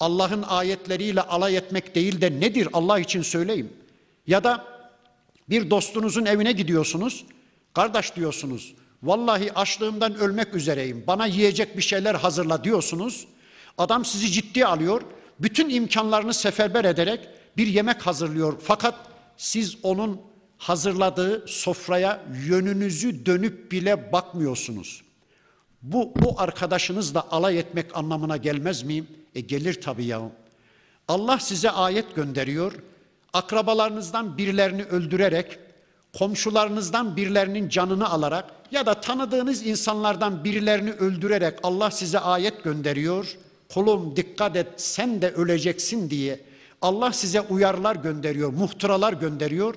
Allah'ın 0.01 0.42
ayetleriyle 0.42 1.21
alay 1.21 1.57
etmek 1.57 1.94
değil 1.94 2.21
de 2.21 2.40
nedir 2.40 2.68
Allah 2.73 2.99
için 2.99 3.23
söyleyeyim. 3.23 3.73
Ya 4.27 4.44
da 4.44 4.64
bir 5.51 5.71
dostunuzun 5.71 6.25
evine 6.25 6.53
gidiyorsunuz, 6.53 7.25
kardeş 7.75 8.16
diyorsunuz, 8.16 8.75
vallahi 9.03 9.53
açlığımdan 9.53 10.14
ölmek 10.14 10.55
üzereyim, 10.55 11.05
bana 11.07 11.27
yiyecek 11.27 11.77
bir 11.77 11.83
şeyler 11.83 12.14
hazırla 12.14 12.64
diyorsunuz. 12.64 13.27
Adam 13.79 14.05
sizi 14.05 14.31
ciddiye 14.31 14.66
alıyor, 14.66 15.03
bütün 15.40 15.68
imkanlarını 15.68 16.35
seferber 16.35 16.85
ederek 16.85 17.21
bir 17.57 17.66
yemek 17.66 18.07
hazırlıyor. 18.07 18.55
Fakat 18.62 18.94
siz 19.38 19.77
onun 19.83 20.20
hazırladığı 20.59 21.44
sofraya 21.48 22.20
yönünüzü 22.46 23.27
dönüp 23.27 23.72
bile 23.72 24.12
bakmıyorsunuz. 24.12 25.03
Bu 25.83 26.12
bu 26.16 26.40
arkadaşınızla 26.40 27.27
alay 27.31 27.59
etmek 27.59 27.96
anlamına 27.96 28.37
gelmez 28.37 28.83
miyim? 28.83 29.07
E 29.35 29.40
gelir 29.40 29.81
tabii 29.81 30.05
ya. 30.05 30.20
Allah 31.09 31.38
size 31.38 31.70
ayet 31.70 32.14
gönderiyor. 32.14 32.72
Akrabalarınızdan 33.33 34.38
birilerini 34.38 34.83
öldürerek, 34.83 35.59
komşularınızdan 36.18 37.16
birilerinin 37.16 37.68
canını 37.68 38.11
alarak 38.11 38.44
ya 38.70 38.87
da 38.87 39.01
tanıdığınız 39.01 39.66
insanlardan 39.66 40.44
birilerini 40.44 40.92
öldürerek 40.92 41.59
Allah 41.62 41.90
size 41.90 42.18
ayet 42.18 42.64
gönderiyor. 42.64 43.37
Kulum 43.74 44.16
dikkat 44.16 44.57
et 44.57 44.68
sen 44.77 45.22
de 45.22 45.31
öleceksin 45.31 46.11
diye 46.11 46.40
Allah 46.83 47.12
size 47.12 47.41
uyarılar 47.41 47.97
gönderiyor, 47.97 48.53
muhtıralar 48.53 49.12
gönderiyor. 49.12 49.75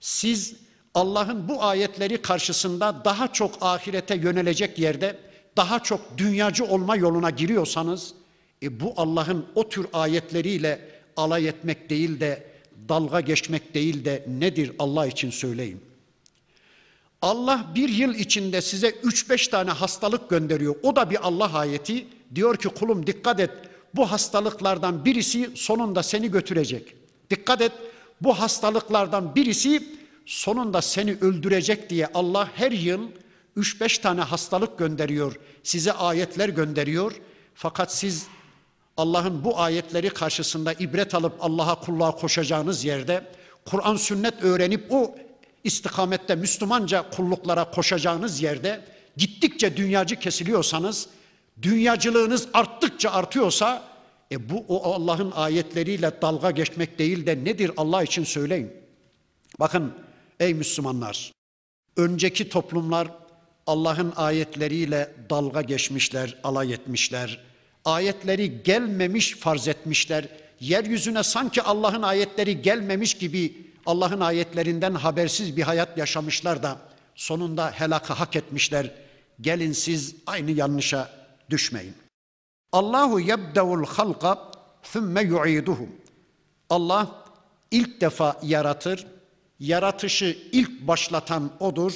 Siz 0.00 0.56
Allah'ın 0.94 1.48
bu 1.48 1.62
ayetleri 1.62 2.22
karşısında 2.22 3.04
daha 3.04 3.32
çok 3.32 3.54
ahirete 3.60 4.14
yönelecek 4.14 4.78
yerde 4.78 5.18
daha 5.56 5.82
çok 5.82 6.18
dünyacı 6.18 6.64
olma 6.64 6.96
yoluna 6.96 7.30
giriyorsanız 7.30 8.14
e 8.62 8.80
bu 8.80 8.94
Allah'ın 8.96 9.46
o 9.54 9.68
tür 9.68 9.86
ayetleriyle 9.92 10.88
alay 11.16 11.48
etmek 11.48 11.90
değil 11.90 12.20
de 12.20 12.46
dalga 12.88 13.20
geçmek 13.20 13.74
değil 13.74 14.04
de 14.04 14.24
nedir 14.28 14.72
Allah 14.78 15.06
için 15.06 15.30
söyleyin. 15.30 15.80
Allah 17.22 17.66
bir 17.74 17.88
yıl 17.88 18.14
içinde 18.14 18.60
size 18.60 18.90
üç 19.02 19.30
beş 19.30 19.48
tane 19.48 19.70
hastalık 19.70 20.30
gönderiyor. 20.30 20.76
O 20.82 20.96
da 20.96 21.10
bir 21.10 21.26
Allah 21.26 21.58
ayeti. 21.58 22.06
Diyor 22.34 22.56
ki 22.56 22.68
kulum 22.68 23.06
dikkat 23.06 23.40
et 23.40 23.50
bu 23.96 24.10
hastalıklardan 24.10 25.04
birisi 25.04 25.50
sonunda 25.54 26.02
seni 26.02 26.30
götürecek. 26.30 26.94
Dikkat 27.30 27.60
et 27.60 27.72
bu 28.20 28.40
hastalıklardan 28.40 29.34
birisi 29.34 29.88
sonunda 30.26 30.82
seni 30.82 31.16
öldürecek 31.20 31.90
diye 31.90 32.06
Allah 32.14 32.48
her 32.54 32.72
yıl 32.72 33.08
3-5 33.56 34.00
tane 34.00 34.20
hastalık 34.20 34.78
gönderiyor, 34.78 35.36
size 35.62 35.92
ayetler 35.92 36.48
gönderiyor. 36.48 37.12
Fakat 37.54 37.94
siz 37.94 38.26
Allah'ın 38.96 39.44
bu 39.44 39.60
ayetleri 39.60 40.10
karşısında 40.10 40.72
ibret 40.72 41.14
alıp 41.14 41.32
Allah'a 41.40 41.80
kulluğa 41.80 42.10
koşacağınız 42.10 42.84
yerde, 42.84 43.24
Kur'an 43.64 43.96
sünnet 43.96 44.42
öğrenip 44.42 44.92
o 44.92 45.14
istikamette 45.64 46.34
Müslümanca 46.34 47.10
kulluklara 47.10 47.70
koşacağınız 47.70 48.42
yerde 48.42 48.84
gittikçe 49.16 49.76
dünyacı 49.76 50.16
kesiliyorsanız, 50.16 51.06
dünyacılığınız 51.62 52.48
arttıkça 52.52 53.10
artıyorsa 53.10 53.82
e 54.32 54.50
bu 54.50 54.64
o 54.68 54.92
Allah'ın 54.92 55.30
ayetleriyle 55.30 56.12
dalga 56.22 56.50
geçmek 56.50 56.98
değil 56.98 57.26
de 57.26 57.44
nedir 57.44 57.70
Allah 57.76 58.02
için 58.02 58.24
söyleyin. 58.24 58.72
Bakın 59.60 59.92
ey 60.40 60.54
Müslümanlar, 60.54 61.32
önceki 61.96 62.48
toplumlar 62.48 63.08
Allah'ın 63.66 64.12
ayetleriyle 64.16 65.12
dalga 65.30 65.62
geçmişler, 65.62 66.38
alay 66.44 66.72
etmişler. 66.72 67.40
Ayetleri 67.84 68.62
gelmemiş 68.62 69.36
farz 69.36 69.68
etmişler. 69.68 70.28
Yeryüzüne 70.60 71.22
sanki 71.22 71.62
Allah'ın 71.62 72.02
ayetleri 72.02 72.62
gelmemiş 72.62 73.14
gibi 73.14 73.56
Allah'ın 73.86 74.20
ayetlerinden 74.20 74.94
habersiz 74.94 75.56
bir 75.56 75.62
hayat 75.62 75.98
yaşamışlar 75.98 76.62
da 76.62 76.78
sonunda 77.14 77.70
helakı 77.70 78.12
hak 78.12 78.36
etmişler. 78.36 78.90
Gelin 79.40 79.72
siz 79.72 80.14
aynı 80.26 80.50
yanlışa 80.50 81.10
düşmeyin. 81.50 81.94
Allahu 82.72 83.20
yebdevul 83.20 83.86
halqa 83.86 84.52
thumme 84.82 85.22
yu'iduhu. 85.22 85.88
Allah 86.70 87.24
ilk 87.70 88.00
defa 88.00 88.40
yaratır. 88.42 89.06
Yaratışı 89.60 90.38
ilk 90.52 90.86
başlatan 90.86 91.50
odur. 91.60 91.92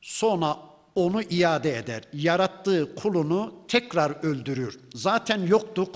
Sonra 0.00 0.56
onu 0.94 1.22
iade 1.22 1.76
eder. 1.76 2.02
Yarattığı 2.12 2.94
kulunu 2.94 3.54
tekrar 3.68 4.24
öldürür. 4.24 4.80
Zaten 4.94 5.46
yoktuk. 5.46 5.94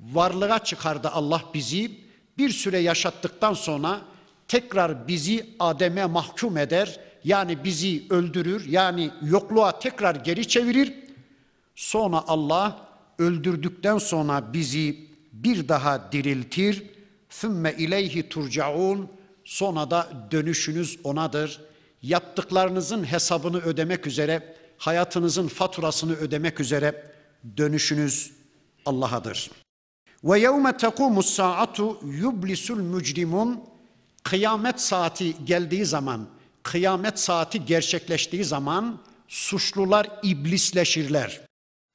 Varlığa 0.00 0.64
çıkardı 0.64 1.08
Allah 1.08 1.42
bizi. 1.54 2.00
Bir 2.38 2.50
süre 2.50 2.78
yaşattıktan 2.78 3.54
sonra 3.54 4.00
tekrar 4.48 5.08
bizi 5.08 5.46
Adem'e 5.58 6.06
mahkum 6.06 6.56
eder. 6.56 7.00
Yani 7.24 7.64
bizi 7.64 8.06
öldürür. 8.10 8.68
Yani 8.68 9.10
yokluğa 9.22 9.78
tekrar 9.78 10.14
geri 10.14 10.48
çevirir. 10.48 10.94
Sonra 11.80 12.24
Allah 12.28 12.88
öldürdükten 13.18 13.98
sonra 13.98 14.52
bizi 14.52 15.08
bir 15.32 15.68
daha 15.68 16.12
diriltir. 16.12 16.82
Sümme 17.28 17.74
ileyhi 17.78 18.28
turcaun. 18.28 19.08
Sonra 19.44 19.90
da 19.90 20.08
dönüşünüz 20.30 20.98
onadır 21.04 21.60
yaptıklarınızın 22.02 23.04
hesabını 23.04 23.60
ödemek 23.60 24.06
üzere, 24.06 24.56
hayatınızın 24.78 25.48
faturasını 25.48 26.16
ödemek 26.16 26.60
üzere 26.60 27.12
dönüşünüz 27.56 28.32
Allah'adır. 28.86 29.50
Ve 30.24 30.40
yevme 30.40 30.76
tekumus 30.76 31.26
saatu 31.26 32.00
yublisul 32.04 32.80
mücrimun 32.80 33.60
kıyamet 34.22 34.80
saati 34.80 35.44
geldiği 35.44 35.84
zaman, 35.84 36.26
kıyamet 36.62 37.18
saati 37.18 37.64
gerçekleştiği 37.64 38.44
zaman 38.44 38.98
suçlular 39.28 40.08
iblisleşirler. 40.22 41.49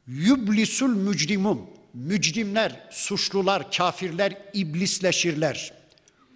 Yublisul 0.08 0.90
mücrimun, 0.96 1.62
mücrimler, 1.94 2.88
suçlular, 2.92 3.72
kafirler 3.72 4.38
iblisleşirler. 4.54 5.74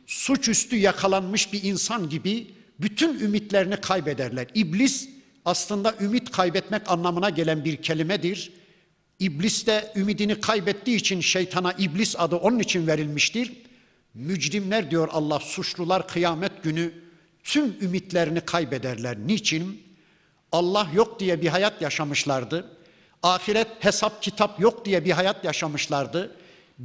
Suçüstü 0.07 0.75
yakalanmış 0.75 1.53
bir 1.53 1.63
insan 1.63 2.09
gibi 2.09 2.47
bütün 2.79 3.19
ümitlerini 3.19 3.77
kaybederler. 3.77 4.47
İblis 4.55 5.09
aslında 5.45 5.95
ümit 6.01 6.31
kaybetmek 6.31 6.91
anlamına 6.91 7.29
gelen 7.29 7.65
bir 7.65 7.77
kelimedir. 7.77 8.51
İblis 9.19 9.67
de 9.67 9.93
ümidini 9.95 10.39
kaybettiği 10.39 10.97
için 10.97 11.21
şeytana 11.21 11.73
iblis 11.73 12.15
adı 12.17 12.35
onun 12.35 12.59
için 12.59 12.87
verilmiştir. 12.87 13.53
Mücrimler 14.13 14.91
diyor 14.91 15.09
Allah 15.11 15.39
suçlular 15.39 16.07
kıyamet 16.07 16.63
günü 16.63 16.91
tüm 17.43 17.75
ümitlerini 17.81 18.41
kaybederler. 18.41 19.17
Niçin? 19.25 19.83
Allah 20.51 20.87
yok 20.93 21.19
diye 21.19 21.41
bir 21.41 21.47
hayat 21.47 21.81
yaşamışlardı. 21.81 22.78
Ahiret 23.23 23.67
hesap 23.79 24.21
kitap 24.23 24.59
yok 24.59 24.85
diye 24.85 25.05
bir 25.05 25.11
hayat 25.11 25.45
yaşamışlardı. 25.45 26.35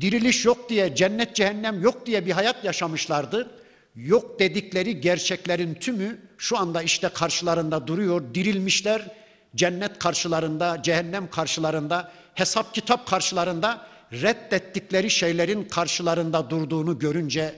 Diriliş 0.01 0.45
yok 0.45 0.69
diye 0.69 0.95
cennet 0.95 1.35
cehennem 1.35 1.83
yok 1.83 2.07
diye 2.07 2.27
bir 2.27 2.33
hayat 2.33 2.65
yaşamışlardı. 2.65 3.51
yok 3.97 4.41
dedikleri 4.41 5.01
gerçeklerin 5.01 5.75
tümü 5.75 6.19
şu 6.39 6.59
anda 6.59 6.83
işte 6.83 7.09
karşılarında 7.09 7.87
duruyor. 7.87 8.35
Dirilmişler 8.35 9.11
cennet 9.57 9.99
karşılarında, 9.99 10.83
cehennem 10.83 11.31
karşılarında, 11.31 12.13
hesap 12.35 12.75
kitap 12.75 13.07
karşılarında 13.07 13.87
reddettikleri 14.13 15.11
şeylerin 15.11 15.65
karşılarında 15.65 16.51
durduğunu 16.51 16.99
görünce 16.99 17.55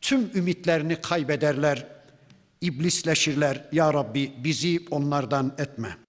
tüm 0.00 0.30
ümitlerini 0.34 0.96
kaybederler. 0.96 1.86
İblisleşirler. 2.60 3.64
Ya 3.72 3.94
Rabbi 3.94 4.32
bizi 4.44 4.80
onlardan 4.90 5.54
etme. 5.58 6.03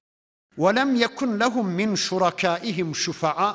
وَلَمْ 0.59 0.91
يَكُنْ 1.05 1.31
لَهُمْ 1.43 1.67
مِنْ 1.81 1.97
شُرَكَائِهِمْ 1.97 2.95
شُفَعَا 2.95 3.55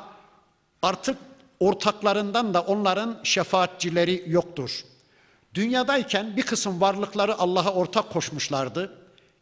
Artık 0.82 1.18
ortaklarından 1.60 2.54
da 2.54 2.60
onların 2.60 3.20
şefaatçileri 3.22 4.24
yoktur. 4.26 4.84
Dünyadayken 5.54 6.36
bir 6.36 6.42
kısım 6.42 6.80
varlıkları 6.80 7.38
Allah'a 7.38 7.72
ortak 7.74 8.10
koşmuşlardı. 8.10 8.98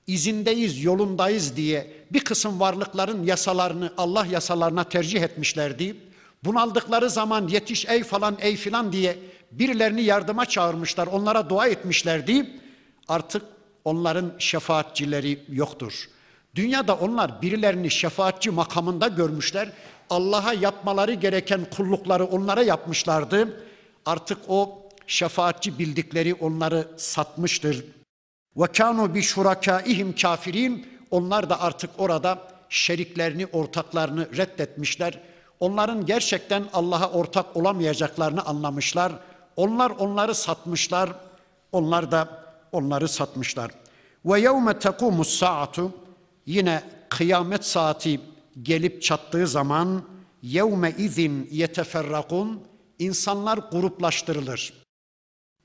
İzindeyiz, 0.06 0.84
yolundayız 0.84 1.56
diye 1.56 2.06
bir 2.10 2.20
kısım 2.20 2.60
varlıkların 2.60 3.24
yasalarını 3.24 3.92
Allah 3.98 4.26
yasalarına 4.26 4.84
tercih 4.84 5.22
etmişlerdi. 5.22 5.96
Bunaldıkları 6.44 7.10
zaman 7.10 7.48
yetiş 7.48 7.86
ey 7.86 8.02
falan 8.02 8.36
ey 8.40 8.56
filan 8.56 8.92
diye 8.92 9.18
birilerini 9.52 10.02
yardıma 10.02 10.46
çağırmışlar, 10.46 11.06
onlara 11.06 11.50
dua 11.50 11.66
etmişlerdi. 11.66 12.60
Artık 13.08 13.42
onların 13.84 14.32
şefaatçileri 14.38 15.44
yoktur. 15.48 16.08
Dünyada 16.55 16.95
onlar 16.95 17.41
birilerini 17.41 17.91
şefaatçi 17.91 18.51
makamında 18.51 19.07
görmüşler. 19.07 19.71
Allah'a 20.09 20.53
yapmaları 20.53 21.13
gereken 21.13 21.65
kullukları 21.75 22.25
onlara 22.25 22.61
yapmışlardı. 22.61 23.63
Artık 24.05 24.37
o 24.47 24.89
şefaatçi 25.07 25.79
bildikleri 25.79 26.33
onları 26.33 26.87
satmıştır. 26.97 27.85
Ve 28.57 28.67
kanu 28.67 29.15
bi 29.15 29.21
şurakaihim 29.21 30.15
kafirin. 30.15 30.99
Onlar 31.11 31.49
da 31.49 31.61
artık 31.61 31.89
orada 31.97 32.39
şeriklerini, 32.69 33.45
ortaklarını 33.45 34.37
reddetmişler. 34.37 35.19
Onların 35.59 36.05
gerçekten 36.05 36.63
Allah'a 36.73 37.11
ortak 37.11 37.57
olamayacaklarını 37.57 38.45
anlamışlar. 38.45 39.11
Onlar 39.55 39.89
onları 39.89 40.35
satmışlar. 40.35 41.09
Onlar 41.71 42.11
da 42.11 42.27
onları 42.71 43.07
satmışlar. 43.07 43.71
Ve 44.25 44.39
yevme 44.39 44.79
tekumus 44.79 45.29
saatu 45.29 45.91
yine 46.49 46.83
kıyamet 47.09 47.65
saati 47.65 48.21
gelip 48.61 49.01
çattığı 49.01 49.47
zaman 49.47 50.03
yevme 50.41 50.93
izin 50.97 51.47
yeteferrakun 51.51 52.61
insanlar 52.99 53.57
gruplaştırılır. 53.57 54.73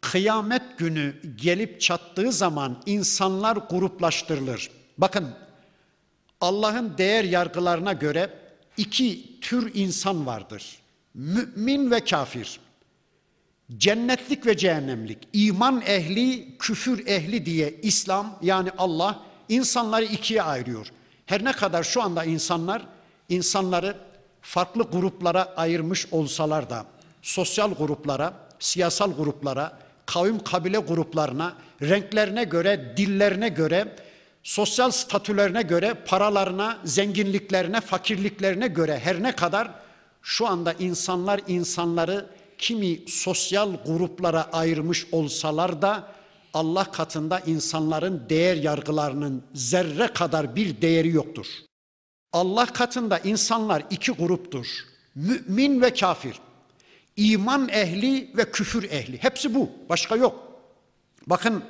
Kıyamet 0.01 0.79
günü 0.79 1.15
gelip 1.37 1.81
çattığı 1.81 2.33
zaman 2.33 2.83
insanlar 2.87 3.57
gruplaştırılır. 3.57 4.71
Bakın 4.99 5.29
Allah'ın 6.41 6.99
değer 6.99 7.25
yargılarına 7.25 7.93
göre 7.93 8.31
iki 8.77 9.41
tür 9.41 9.75
insan 9.75 10.27
vardır. 10.27 10.79
Mümin 11.15 11.91
ve 11.91 12.01
kafir. 12.01 12.61
Cennetlik 13.77 14.47
ve 14.47 14.57
cehennemlik. 14.57 15.29
iman 15.33 15.83
ehli, 15.87 16.59
küfür 16.59 17.07
ehli 17.07 17.47
diye 17.47 17.81
İslam 17.83 18.39
yani 18.43 18.71
Allah 18.79 19.34
insanları 19.49 20.05
ikiye 20.05 20.43
ayırıyor. 20.43 20.87
Her 21.27 21.45
ne 21.45 21.53
kadar 21.53 21.83
şu 21.83 22.03
anda 22.03 22.25
insanlar 22.25 22.83
insanları 23.29 23.97
farklı 24.43 24.83
gruplara 24.83 25.55
ayırmış 25.57 26.07
olsalar 26.13 26.71
da 26.71 26.87
sosyal 27.23 27.75
gruplara, 27.75 28.35
siyasal 28.59 29.13
gruplara, 29.13 29.79
kavim 30.07 30.45
kabile 30.45 30.79
gruplarına, 30.79 31.55
renklerine 31.83 32.45
göre, 32.45 32.95
dillerine 32.97 33.49
göre, 33.49 33.97
sosyal 34.43 34.91
statülerine 34.91 35.63
göre, 35.63 35.95
paralarına, 35.95 36.79
zenginliklerine, 36.85 37.81
fakirliklerine 37.81 38.67
göre 38.67 39.01
her 39.05 39.23
ne 39.23 39.37
kadar 39.37 39.71
şu 40.23 40.47
anda 40.47 40.73
insanlar 40.73 41.41
insanları 41.49 42.27
kimi 42.59 42.99
sosyal 43.09 43.73
gruplara 43.87 44.43
ayırmış 44.53 45.07
olsalar 45.13 45.83
da 45.83 46.09
Allah 46.54 46.92
katında 46.92 47.40
insanların 47.40 48.24
değer 48.30 48.56
yargılarının 48.56 49.44
zerre 49.54 50.08
kadar 50.08 50.56
bir 50.56 50.82
değeri 50.82 51.10
yoktur. 51.10 51.46
Allah 52.34 52.66
katında 52.66 53.20
insanlar 53.20 53.84
iki 53.90 54.12
gruptur. 54.12 54.68
Mümin 55.16 55.82
ve 55.82 55.94
kafir. 55.94 56.40
İman 57.16 57.70
ehli 57.70 58.32
ve 58.38 58.52
küfür 58.52 58.84
ehli. 58.84 59.18
Hepsi 59.18 59.56
bu. 59.56 59.70
Başka 59.90 60.16
yok. 60.16 60.62
Bakın 61.28 61.64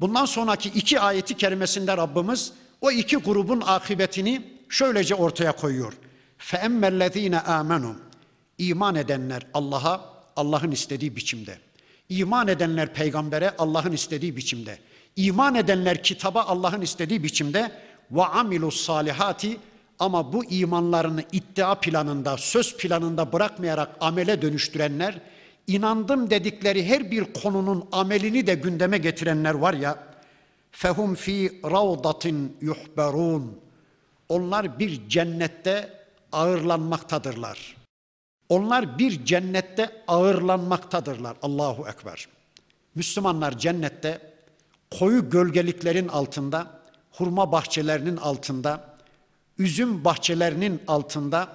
bundan 0.00 0.24
sonraki 0.24 0.68
iki 0.68 1.00
ayeti 1.00 1.36
kerimesinde 1.36 1.96
Rabbimiz 1.96 2.52
o 2.80 2.90
iki 2.90 3.16
grubun 3.16 3.62
akıbetini 3.66 4.42
şöylece 4.68 5.14
ortaya 5.14 5.52
koyuyor. 5.52 5.92
فَاَمَّا 6.38 6.88
الَّذ۪ينَ 6.88 7.42
آمَنُوا 7.42 7.94
İman 8.58 8.94
edenler 8.94 9.46
Allah'a 9.54 10.14
Allah'ın 10.36 10.70
istediği 10.70 11.16
biçimde. 11.16 11.58
İman 12.09 12.47
edenler 12.47 12.93
peygambere 12.93 13.55
Allah'ın 13.57 13.91
istediği 13.91 14.35
biçimde. 14.35 14.77
İman 15.15 15.55
edenler 15.55 16.03
kitaba 16.03 16.43
Allah'ın 16.43 16.81
istediği 16.81 17.23
biçimde 17.23 17.71
ve 18.11 18.25
amilus 18.25 18.81
salihati 18.81 19.57
ama 19.99 20.33
bu 20.33 20.45
imanlarını 20.45 21.23
iddia 21.31 21.75
planında, 21.75 22.37
söz 22.37 22.77
planında 22.77 23.33
bırakmayarak 23.33 23.89
amele 23.99 24.41
dönüştürenler, 24.41 25.19
inandım 25.67 26.29
dedikleri 26.29 26.85
her 26.85 27.11
bir 27.11 27.33
konunun 27.33 27.85
amelini 27.91 28.47
de 28.47 28.55
gündeme 28.55 28.97
getirenler 28.97 29.53
var 29.53 29.73
ya, 29.73 30.03
fehum 30.71 31.15
fi 31.15 31.61
ravdatin 31.63 32.57
yuhberun. 32.61 33.59
Onlar 34.29 34.79
bir 34.79 35.09
cennette 35.09 35.93
ağırlanmaktadırlar. 36.31 37.78
Onlar 38.49 38.99
bir 38.99 39.25
cennette 39.25 40.03
ağırlanmaktadırlar. 40.07 41.37
Allahu 41.41 41.87
Ekber. 41.89 42.27
Müslümanlar 42.95 43.57
cennette 43.57 44.33
koyu 44.99 45.29
gölgeliklerin 45.29 46.07
altında, 46.07 46.67
hurma 47.11 47.51
bahçelerinin 47.51 48.17
altında, 48.17 48.83
üzüm 49.57 50.05
bahçelerinin 50.05 50.81
altında, 50.87 51.47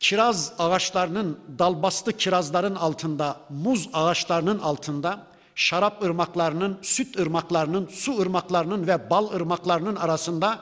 kiraz 0.00 0.52
ağaçlarının, 0.58 1.38
dalbastı 1.58 2.12
kirazların 2.12 2.74
altında, 2.74 3.40
muz 3.50 3.88
ağaçlarının 3.92 4.58
altında, 4.58 5.26
şarap 5.54 6.02
ırmaklarının, 6.02 6.78
süt 6.82 7.18
ırmaklarının, 7.18 7.88
su 7.92 8.20
ırmaklarının 8.20 8.86
ve 8.86 9.10
bal 9.10 9.32
ırmaklarının 9.32 9.96
arasında 9.96 10.60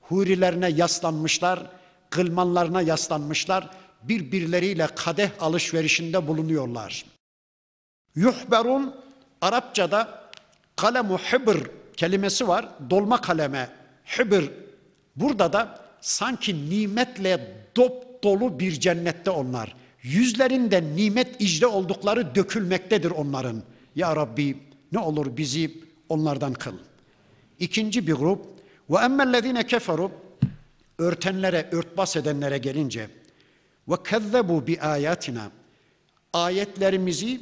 hurilerine 0.00 0.68
yaslanmışlar, 0.68 1.62
kılmanlarına 2.10 2.82
yaslanmışlar, 2.82 3.70
birbirleriyle 4.08 4.86
kadeh 4.96 5.30
alışverişinde 5.40 6.26
bulunuyorlar. 6.26 7.04
Yuhberun 8.14 8.94
Arapçada 9.40 10.30
kalemu 10.76 11.18
hibr 11.18 11.70
kelimesi 11.96 12.48
var. 12.48 12.68
Dolma 12.90 13.20
kaleme 13.20 13.70
hibr. 14.18 14.44
Burada 15.16 15.52
da 15.52 15.80
sanki 16.00 16.70
nimetle 16.70 17.56
dop 17.76 18.22
dolu 18.24 18.60
bir 18.60 18.72
cennette 18.72 19.30
onlar. 19.30 19.74
Yüzlerinde 20.02 20.82
nimet 20.96 21.40
icra 21.40 21.68
oldukları 21.68 22.34
dökülmektedir 22.34 23.10
onların. 23.10 23.62
Ya 23.96 24.16
Rabbi 24.16 24.56
ne 24.92 24.98
olur 24.98 25.36
bizi 25.36 25.80
onlardan 26.08 26.52
kıl. 26.52 26.74
İkinci 27.58 28.06
bir 28.06 28.12
grup 28.12 28.46
ve 28.90 28.98
emmellezine 28.98 29.66
keferu 29.66 30.10
örtenlere, 30.98 31.68
örtbas 31.72 32.16
edenlere 32.16 32.58
gelince 32.58 33.08
ve 33.88 33.94
kezzebu 34.04 34.66
bi 34.66 34.80
ayatina 34.80 35.50
ayetlerimizi 36.32 37.40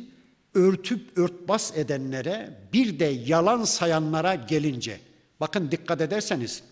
örtüp 0.55 1.19
örtbas 1.19 1.77
edenlere 1.77 2.51
bir 2.73 2.99
de 2.99 3.05
yalan 3.05 3.65
sayanlara 3.65 4.35
gelince 4.35 5.01
bakın 5.41 5.71
dikkat 5.71 6.01
ederseniz 6.01 6.63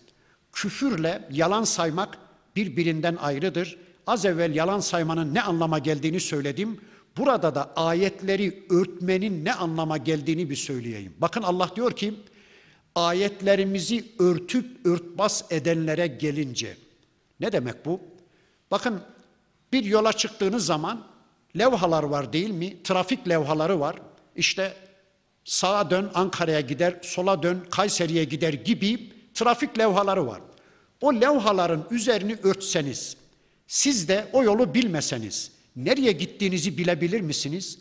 küfürle 0.51 1.27
yalan 1.31 1.63
saymak 1.63 2.17
birbirinden 2.55 3.15
ayrıdır. 3.15 3.77
Az 4.07 4.25
evvel 4.25 4.55
yalan 4.55 4.79
saymanın 4.79 5.33
ne 5.33 5.41
anlama 5.41 5.79
geldiğini 5.79 6.19
söyledim. 6.19 6.79
Burada 7.17 7.55
da 7.55 7.73
ayetleri 7.75 8.65
örtmenin 8.69 9.45
ne 9.45 9.53
anlama 9.53 9.97
geldiğini 9.97 10.49
bir 10.49 10.55
söyleyeyim. 10.55 11.13
Bakın 11.17 11.41
Allah 11.41 11.71
diyor 11.75 11.91
ki 11.91 12.13
ayetlerimizi 12.95 14.05
örtüp 14.19 14.85
örtbas 14.85 15.51
edenlere 15.51 16.07
gelince 16.07 16.77
ne 17.39 17.51
demek 17.51 17.85
bu? 17.85 17.99
Bakın 18.71 19.01
bir 19.73 19.83
yola 19.83 20.13
çıktığınız 20.13 20.65
zaman 20.65 21.07
levhalar 21.57 22.03
var 22.03 22.33
değil 22.33 22.49
mi? 22.49 22.83
Trafik 22.83 23.29
levhaları 23.29 23.79
var. 23.79 23.95
İşte 24.35 24.73
sağa 25.45 25.89
dön 25.89 26.11
Ankara'ya 26.13 26.61
gider, 26.61 26.99
sola 27.01 27.43
dön 27.43 27.65
Kayseri'ye 27.71 28.23
gider 28.23 28.53
gibi 28.53 29.13
trafik 29.33 29.79
levhaları 29.79 30.27
var. 30.27 30.41
O 31.01 31.13
levhaların 31.13 31.85
üzerini 31.91 32.37
örtseniz, 32.43 33.17
siz 33.67 34.07
de 34.07 34.27
o 34.33 34.43
yolu 34.43 34.73
bilmeseniz, 34.73 35.51
nereye 35.75 36.11
gittiğinizi 36.11 36.77
bilebilir 36.77 37.21
misiniz? 37.21 37.79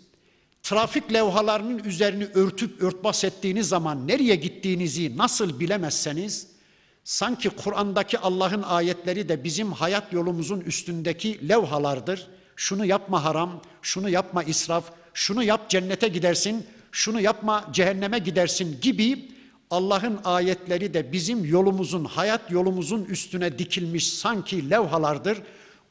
trafik 0.63 1.13
levhalarının 1.13 1.79
üzerini 1.79 2.25
örtüp 2.25 2.83
örtbas 2.83 3.25
ettiğiniz 3.25 3.69
zaman 3.69 4.09
nereye 4.09 4.35
gittiğinizi 4.37 5.17
nasıl 5.17 5.61
bilemezseniz, 5.61 6.47
sanki 7.05 7.51
Kur'an'daki 7.51 8.19
Allah'ın 8.19 8.63
ayetleri 8.63 9.29
de 9.29 9.45
bizim 9.45 9.73
hayat 9.73 10.13
yolumuzun 10.13 10.61
üstündeki 10.61 11.49
levhalardır. 11.49 12.27
Şunu 12.57 12.87
yapma 12.87 13.25
haram, 13.25 13.63
şunu 13.83 14.09
yapma 14.09 14.43
israf, 14.43 14.85
şunu 15.15 15.45
yap 15.45 15.71
cennete 15.71 16.09
gidersin, 16.09 16.67
şunu 16.93 17.21
yapma 17.21 17.65
cehenneme 17.73 18.19
gidersin 18.19 18.81
gibi 18.81 19.33
Allah'ın 19.71 20.21
ayetleri 20.25 20.95
de 20.95 21.13
bizim 21.13 21.45
yolumuzun, 21.45 22.05
hayat 22.05 22.51
yolumuzun 22.51 23.05
üstüne 23.05 23.59
dikilmiş 23.59 24.13
sanki 24.13 24.71
levhalardır. 24.71 25.39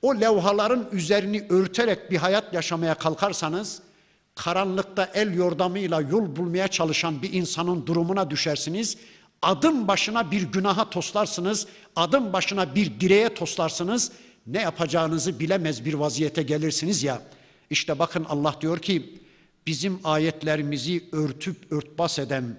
O 0.01 0.16
levhaların 0.16 0.89
üzerini 0.91 1.45
örterek 1.49 2.12
bir 2.12 2.18
hayat 2.18 2.53
yaşamaya 2.53 2.93
kalkarsanız, 2.93 3.82
karanlıkta 4.36 5.09
el 5.14 5.34
yordamıyla 5.34 6.01
yol 6.01 6.36
bulmaya 6.36 6.68
çalışan 6.68 7.22
bir 7.22 7.34
insanın 7.34 7.86
durumuna 7.86 8.30
düşersiniz. 8.30 8.97
Adım 9.42 9.88
başına 9.88 10.32
bir 10.32 10.42
günaha 10.42 10.89
toslarsınız, 10.89 11.68
adım 11.96 12.34
başına 12.34 12.76
bir 12.76 13.00
direğe 13.00 13.34
toslarsınız. 13.34 14.12
Ne 14.48 14.62
yapacağınızı 14.62 15.39
bilemez 15.39 15.86
bir 15.86 15.94
vaziyete 15.94 16.44
gelirsiniz 16.44 17.04
ya. 17.04 17.22
İşte 17.70 18.00
bakın 18.00 18.26
Allah 18.30 18.56
diyor 18.62 18.80
ki, 18.80 19.20
bizim 19.68 20.00
ayetlerimizi 20.04 21.04
örtüp 21.12 21.72
örtbas 21.72 22.20
eden 22.20 22.58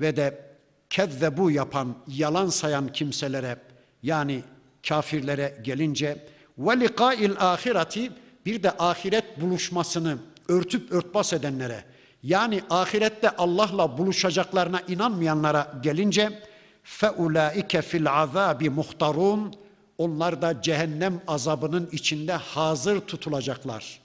ve 0.00 0.16
de 0.16 0.46
kezzebu 0.90 1.50
yapan, 1.50 1.96
yalan 2.08 2.48
sayan 2.48 2.92
kimselere 2.92 3.56
yani 4.02 4.42
kafirlere 4.88 5.58
gelince 5.64 6.26
ve 6.58 6.80
likail 6.80 7.32
ahireti 7.38 8.12
bir 8.46 8.62
de 8.62 8.70
ahiret 8.70 9.40
buluşmasını 9.40 10.18
örtüp 10.48 10.92
örtbas 10.92 11.32
edenlere 11.32 11.84
yani 12.26 12.62
ahirette 12.70 13.30
Allah'la 13.30 13.98
buluşacaklarına 13.98 14.80
inanmayanlara 14.88 15.72
gelince 15.82 16.42
fe 16.82 17.10
ulaike 17.10 17.82
fil 17.82 18.12
azabi 18.12 18.70
muhtarun 18.70 19.54
onlar 19.98 20.42
da 20.42 20.62
cehennem 20.62 21.20
azabının 21.26 21.88
içinde 21.92 22.32
hazır 22.32 23.00
tutulacaklar. 23.00 24.00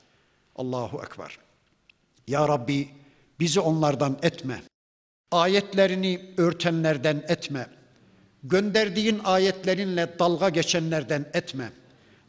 Allahu 0.56 1.02
ekber. 1.06 1.38
Ya 2.28 2.48
Rabbi 2.48 2.90
bizi 3.40 3.60
onlardan 3.60 4.18
etme. 4.22 4.62
Ayetlerini 5.32 6.34
örtenlerden 6.38 7.24
etme. 7.28 7.68
Gönderdiğin 8.44 9.22
ayetlerinle 9.24 10.10
dalga 10.20 10.50
geçenlerden 10.50 11.26
etme. 11.34 11.72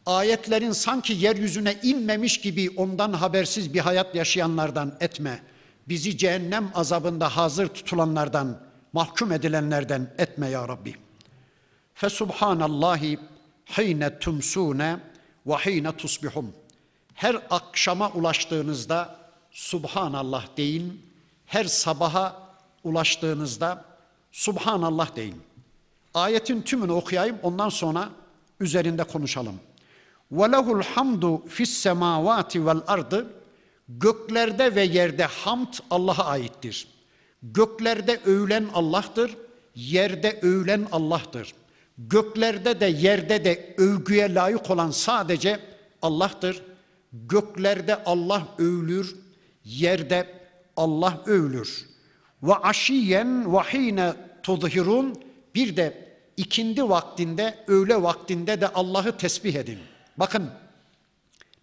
Ayetlerin 0.05 0.71
sanki 0.71 1.13
yeryüzüne 1.13 1.75
inmemiş 1.83 2.41
gibi 2.41 2.69
ondan 2.77 3.13
habersiz 3.13 3.73
bir 3.73 3.79
hayat 3.79 4.15
yaşayanlardan 4.15 4.97
etme 4.99 5.39
bizi 5.87 6.17
cehennem 6.17 6.71
azabında 6.75 7.37
hazır 7.37 7.67
tutulanlardan, 7.67 8.59
mahkum 8.93 9.31
edilenlerden 9.31 10.13
etme 10.17 10.49
ya 10.49 10.67
Rabbi. 10.67 10.95
Fesubhanallahi 11.93 13.19
hine 13.77 14.19
tumsune 14.19 14.99
ve 15.45 15.53
hine 15.53 15.97
tusbihum. 15.97 16.53
Her 17.13 17.37
akşama 17.49 18.09
ulaştığınızda 18.09 19.15
Subhanallah 19.51 20.57
deyin. 20.57 21.01
Her 21.45 21.65
sabaha 21.65 22.49
ulaştığınızda 22.83 23.85
Subhanallah 24.31 25.15
deyin. 25.15 25.41
Ayetin 26.13 26.61
tümünü 26.61 26.91
okuyayım 26.91 27.37
ondan 27.43 27.69
sonra 27.69 28.09
üzerinde 28.59 29.03
konuşalım. 29.03 29.59
Ve 30.31 30.51
lehul 30.51 30.83
hamdu 30.83 31.47
fis 31.47 31.69
semavati 31.69 32.65
vel 32.65 32.81
ardı 32.87 33.33
Göklerde 33.89 34.75
ve 34.75 34.83
yerde 34.83 35.23
hamd 35.23 35.73
Allah'a 35.89 36.25
aittir. 36.25 36.87
Göklerde 37.43 38.19
övülen 38.25 38.69
Allah'tır, 38.73 39.37
yerde 39.75 40.39
övülen 40.41 40.87
Allah'tır. 40.91 41.53
Göklerde 41.97 42.79
de 42.79 42.85
yerde 42.85 43.45
de 43.45 43.75
övgüye 43.77 44.33
layık 44.33 44.69
olan 44.69 44.91
sadece 44.91 45.59
Allah'tır. 46.01 46.63
Göklerde 47.13 48.03
Allah 48.03 48.47
övülür, 48.57 49.15
yerde 49.63 50.27
Allah 50.77 51.21
övülür. 51.25 51.85
Ve 52.43 52.55
aşiyen 52.55 53.53
ve 53.53 53.57
hine 53.57 54.13
bir 55.55 55.77
de 55.77 56.13
ikindi 56.37 56.89
vaktinde, 56.89 57.63
öğle 57.67 58.03
vaktinde 58.03 58.61
de 58.61 58.67
Allah'ı 58.67 59.17
tesbih 59.17 59.55
edin. 59.55 59.79
Bakın 60.17 60.49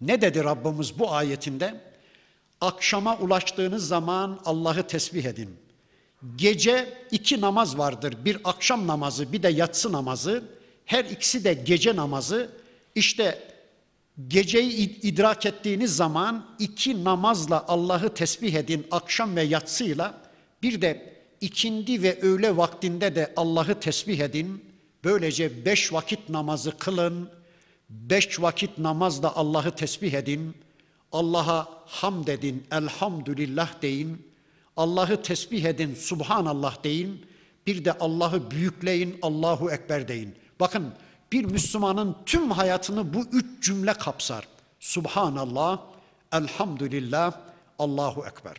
ne 0.01 0.21
dedi 0.21 0.45
Rabbimiz 0.45 0.99
bu 0.99 1.13
ayetinde? 1.13 1.90
Akşama 2.61 3.19
ulaştığınız 3.19 3.89
zaman 3.89 4.41
Allah'ı 4.45 4.87
tesbih 4.87 5.25
edin. 5.25 5.57
Gece 6.37 7.07
iki 7.11 7.41
namaz 7.41 7.79
vardır. 7.79 8.17
Bir 8.25 8.39
akşam 8.45 8.87
namazı, 8.87 9.33
bir 9.33 9.43
de 9.43 9.49
yatsı 9.49 9.93
namazı. 9.93 10.45
Her 10.85 11.05
ikisi 11.05 11.45
de 11.45 11.55
gece 11.55 11.97
namazı. 11.97 12.51
İşte 12.95 13.39
geceyi 14.29 15.01
idrak 15.03 15.47
ettiğiniz 15.47 15.97
zaman 15.97 16.47
iki 16.59 17.05
namazla 17.05 17.65
Allah'ı 17.69 18.15
tesbih 18.15 18.55
edin 18.55 18.87
akşam 18.91 19.37
ve 19.37 19.43
yatsıyla. 19.43 20.15
Bir 20.63 20.83
de 20.83 21.21
ikindi 21.41 22.03
ve 22.03 22.21
öğle 22.21 22.57
vaktinde 22.57 23.15
de 23.15 23.33
Allah'ı 23.37 23.81
tesbih 23.81 24.19
edin. 24.19 24.65
Böylece 25.05 25.65
beş 25.65 25.93
vakit 25.93 26.29
namazı 26.29 26.79
kılın. 26.79 27.31
Beş 27.91 28.43
vakit 28.43 28.79
namazda 28.79 29.37
Allah'ı 29.37 29.75
tesbih 29.75 30.13
edin. 30.13 30.55
Allah'a 31.13 31.69
hamd 31.87 32.29
edin, 32.29 32.67
elhamdülillah 32.73 33.83
deyin. 33.83 34.31
Allah'ı 34.77 35.23
tesbih 35.23 35.65
edin, 35.65 35.95
subhanallah 35.95 36.85
deyin. 36.85 37.27
Bir 37.67 37.85
de 37.85 37.93
Allah'ı 37.93 38.51
büyükleyin, 38.51 39.19
Allahu 39.23 39.71
Ekber 39.71 40.09
deyin. 40.09 40.35
Bakın 40.61 40.93
bir 41.33 41.45
Müslümanın 41.45 42.17
tüm 42.27 42.51
hayatını 42.51 43.15
bu 43.15 43.25
üç 43.33 43.65
cümle 43.65 43.93
kapsar. 43.93 44.49
Subhanallah, 44.81 45.81
elhamdülillah, 46.33 47.33
Allahu 47.79 48.27
Ekber. 48.27 48.57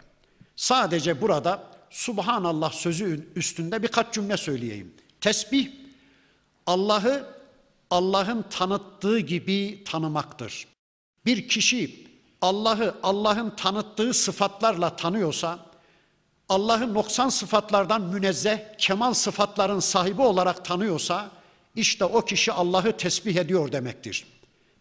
Sadece 0.55 1.21
burada 1.21 1.63
Subhanallah 1.89 2.71
sözü 2.71 3.27
üstünde 3.35 3.83
birkaç 3.83 4.13
cümle 4.13 4.37
söyleyeyim. 4.37 4.93
Tesbih, 5.21 5.71
Allah'ı 6.67 7.41
Allah'ın 7.89 8.45
tanıttığı 8.49 9.19
gibi 9.19 9.83
tanımaktır. 9.85 10.67
Bir 11.25 11.47
kişi 11.47 12.00
Allah'ı 12.41 12.95
Allah'ın 13.03 13.49
tanıttığı 13.49 14.13
sıfatlarla 14.13 14.95
tanıyorsa, 14.95 15.59
Allah'ı 16.49 16.93
noksan 16.93 17.29
sıfatlardan 17.29 18.01
münezzeh, 18.01 18.59
kemal 18.77 19.13
sıfatların 19.13 19.79
sahibi 19.79 20.21
olarak 20.21 20.65
tanıyorsa, 20.65 21.31
işte 21.75 22.05
o 22.05 22.25
kişi 22.25 22.51
Allah'ı 22.51 22.97
tesbih 22.97 23.35
ediyor 23.35 23.71
demektir. 23.71 24.25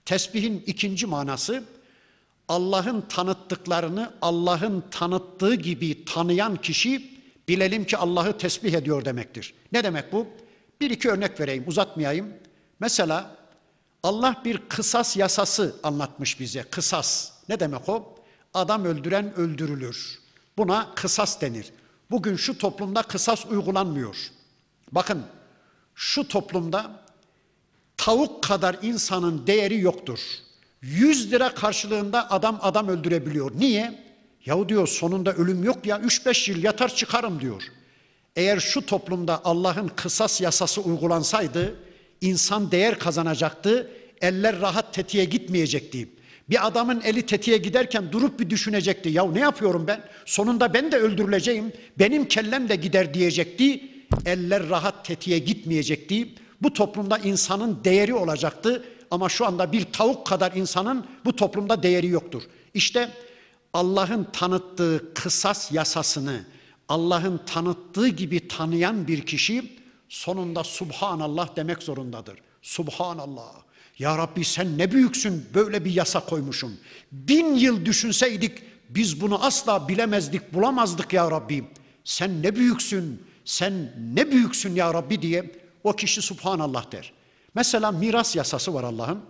Tesbihin 0.04 0.64
ikinci 0.66 1.06
manası 1.06 1.64
Allah'ın 2.48 3.00
tanıttıklarını 3.00 4.12
Allah'ın 4.22 4.84
tanıttığı 4.90 5.54
gibi 5.54 6.04
tanıyan 6.04 6.56
kişi 6.56 7.10
bilelim 7.48 7.84
ki 7.84 7.96
Allah'ı 7.96 8.38
tesbih 8.38 8.72
ediyor 8.72 9.04
demektir. 9.04 9.54
Ne 9.72 9.84
demek 9.84 10.12
bu? 10.12 10.26
Bir 10.80 10.90
iki 10.90 11.10
örnek 11.10 11.40
vereyim 11.40 11.64
uzatmayayım. 11.66 12.34
Mesela 12.80 13.36
Allah 14.02 14.42
bir 14.44 14.58
kısas 14.58 15.16
yasası 15.16 15.76
anlatmış 15.82 16.40
bize. 16.40 16.62
Kısas. 16.62 17.32
Ne 17.50 17.60
demek 17.60 17.88
o? 17.88 18.14
Adam 18.54 18.84
öldüren 18.84 19.34
öldürülür. 19.34 20.18
Buna 20.58 20.94
kısas 20.94 21.40
denir. 21.40 21.66
Bugün 22.10 22.36
şu 22.36 22.58
toplumda 22.58 23.02
kısas 23.02 23.46
uygulanmıyor. 23.46 24.16
Bakın 24.92 25.22
şu 25.94 26.28
toplumda 26.28 27.04
tavuk 27.96 28.42
kadar 28.42 28.76
insanın 28.82 29.46
değeri 29.46 29.80
yoktur. 29.80 30.20
100 30.82 31.32
lira 31.32 31.54
karşılığında 31.54 32.30
adam 32.30 32.58
adam 32.62 32.88
öldürebiliyor. 32.88 33.52
Niye? 33.58 34.04
Yahu 34.46 34.68
diyor 34.68 34.88
sonunda 34.88 35.32
ölüm 35.32 35.64
yok 35.64 35.86
ya 35.86 35.96
3-5 35.96 36.50
yıl 36.50 36.62
yatar 36.62 36.94
çıkarım 36.94 37.40
diyor. 37.40 37.62
Eğer 38.36 38.60
şu 38.60 38.86
toplumda 38.86 39.44
Allah'ın 39.44 39.88
kısas 39.88 40.40
yasası 40.40 40.80
uygulansaydı 40.80 41.76
insan 42.20 42.70
değer 42.70 42.98
kazanacaktı. 42.98 43.90
Eller 44.20 44.60
rahat 44.60 44.94
tetiğe 44.94 45.24
gitmeyecekti. 45.24 46.08
Bir 46.50 46.66
adamın 46.66 47.00
eli 47.00 47.26
tetiğe 47.26 47.56
giderken 47.56 48.12
durup 48.12 48.40
bir 48.40 48.50
düşünecekti. 48.50 49.08
Ya 49.08 49.24
ne 49.24 49.40
yapıyorum 49.40 49.86
ben? 49.86 50.04
Sonunda 50.26 50.74
ben 50.74 50.92
de 50.92 50.96
öldürüleceğim. 50.96 51.72
Benim 51.98 52.28
kellem 52.28 52.68
de 52.68 52.76
gider 52.76 53.14
diyecekti 53.14 53.90
eller 54.26 54.68
rahat 54.68 55.04
tetiğe 55.04 55.38
gitmeyecekti. 55.38 56.28
Bu 56.62 56.72
toplumda 56.72 57.18
insanın 57.18 57.84
değeri 57.84 58.14
olacaktı 58.14 58.84
ama 59.10 59.28
şu 59.28 59.46
anda 59.46 59.72
bir 59.72 59.84
tavuk 59.84 60.26
kadar 60.26 60.52
insanın 60.52 61.06
bu 61.24 61.36
toplumda 61.36 61.82
değeri 61.82 62.06
yoktur. 62.06 62.42
İşte 62.74 63.08
Allah'ın 63.72 64.24
tanıttığı 64.24 65.14
kısas 65.14 65.72
yasasını 65.72 66.44
Allah'ın 66.88 67.40
tanıttığı 67.46 68.08
gibi 68.08 68.48
tanıyan 68.48 69.08
bir 69.08 69.26
kişi 69.26 69.78
sonunda 70.08 70.64
Subhanallah 70.64 71.56
demek 71.56 71.82
zorundadır. 71.82 72.38
Subhanallah. 72.62 73.52
Ya 74.00 74.18
Rabbi 74.18 74.44
sen 74.44 74.78
ne 74.78 74.90
büyüksün 74.90 75.46
böyle 75.54 75.84
bir 75.84 75.92
yasa 75.92 76.20
koymuşsun. 76.20 76.80
Bin 77.12 77.54
yıl 77.54 77.84
düşünseydik 77.84 78.62
Biz 78.88 79.20
bunu 79.20 79.44
asla 79.44 79.88
bilemezdik, 79.88 80.54
bulamazdık 80.54 81.12
ya 81.12 81.30
Rabbi. 81.30 81.64
Sen 82.04 82.42
ne 82.42 82.56
büyüksün, 82.56 83.22
sen 83.44 83.92
ne 84.14 84.30
büyüksün 84.30 84.74
ya 84.74 84.94
Rabbi 84.94 85.22
diye 85.22 85.50
o 85.84 85.92
kişi 85.92 86.22
Subhanallah 86.22 86.92
der. 86.92 87.12
Mesela 87.54 87.90
miras 87.90 88.36
yasası 88.36 88.74
var 88.74 88.84
Allah'ın. 88.84 89.20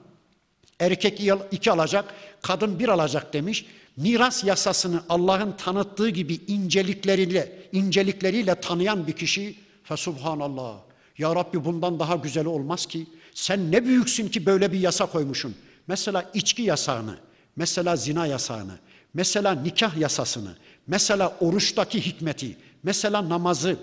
Erkek 0.80 1.20
iki 1.52 1.72
alacak, 1.72 2.14
kadın 2.42 2.78
bir 2.78 2.88
alacak 2.88 3.32
demiş. 3.32 3.66
Miras 3.96 4.44
yasasını 4.44 5.02
Allah'ın 5.08 5.52
tanıttığı 5.52 6.08
gibi 6.08 6.34
incelikleriyle, 6.34 7.68
incelikleriyle 7.72 8.54
tanıyan 8.54 9.06
bir 9.06 9.12
kişi 9.12 9.56
fe 9.84 9.96
subhanallah. 9.96 10.76
Ya 11.18 11.34
Rabbi 11.34 11.64
bundan 11.64 11.98
daha 11.98 12.16
güzeli 12.16 12.48
olmaz 12.48 12.86
ki. 12.86 13.06
Sen 13.34 13.72
ne 13.72 13.84
büyüksün 13.84 14.28
ki 14.28 14.46
böyle 14.46 14.72
bir 14.72 14.80
yasa 14.80 15.06
koymuşsun. 15.06 15.54
Mesela 15.86 16.30
içki 16.34 16.62
yasağını, 16.62 17.18
mesela 17.56 17.96
zina 17.96 18.26
yasağını, 18.26 18.78
mesela 19.14 19.52
nikah 19.52 19.96
yasasını, 19.96 20.56
mesela 20.86 21.36
oruçtaki 21.40 22.06
hikmeti, 22.06 22.56
mesela 22.82 23.28
namazı. 23.28 23.76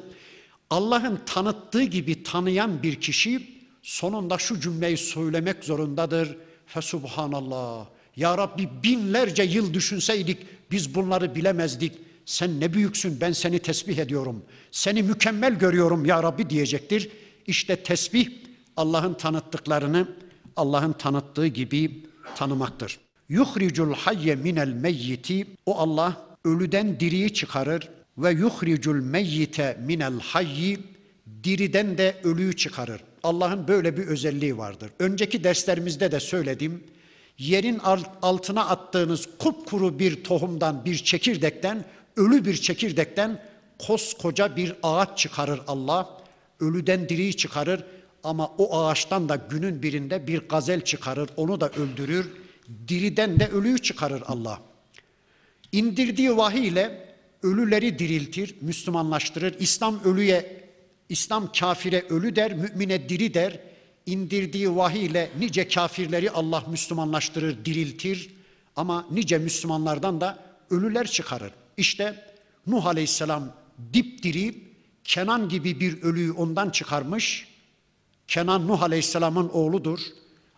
Allah'ın 0.69 1.19
tanıttığı 1.25 1.83
gibi 1.83 2.23
tanıyan 2.23 2.83
bir 2.83 2.95
kişi 2.95 3.47
sonunda 3.81 4.37
şu 4.37 4.59
cümleyi 4.59 4.97
söylemek 4.97 5.63
zorundadır. 5.63 6.37
Fesubhanallah. 6.65 7.85
Ya 8.15 8.37
Rabbi 8.37 8.69
binlerce 8.83 9.43
yıl 9.43 9.73
düşünseydik 9.73 10.37
biz 10.71 10.95
bunları 10.95 11.35
bilemezdik. 11.35 11.93
Sen 12.25 12.59
ne 12.59 12.73
büyüksün 12.73 13.21
ben 13.21 13.31
seni 13.31 13.59
tesbih 13.59 13.97
ediyorum. 13.97 14.43
Seni 14.71 15.03
mükemmel 15.03 15.53
görüyorum 15.53 16.05
ya 16.05 16.23
Rabbi 16.23 16.49
diyecektir. 16.49 17.09
İşte 17.47 17.75
tesbih 17.75 18.29
Allah'ın 18.77 19.13
tanıttıklarını 19.13 20.07
Allah'ın 20.55 20.93
tanıttığı 20.93 21.47
gibi 21.47 22.03
tanımaktır. 22.35 22.99
Yuhricul 23.29 23.93
hayye 23.93 24.35
minel 24.35 24.67
meyyiti 24.67 25.47
o 25.65 25.77
Allah 25.77 26.17
ölüden 26.45 26.99
diriyi 26.99 27.33
çıkarır 27.33 27.89
ve 28.17 28.31
yuhricul 28.31 28.95
meyyite 28.95 29.77
minel 29.85 30.19
hayyi 30.19 30.79
diriden 31.43 31.97
de 31.97 32.15
ölüyü 32.23 32.55
çıkarır. 32.55 33.01
Allah'ın 33.23 33.67
böyle 33.67 33.97
bir 33.97 34.07
özelliği 34.07 34.57
vardır. 34.57 34.89
Önceki 34.99 35.43
derslerimizde 35.43 36.11
de 36.11 36.19
söyledim. 36.19 36.83
Yerin 37.37 37.79
altına 38.21 38.65
attığınız 38.65 39.27
kupkuru 39.39 39.99
bir 39.99 40.23
tohumdan, 40.23 40.85
bir 40.85 40.95
çekirdekten, 40.95 41.85
ölü 42.15 42.45
bir 42.45 42.55
çekirdekten 42.55 43.43
koskoca 43.79 44.55
bir 44.55 44.75
ağaç 44.83 45.17
çıkarır 45.17 45.61
Allah. 45.67 46.09
Ölüden 46.59 47.09
diriyi 47.09 47.37
çıkarır 47.37 47.83
ama 48.27 48.47
o 48.57 48.79
ağaçtan 48.79 49.29
da 49.29 49.35
günün 49.49 49.83
birinde 49.83 50.27
bir 50.27 50.39
gazel 50.39 50.81
çıkarır, 50.81 51.29
onu 51.37 51.61
da 51.61 51.69
öldürür. 51.69 52.29
Diriden 52.87 53.39
de 53.39 53.47
ölüyü 53.47 53.81
çıkarır 53.81 54.23
Allah. 54.25 54.61
İndirdiği 55.71 56.37
vahiy 56.37 56.67
ile 56.67 57.15
ölüleri 57.43 57.99
diriltir, 57.99 58.55
Müslümanlaştırır. 58.61 59.59
İslam 59.59 60.03
ölüye 60.03 60.67
İslam 61.09 61.51
kafire 61.51 62.05
ölü 62.09 62.35
der, 62.35 62.53
mümine 62.53 63.09
diri 63.09 63.33
der. 63.33 63.59
İndirdiği 64.05 64.75
vahiy 64.75 65.05
ile 65.05 65.29
nice 65.39 65.67
kafirleri 65.67 66.31
Allah 66.31 66.63
Müslümanlaştırır, 66.69 67.65
diriltir. 67.65 68.29
Ama 68.75 69.07
nice 69.11 69.37
Müslümanlardan 69.37 70.21
da 70.21 70.39
ölüler 70.69 71.07
çıkarır. 71.07 71.51
İşte 71.77 72.25
Nuh 72.67 72.85
Aleyhisselam 72.85 73.53
dipdiri 73.93 74.67
Kenan 75.03 75.49
gibi 75.49 75.79
bir 75.79 76.01
ölüyü 76.01 76.31
ondan 76.31 76.69
çıkarmış. 76.69 77.46
Kenan 78.27 78.67
Nuh 78.67 78.83
Aleyhisselam'ın 78.83 79.49
oğludur. 79.49 79.99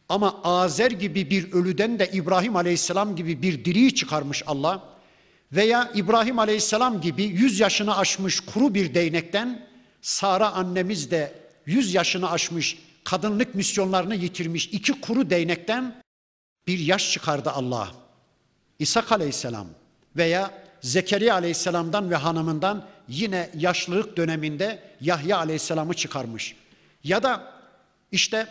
Ama 0.09 0.41
Azer 0.43 0.91
gibi 0.91 1.29
bir 1.29 1.51
ölüden 1.53 1.99
de 1.99 2.09
İbrahim 2.13 2.55
Aleyhisselam 2.55 3.15
gibi 3.15 3.41
bir 3.41 3.65
diriyi 3.65 3.95
çıkarmış 3.95 4.43
Allah. 4.47 4.83
Veya 5.51 5.91
İbrahim 5.95 6.39
Aleyhisselam 6.39 7.01
gibi 7.01 7.23
yüz 7.23 7.59
yaşını 7.59 7.97
aşmış 7.97 8.39
kuru 8.39 8.73
bir 8.73 8.93
değnekten 8.93 9.69
Sara 10.01 10.51
annemiz 10.51 11.11
de 11.11 11.33
100 11.65 11.93
yaşını 11.93 12.31
aşmış, 12.31 12.77
kadınlık 13.03 13.55
misyonlarını 13.55 14.15
yitirmiş 14.15 14.67
iki 14.67 15.01
kuru 15.01 15.29
değnekten 15.29 16.01
bir 16.67 16.79
yaş 16.79 17.11
çıkardı 17.11 17.51
Allah. 17.51 17.91
İsa 18.79 19.03
aleyhisselam 19.09 19.67
veya 20.15 20.51
Zekeriya 20.81 21.33
aleyhisselamdan 21.33 22.11
ve 22.11 22.15
hanımından 22.15 22.87
yine 23.07 23.49
yaşlılık 23.57 24.17
döneminde 24.17 24.79
Yahya 25.01 25.37
aleyhisselamı 25.37 25.93
çıkarmış. 25.93 26.55
Ya 27.03 27.23
da 27.23 27.58
işte 28.11 28.47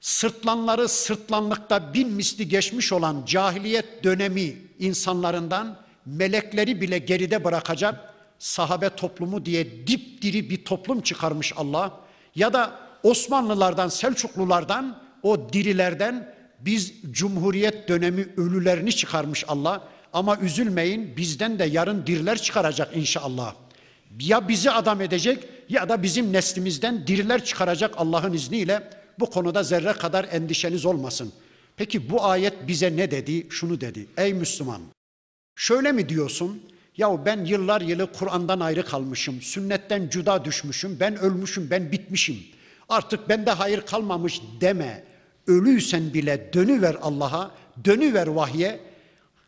sırtlanları 0.00 0.88
sırtlanlıkta 0.88 1.94
bin 1.94 2.12
misli 2.12 2.48
geçmiş 2.48 2.92
olan 2.92 3.22
cahiliyet 3.26 4.04
dönemi 4.04 4.56
insanlarından 4.78 5.76
melekleri 6.06 6.80
bile 6.80 6.98
geride 6.98 7.44
bırakacak 7.44 8.14
sahabe 8.38 8.88
toplumu 8.88 9.44
diye 9.44 9.86
dipdiri 9.86 10.50
bir 10.50 10.64
toplum 10.64 11.00
çıkarmış 11.00 11.52
Allah. 11.56 12.00
Ya 12.34 12.52
da 12.52 12.78
Osmanlılardan, 13.02 13.88
Selçuklulardan, 13.88 14.98
o 15.22 15.52
dirilerden 15.52 16.34
biz 16.60 16.92
Cumhuriyet 17.10 17.88
dönemi 17.88 18.28
ölülerini 18.36 18.92
çıkarmış 18.92 19.44
Allah. 19.48 19.88
Ama 20.12 20.36
üzülmeyin 20.36 21.16
bizden 21.16 21.58
de 21.58 21.64
yarın 21.64 22.06
diriler 22.06 22.38
çıkaracak 22.38 22.96
inşallah. 22.96 23.54
Ya 24.20 24.48
bizi 24.48 24.70
adam 24.70 25.00
edecek 25.00 25.48
ya 25.68 25.88
da 25.88 26.02
bizim 26.02 26.32
neslimizden 26.32 27.06
diriler 27.06 27.44
çıkaracak 27.44 27.94
Allah'ın 27.96 28.32
izniyle. 28.32 28.90
Bu 29.18 29.30
konuda 29.30 29.62
zerre 29.62 29.92
kadar 29.92 30.26
endişeniz 30.32 30.84
olmasın. 30.86 31.32
Peki 31.76 32.10
bu 32.10 32.24
ayet 32.24 32.68
bize 32.68 32.96
ne 32.96 33.10
dedi? 33.10 33.46
Şunu 33.50 33.80
dedi. 33.80 34.06
Ey 34.16 34.34
Müslüman 34.34 34.80
şöyle 35.56 35.92
mi 35.92 36.08
diyorsun? 36.08 36.62
Ya 36.96 37.24
ben 37.24 37.44
yıllar 37.44 37.80
yılı 37.80 38.12
Kur'an'dan 38.12 38.60
ayrı 38.60 38.84
kalmışım, 38.84 39.42
sünnetten 39.42 40.08
cuda 40.08 40.44
düşmüşüm, 40.44 41.00
ben 41.00 41.16
ölmüşüm, 41.16 41.70
ben 41.70 41.92
bitmişim. 41.92 42.36
Artık 42.88 43.28
bende 43.28 43.50
hayır 43.50 43.80
kalmamış 43.80 44.40
deme. 44.60 45.04
Ölüysen 45.46 46.14
bile 46.14 46.50
dönüver 46.52 46.96
Allah'a, 47.02 47.50
dönüver 47.84 48.26
vahye. 48.26 48.80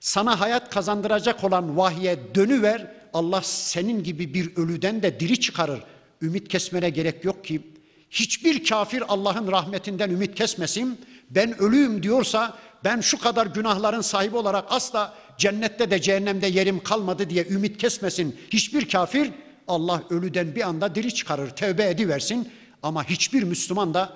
Sana 0.01 0.41
hayat 0.41 0.71
kazandıracak 0.71 1.45
olan 1.45 1.77
vahye 1.77 2.19
dönüver. 2.35 2.93
Allah 3.13 3.41
senin 3.43 4.03
gibi 4.03 4.35
bir 4.35 4.57
ölüden 4.57 5.03
de 5.03 5.21
diri 5.21 5.41
çıkarır. 5.41 5.83
Ümit 6.23 6.49
kesmene 6.49 6.91
gerek 6.91 7.25
yok 7.25 7.45
ki. 7.45 7.63
Hiçbir 8.11 8.65
kafir 8.65 9.03
Allah'ın 9.09 9.53
rahmetinden 9.53 10.11
ümit 10.11 10.35
kesmesin. 10.35 11.01
Ben 11.31 11.59
ölüyüm 11.59 12.03
diyorsa 12.03 12.59
ben 12.85 13.01
şu 13.01 13.19
kadar 13.19 13.47
günahların 13.47 14.01
sahibi 14.01 14.37
olarak 14.37 14.65
asla 14.69 15.15
cennette 15.39 15.91
de 15.91 16.01
cehennemde 16.01 16.47
yerim 16.47 16.83
kalmadı 16.83 17.31
diye 17.31 17.47
ümit 17.47 17.79
kesmesin. 17.79 18.37
Hiçbir 18.51 18.89
kafir 18.89 19.31
Allah 19.69 20.03
ölüden 20.11 20.55
bir 20.55 20.69
anda 20.69 20.95
diri 20.95 21.15
çıkarır, 21.15 21.51
tevbe 21.51 21.89
ediversin. 21.89 22.49
Ama 22.83 23.05
hiçbir 23.05 23.43
Müslüman 23.43 23.95
da 23.95 24.13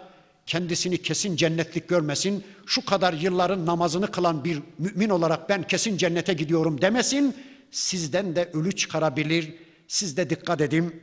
kendisini 0.47 1.03
kesin 1.03 1.37
cennetlik 1.37 1.89
görmesin. 1.89 2.45
Şu 2.67 2.85
kadar 2.85 3.13
yılların 3.13 3.67
namazını 3.67 4.11
kılan 4.11 4.45
bir 4.45 4.63
mümin 4.79 5.09
olarak 5.09 5.49
ben 5.49 5.63
kesin 5.63 5.97
cennete 5.97 6.33
gidiyorum 6.33 6.81
demesin. 6.81 7.37
Sizden 7.71 8.37
de 8.37 8.51
ölü 8.53 8.73
çıkarabilir. 8.73 9.55
Siz 9.89 10.17
de 10.17 10.31
dikkat 10.31 10.61
edin. 10.61 11.03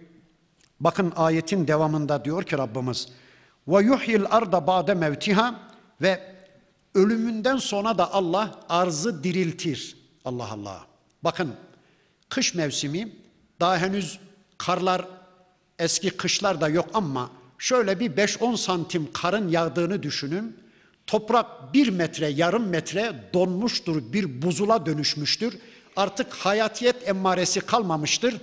Bakın 0.80 1.14
ayetin 1.16 1.68
devamında 1.68 2.26
diyor 2.26 2.44
ki 2.44 2.58
Rabbimiz 2.58 3.08
ve 3.68 3.84
yuhyil 3.84 4.26
arda 4.30 4.68
ba'de 4.68 4.94
mevtiha 4.94 5.60
ve 6.02 6.36
ölümünden 6.96 7.58
sonra 7.58 7.98
da 7.98 8.14
Allah 8.14 8.60
arzı 8.70 9.24
diriltir. 9.24 9.98
Allah 10.26 10.52
Allah. 10.52 10.86
Bakın 11.24 11.56
kış 12.30 12.54
mevsimi 12.54 13.16
daha 13.60 13.78
henüz 13.78 14.20
karlar 14.58 15.08
eski 15.80 16.10
kışlar 16.10 16.62
da 16.62 16.70
yok 16.70 16.90
ama 16.94 17.30
şöyle 17.58 18.00
bir 18.00 18.12
5-10 18.12 18.58
santim 18.58 19.10
karın 19.14 19.50
yağdığını 19.50 20.04
düşünün. 20.04 20.58
Toprak 21.08 21.74
bir 21.74 21.90
metre, 21.90 22.28
yarım 22.28 22.68
metre 22.68 23.14
donmuştur, 23.34 24.14
bir 24.14 24.42
buzula 24.42 24.86
dönüşmüştür. 24.86 25.58
Artık 25.96 26.34
hayatiyet 26.34 27.08
emmaresi 27.08 27.60
kalmamıştır. 27.60 28.42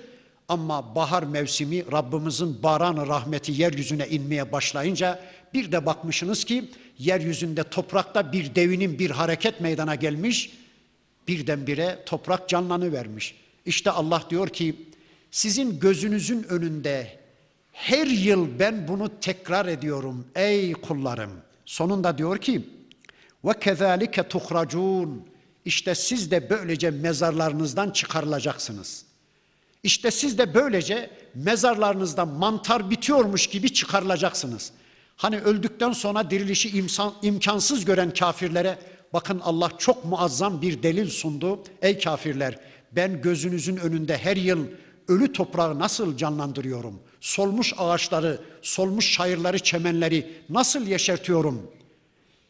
Ama 0.49 0.95
bahar 0.95 1.22
mevsimi 1.22 1.92
Rabbimizin 1.92 2.62
baran 2.62 3.07
rahmeti 3.07 3.53
yeryüzüne 3.53 4.09
inmeye 4.09 4.53
başlayınca 4.53 5.20
bir 5.55 5.72
de 5.72 5.86
bakmışsınız 5.86 6.45
ki 6.45 6.70
yeryüzünde 6.99 7.62
toprakta 7.62 8.32
bir 8.32 8.55
devinin 8.55 8.99
bir 8.99 9.11
hareket 9.11 9.61
meydana 9.61 9.95
gelmiş 9.95 10.53
birdenbire 11.28 11.99
toprak 12.07 12.49
canlanı 12.49 12.92
vermiş. 12.92 13.34
İşte 13.66 13.90
Allah 13.90 14.22
diyor 14.30 14.49
ki 14.49 14.76
sizin 15.30 15.80
gözünüzün 15.80 16.42
önünde 16.42 17.18
her 17.72 18.07
yıl 18.07 18.59
ben 18.59 18.88
bunu 18.88 19.11
tekrar 19.20 19.66
ediyorum 19.66 20.26
ey 20.34 20.72
kullarım. 20.72 21.30
Sonunda 21.64 22.18
diyor 22.18 22.38
ki 22.38 22.66
ve 23.45 23.59
kezalike 23.61 24.22
tuhracun. 24.22 25.26
İşte 25.64 25.95
siz 25.95 26.30
de 26.30 26.51
böylece 26.51 26.90
mezarlarınızdan 26.90 27.90
çıkarılacaksınız. 27.90 29.05
İşte 29.85 30.11
siz 30.11 30.39
de 30.39 30.55
böylece 30.55 31.11
mezarlarınızda 31.35 32.24
mantar 32.24 32.91
bitiyormuş 32.91 33.47
gibi 33.47 33.72
çıkarılacaksınız. 33.72 34.72
Hani 35.16 35.41
öldükten 35.41 35.93
sonra 35.93 36.30
dirilişi 36.30 36.78
imsan, 36.78 37.14
imkansız 37.22 37.85
gören 37.85 38.14
kafirlere 38.14 38.78
Bakın 39.14 39.41
Allah 39.41 39.70
çok 39.78 40.05
muazzam 40.05 40.62
bir 40.62 40.82
delil 40.82 41.11
sundu. 41.11 41.62
Ey 41.82 41.99
kafirler 41.99 42.59
Ben 42.93 43.22
gözünüzün 43.22 43.76
önünde 43.76 44.18
her 44.18 44.37
yıl 44.37 44.66
ölü 45.09 45.32
toprağı 45.32 45.78
nasıl 45.78 46.16
canlandırıyorum? 46.16 47.01
Solmuş 47.20 47.74
ağaçları, 47.78 48.41
solmuş 48.62 49.11
şairleri, 49.11 49.61
çemenleri 49.61 50.32
nasıl 50.49 50.87
yeşertiyorum? 50.87 51.70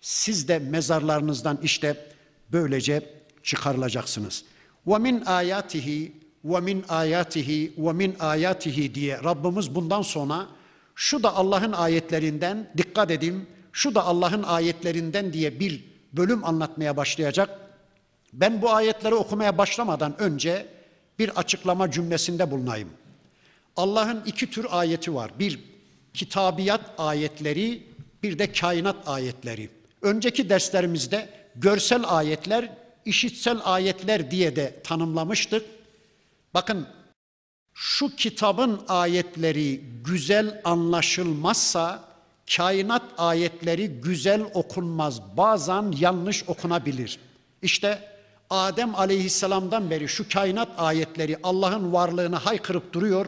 Siz 0.01 0.49
de 0.49 0.59
mezarlarınızdan 0.59 1.59
işte 1.63 2.07
böylece 2.53 3.11
çıkarılacaksınız. 3.43 4.45
Min 4.87 5.21
ayatihi 5.21 6.13
ve 6.45 6.61
min 6.61 6.85
ayatihi 6.89 7.73
ve 7.79 7.93
min 7.93 8.17
ayatihi 8.21 8.95
diye 8.95 9.19
Rabbimiz 9.25 9.75
bundan 9.75 10.03
sonra 10.03 10.47
şu 10.95 11.23
da 11.23 11.37
Allah'ın 11.37 11.73
ayetlerinden 11.73 12.71
dikkat 12.77 13.11
edin 13.11 13.47
şu 13.73 13.95
da 13.95 14.05
Allah'ın 14.05 14.43
ayetlerinden 14.43 15.33
diye 15.33 15.61
bir 15.61 15.85
bölüm 16.13 16.45
anlatmaya 16.45 16.97
başlayacak. 16.97 17.61
Ben 18.33 18.63
bu 18.63 18.71
ayetleri 18.71 19.15
okumaya 19.15 19.59
başlamadan 19.59 20.21
önce 20.21 20.67
bir 21.19 21.29
açıklama 21.29 21.91
cümlesinde 21.91 22.51
bulunayım. 22.51 22.89
Allah'ın 23.77 24.23
iki 24.27 24.51
tür 24.51 24.67
ayeti 24.71 25.15
var. 25.15 25.31
Bir 25.39 25.61
kitabiyat 26.15 26.81
ayetleri, 26.99 27.83
bir 28.23 28.39
de 28.39 28.53
kainat 28.53 29.09
ayetleri. 29.09 29.71
Önceki 30.03 30.49
derslerimizde 30.49 31.29
görsel 31.57 32.03
ayetler, 32.07 32.73
işitsel 33.05 33.59
ayetler 33.65 34.31
diye 34.31 34.57
de 34.57 34.81
tanımlamıştık. 34.85 35.67
Bakın 36.55 36.87
şu 37.75 38.17
kitabın 38.17 38.81
ayetleri 38.89 39.81
güzel 40.05 40.61
anlaşılmazsa 40.65 42.05
kainat 42.57 43.03
ayetleri 43.19 43.89
güzel 43.89 44.43
okunmaz. 44.55 45.37
Bazen 45.37 45.95
yanlış 45.99 46.49
okunabilir. 46.49 47.19
İşte 47.63 48.09
Adem 48.51 48.95
aleyhisselamdan 48.95 49.91
beri 49.91 50.09
şu 50.09 50.29
kainat 50.29 50.69
ayetleri 50.79 51.37
Allah'ın 51.43 51.93
varlığını 51.93 52.37
haykırıp 52.37 52.93
duruyor 52.93 53.27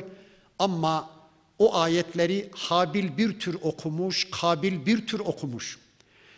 ama 0.59 1.11
o 1.59 1.77
ayetleri 1.77 2.51
Habil 2.55 3.17
bir 3.17 3.41
tür 3.41 3.55
okumuş, 3.63 4.29
Kabil 4.31 4.87
bir 4.87 5.07
tür 5.07 5.21
okumuş. 5.21 5.79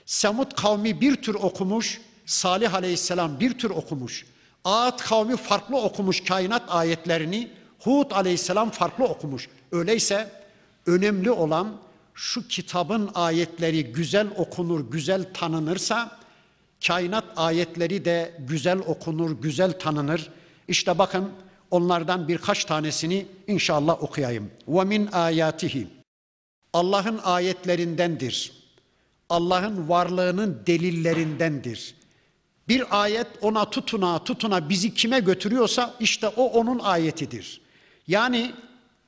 Semud 0.06 0.52
kavmi 0.52 1.00
bir 1.00 1.22
tür 1.22 1.34
okumuş, 1.34 2.00
Salih 2.26 2.74
aleyhisselam 2.74 3.40
bir 3.40 3.58
tür 3.58 3.70
okumuş. 3.70 4.26
Ad 4.68 4.98
kavmi 4.98 5.36
farklı 5.36 5.76
okumuş 5.76 6.24
kainat 6.24 6.62
ayetlerini, 6.68 7.50
Hud 7.78 8.10
aleyhisselam 8.10 8.70
farklı 8.70 9.04
okumuş. 9.04 9.48
Öyleyse 9.72 10.30
önemli 10.86 11.30
olan 11.30 11.76
şu 12.14 12.48
kitabın 12.48 13.10
ayetleri 13.14 13.92
güzel 13.92 14.28
okunur, 14.36 14.90
güzel 14.90 15.34
tanınırsa 15.34 16.18
kainat 16.86 17.24
ayetleri 17.36 18.04
de 18.04 18.34
güzel 18.38 18.78
okunur, 18.78 19.30
güzel 19.42 19.78
tanınır. 19.78 20.30
İşte 20.68 20.98
bakın 20.98 21.30
onlardan 21.70 22.28
birkaç 22.28 22.64
tanesini 22.64 23.26
inşallah 23.46 24.02
okuyayım. 24.02 24.50
Ve 24.68 24.84
min 24.84 25.06
ayatihi 25.06 25.88
Allah'ın 26.72 27.20
ayetlerindendir. 27.24 28.52
Allah'ın 29.28 29.88
varlığının 29.88 30.62
delillerindendir. 30.66 31.97
Bir 32.68 33.02
ayet 33.02 33.26
ona 33.42 33.70
tutuna 33.70 34.24
tutuna 34.24 34.68
bizi 34.68 34.94
kime 34.94 35.20
götürüyorsa 35.20 35.94
işte 36.00 36.28
o 36.28 36.44
onun 36.44 36.78
ayetidir. 36.78 37.60
Yani 38.08 38.52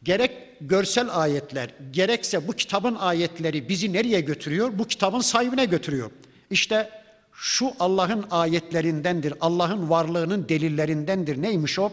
gerek 0.03 0.33
görsel 0.61 1.21
ayetler 1.21 1.71
gerekse 1.91 2.49
bu 2.49 2.53
kitabın 2.53 2.95
ayetleri 2.95 3.69
bizi 3.69 3.93
nereye 3.93 4.21
götürüyor? 4.21 4.79
Bu 4.79 4.87
kitabın 4.87 5.21
sahibine 5.21 5.65
götürüyor. 5.65 6.11
İşte 6.51 6.91
şu 7.33 7.73
Allah'ın 7.81 8.25
ayetlerindendir. 8.31 9.35
Allah'ın 9.41 9.91
varlığının 9.91 10.49
delillerindendir. 10.49 11.43
Neymiş 11.43 11.79
o? 11.79 11.93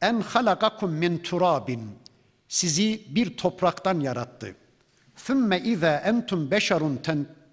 En 0.00 0.20
halakakum 0.20 0.92
min 0.92 1.18
turabin. 1.18 1.80
Sizi 2.48 3.00
bir 3.08 3.36
topraktan 3.36 4.00
yarattı. 4.00 4.54
Thumma 5.16 5.56
iza 5.56 5.96
entum 5.96 6.50
beşerun 6.50 7.00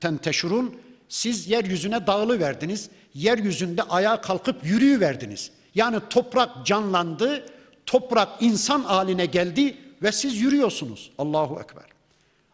tenteşurun. 0.02 0.76
Siz 1.10 1.48
yeryüzüne 1.48 2.08
dağılı 2.08 2.40
verdiniz. 2.40 2.90
Yeryüzünde 3.14 3.84
ayağa 3.84 4.22
kalkıp 4.22 4.66
yürüyü 4.66 5.00
verdiniz. 5.00 5.52
Yani 5.76 6.00
toprak 6.10 6.66
canlandı, 6.66 7.46
toprak 7.86 8.30
insan 8.40 8.82
haline 8.82 9.26
geldi 9.26 9.78
ve 10.02 10.12
siz 10.12 10.42
yürüyorsunuz. 10.42 11.12
Allahu 11.18 11.60
Ekber. 11.60 11.84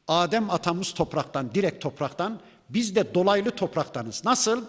Adem 0.07 0.49
atamız 0.49 0.93
topraktan, 0.93 1.53
direkt 1.53 1.83
topraktan, 1.83 2.39
biz 2.69 2.95
de 2.95 3.13
dolaylı 3.13 3.51
topraktanız. 3.51 4.25
Nasıl? 4.25 4.65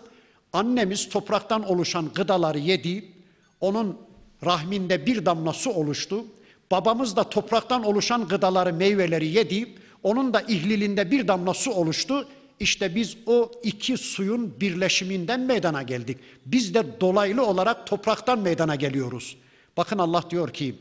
Annemiz 0.52 1.08
topraktan 1.08 1.70
oluşan 1.70 2.10
gıdaları 2.14 2.58
yedi, 2.58 3.12
onun 3.60 3.98
rahminde 4.44 5.06
bir 5.06 5.26
damla 5.26 5.52
su 5.52 5.70
oluştu. 5.70 6.24
Babamız 6.70 7.16
da 7.16 7.24
topraktan 7.24 7.84
oluşan 7.84 8.28
gıdaları, 8.28 8.72
meyveleri 8.72 9.26
yedi, 9.26 9.74
onun 10.02 10.34
da 10.34 10.40
ihlilinde 10.40 11.10
bir 11.10 11.28
damla 11.28 11.54
su 11.54 11.70
oluştu. 11.70 12.28
İşte 12.60 12.94
biz 12.94 13.16
o 13.26 13.52
iki 13.62 13.96
suyun 13.96 14.60
birleşiminden 14.60 15.40
meydana 15.40 15.82
geldik. 15.82 16.18
Biz 16.46 16.74
de 16.74 17.00
dolaylı 17.00 17.46
olarak 17.46 17.86
topraktan 17.86 18.38
meydana 18.38 18.74
geliyoruz. 18.74 19.36
Bakın 19.76 19.98
Allah 19.98 20.24
diyor 20.30 20.50
ki, 20.52 20.74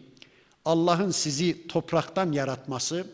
Allah'ın 0.66 1.12
sizi 1.12 1.68
topraktan 1.68 2.32
yaratması, 2.32 3.08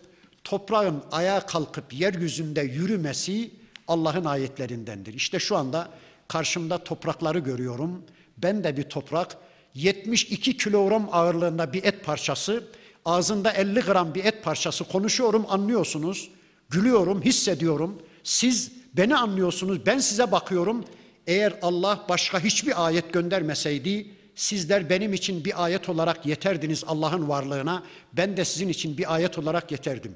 toprağın 0.43 1.03
ayağa 1.11 1.45
kalkıp 1.45 1.93
yeryüzünde 1.93 2.61
yürümesi 2.61 3.51
Allah'ın 3.87 4.25
ayetlerindendir. 4.25 5.13
İşte 5.13 5.39
şu 5.39 5.57
anda 5.57 5.89
karşımda 6.27 6.83
toprakları 6.83 7.39
görüyorum. 7.39 8.03
Ben 8.37 8.63
de 8.63 8.77
bir 8.77 8.83
toprak, 8.83 9.37
72 9.73 10.57
kilogram 10.57 11.09
ağırlığında 11.11 11.73
bir 11.73 11.83
et 11.83 12.05
parçası, 12.05 12.63
ağzında 13.05 13.51
50 13.51 13.79
gram 13.79 14.15
bir 14.15 14.25
et 14.25 14.43
parçası 14.43 14.83
konuşuyorum, 14.83 15.45
anlıyorsunuz. 15.49 16.29
Gülüyorum, 16.69 17.21
hissediyorum. 17.21 18.01
Siz 18.25 18.71
beni 18.93 19.15
anlıyorsunuz, 19.15 19.85
ben 19.85 19.99
size 19.99 20.31
bakıyorum. 20.31 20.85
Eğer 21.27 21.53
Allah 21.61 22.05
başka 22.09 22.39
hiçbir 22.39 22.85
ayet 22.85 23.13
göndermeseydi, 23.13 24.07
sizler 24.35 24.89
benim 24.89 25.13
için 25.13 25.45
bir 25.45 25.63
ayet 25.63 25.89
olarak 25.89 26.25
yeterdiniz 26.25 26.83
Allah'ın 26.87 27.29
varlığına. 27.29 27.83
Ben 28.13 28.37
de 28.37 28.45
sizin 28.45 28.69
için 28.69 28.97
bir 28.97 29.13
ayet 29.13 29.37
olarak 29.37 29.71
yeterdim. 29.71 30.15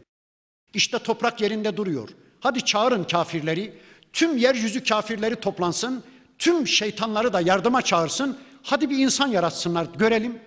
İşte 0.74 1.00
toprak 1.00 1.42
yerinde 1.42 1.78
duruyor. 1.78 2.10
Hadi 2.40 2.66
çağırın 2.66 3.04
kafirleri. 3.04 3.74
Tüm 4.14 4.38
yeryüzü 4.38 4.84
kafirleri 4.84 5.36
toplansın. 5.36 6.04
Tüm 6.40 6.68
şeytanları 6.68 7.34
da 7.34 7.42
yardıma 7.42 7.82
çağırsın. 7.82 8.38
Hadi 8.64 8.90
bir 8.90 8.98
insan 8.98 9.28
yaratsınlar 9.28 9.88
görelim. 9.98 10.40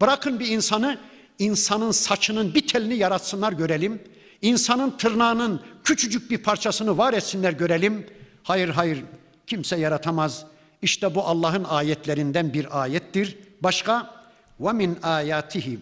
Bırakın 0.00 0.40
bir 0.40 0.48
insanı 0.48 0.98
insanın 1.38 1.90
saçının 1.90 2.54
bir 2.54 2.66
telini 2.66 2.94
yaratsınlar 2.96 3.52
görelim. 3.52 4.02
İnsanın 4.42 4.90
tırnağının 4.90 5.60
küçücük 5.86 6.30
bir 6.30 6.38
parçasını 6.38 6.98
var 6.98 7.12
etsinler 7.12 7.52
görelim. 7.52 8.06
Hayır 8.42 8.68
hayır 8.68 9.04
kimse 9.46 9.76
yaratamaz. 9.76 10.44
İşte 10.82 11.14
bu 11.14 11.24
Allah'ın 11.24 11.64
ayetlerinden 11.64 12.52
bir 12.52 12.82
ayettir. 12.82 13.38
Başka 13.60 14.14
ve 14.60 14.72
min 14.72 14.98
ayatihi 15.02 15.78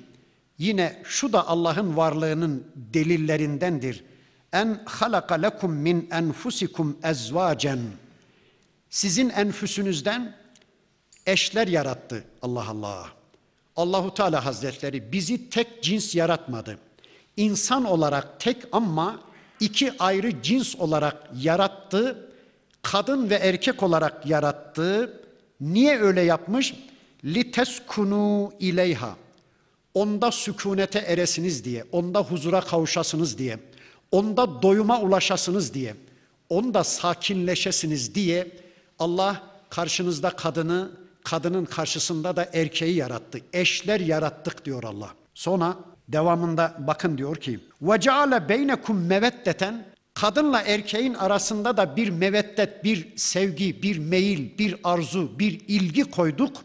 yine 0.59 1.03
şu 1.05 1.33
da 1.33 1.49
Allah'ın 1.49 1.97
varlığının 1.97 2.67
delillerindendir. 2.75 4.05
En 4.53 4.81
halaka 4.85 5.35
lekum 5.35 5.73
min 5.73 6.09
enfusikum 6.13 6.99
ezvacen. 7.03 7.81
Sizin 8.91 9.31
enfüsünüzden 9.31 10.37
eşler 11.27 11.69
yarattı 11.69 12.25
Allah 12.43 12.69
Allah. 12.69 13.07
Allahu 13.77 14.15
Teala 14.15 14.45
Hazretleri 14.45 15.13
bizi 15.13 15.51
tek 15.51 15.83
cins 15.83 16.15
yaratmadı. 16.15 16.79
İnsan 17.37 17.85
olarak 17.85 18.41
tek 18.41 18.63
ama 18.73 19.21
iki 19.61 19.93
ayrı 19.99 20.43
cins 20.43 20.77
olarak 20.77 21.31
yarattı 21.41 22.31
kadın 22.85 23.31
ve 23.31 23.35
erkek 23.35 23.83
olarak 23.83 24.27
yarattı. 24.27 25.21
Niye 25.61 25.99
öyle 25.99 26.21
yapmış? 26.21 26.75
Liteskunu 27.25 28.53
ileyha. 28.61 29.17
Onda 29.95 30.31
sükunete 30.31 30.99
eresiniz 30.99 31.65
diye, 31.65 31.85
onda 31.93 32.21
huzura 32.21 32.61
kavuşasınız 32.61 33.39
diye, 33.39 33.59
onda 34.11 34.63
doyuma 34.63 35.01
ulaşasınız 35.01 35.75
diye, 35.75 35.95
onda 36.49 36.85
sakinleşesiniz 36.85 38.15
diye 38.15 38.49
Allah 38.99 39.43
karşınızda 39.71 40.31
kadını, 40.31 40.91
kadının 41.25 41.65
karşısında 41.65 42.37
da 42.37 42.51
erkeği 42.53 42.97
yarattı. 42.97 43.39
Eşler 43.53 44.01
yarattık 44.01 44.65
diyor 44.65 44.83
Allah. 44.83 45.11
Sonra 45.35 45.77
devamında 46.09 46.75
bakın 46.79 47.19
diyor 47.19 47.37
ki: 47.37 47.61
"Ve 47.83 48.01
ceale 48.01 48.49
beynekum 48.49 49.07
meveddeten 49.07 49.95
kadınla 50.15 50.63
erkeğin 50.63 51.15
arasında 51.15 51.77
da 51.77 51.97
bir 51.97 52.09
meveddet, 52.09 52.85
bir 52.85 53.17
sevgi, 53.17 53.83
bir 53.83 53.99
meyil, 53.99 54.59
bir 54.59 54.77
arzu, 54.85 55.39
bir 55.39 55.61
ilgi 55.69 56.05
koyduk. 56.05 56.57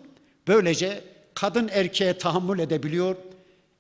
Böylece 0.47 1.03
kadın 1.33 1.69
erkeğe 1.73 2.17
tahammül 2.17 2.59
edebiliyor, 2.59 3.15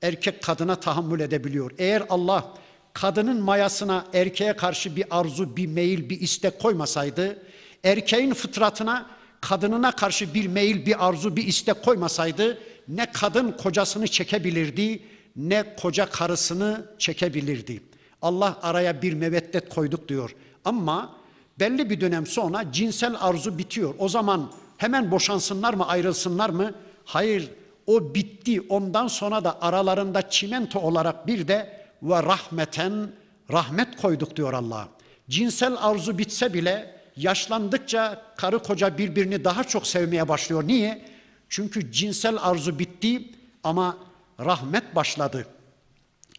erkek 0.01 0.43
kadına 0.43 0.75
tahammül 0.75 1.19
edebiliyor. 1.19 1.71
Eğer 1.77 2.03
Allah 2.09 2.53
kadının 2.93 3.41
mayasına 3.41 4.05
erkeğe 4.13 4.53
karşı 4.53 4.95
bir 4.95 5.05
arzu, 5.09 5.57
bir 5.57 5.67
meyil, 5.67 6.09
bir 6.09 6.21
istek 6.21 6.59
koymasaydı, 6.59 7.43
erkeğin 7.83 8.33
fıtratına 8.33 9.09
kadınına 9.41 9.91
karşı 9.91 10.33
bir 10.33 10.47
meyil, 10.47 10.85
bir 10.85 11.07
arzu, 11.07 11.35
bir 11.35 11.47
istek 11.47 11.83
koymasaydı 11.83 12.57
ne 12.87 13.11
kadın 13.11 13.51
kocasını 13.51 14.07
çekebilirdi 14.07 15.03
ne 15.35 15.75
koca 15.81 16.05
karısını 16.05 16.85
çekebilirdi. 16.97 17.81
Allah 18.21 18.59
araya 18.61 19.01
bir 19.01 19.13
meveddet 19.13 19.69
koyduk 19.69 20.07
diyor. 20.07 20.35
Ama 20.65 21.15
belli 21.59 21.89
bir 21.89 22.01
dönem 22.01 22.27
sonra 22.27 22.71
cinsel 22.71 23.15
arzu 23.19 23.57
bitiyor. 23.57 23.95
O 23.97 24.09
zaman 24.09 24.51
hemen 24.77 25.11
boşansınlar 25.11 25.73
mı 25.73 25.87
ayrılsınlar 25.87 26.49
mı? 26.49 26.73
Hayır 27.05 27.51
o 27.87 28.15
bitti. 28.15 28.61
Ondan 28.69 29.07
sonra 29.07 29.43
da 29.43 29.61
aralarında 29.61 30.29
çimento 30.29 30.79
olarak 30.79 31.27
bir 31.27 31.47
de 31.47 31.79
ve 32.03 32.23
rahmeten 32.23 33.11
rahmet 33.51 34.01
koyduk 34.01 34.35
diyor 34.35 34.53
Allah. 34.53 34.87
Cinsel 35.29 35.75
arzu 35.77 36.17
bitse 36.17 36.53
bile 36.53 36.95
yaşlandıkça 37.15 38.21
karı 38.37 38.59
koca 38.59 38.97
birbirini 38.97 39.43
daha 39.43 39.63
çok 39.63 39.87
sevmeye 39.87 40.27
başlıyor. 40.27 40.67
Niye? 40.67 41.05
Çünkü 41.49 41.91
cinsel 41.91 42.37
arzu 42.41 42.79
bitti 42.79 43.29
ama 43.63 43.97
rahmet 44.39 44.95
başladı. 44.95 45.47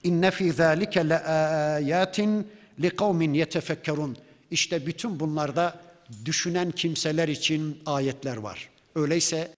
İnne 0.05 0.31
fi 0.31 0.53
zalike 0.53 1.09
laayatin 1.09 2.49
liqaumin 2.81 3.35
yetefekkerun. 3.35 4.17
İşte 4.51 4.87
bütün 4.87 5.21
bunlarda 5.21 5.81
düşünen 6.25 6.71
kimseler 6.71 7.29
için 7.29 7.83
ayetler 7.87 8.37
var. 8.37 8.69
Öyleyse 8.95 9.55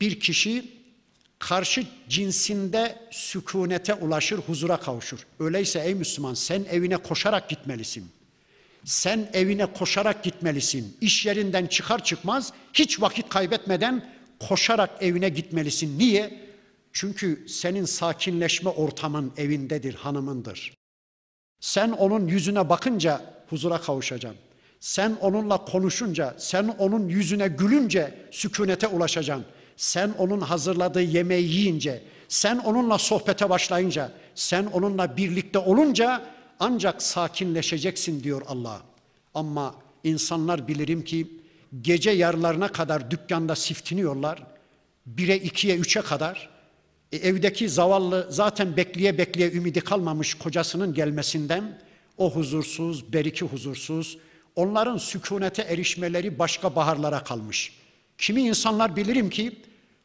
bir 0.00 0.20
kişi 0.20 0.80
karşı 1.38 1.86
cinsinde 2.08 2.98
sükunete 3.10 3.94
ulaşır, 3.94 4.38
huzura 4.38 4.76
kavuşur. 4.76 5.26
Öyleyse 5.40 5.80
ey 5.80 5.94
Müslüman 5.94 6.34
sen 6.34 6.64
evine 6.70 6.96
koşarak 6.96 7.48
gitmelisin. 7.48 8.10
Sen 8.84 9.30
evine 9.32 9.66
koşarak 9.66 10.24
gitmelisin. 10.24 10.96
İş 11.00 11.26
yerinden 11.26 11.66
çıkar 11.66 12.04
çıkmaz 12.04 12.52
hiç 12.72 13.00
vakit 13.00 13.28
kaybetmeden 13.28 14.04
koşarak 14.48 14.90
evine 15.00 15.28
gitmelisin. 15.28 15.98
Niye? 15.98 16.49
Çünkü 16.92 17.48
senin 17.48 17.84
sakinleşme 17.84 18.70
ortamın 18.70 19.32
evindedir, 19.36 19.94
hanımındır. 19.94 20.74
Sen 21.60 21.90
onun 21.90 22.26
yüzüne 22.26 22.68
bakınca 22.68 23.20
huzura 23.50 23.80
kavuşacaksın. 23.80 24.40
Sen 24.80 25.16
onunla 25.20 25.64
konuşunca, 25.64 26.34
sen 26.38 26.68
onun 26.78 27.08
yüzüne 27.08 27.48
gülünce 27.48 28.14
sükunete 28.30 28.86
ulaşacaksın. 28.86 29.46
Sen 29.76 30.14
onun 30.18 30.40
hazırladığı 30.40 31.02
yemeği 31.02 31.48
yiyince, 31.48 32.02
sen 32.28 32.58
onunla 32.58 32.98
sohbete 32.98 33.50
başlayınca, 33.50 34.12
sen 34.34 34.66
onunla 34.66 35.16
birlikte 35.16 35.58
olunca 35.58 36.22
ancak 36.60 37.02
sakinleşeceksin 37.02 38.24
diyor 38.24 38.42
Allah. 38.46 38.82
Ama 39.34 39.74
insanlar 40.04 40.68
bilirim 40.68 41.04
ki 41.04 41.40
gece 41.82 42.10
yarılarına 42.10 42.68
kadar 42.72 43.10
dükkanda 43.10 43.56
siftiniyorlar. 43.56 44.42
Bire, 45.06 45.36
ikiye, 45.36 45.76
üçe 45.76 46.00
kadar. 46.00 46.49
E, 47.12 47.16
evdeki 47.16 47.68
zavallı 47.68 48.26
zaten 48.30 48.76
bekleye 48.76 49.18
bekleye 49.18 49.52
ümidi 49.52 49.80
kalmamış 49.80 50.34
kocasının 50.34 50.94
gelmesinden 50.94 51.78
o 52.18 52.30
huzursuz, 52.34 53.12
beriki 53.12 53.44
huzursuz, 53.44 54.18
onların 54.56 54.96
sükunete 54.96 55.62
erişmeleri 55.62 56.38
başka 56.38 56.76
baharlara 56.76 57.24
kalmış. 57.24 57.72
Kimi 58.18 58.42
insanlar 58.42 58.96
bilirim 58.96 59.30
ki 59.30 59.52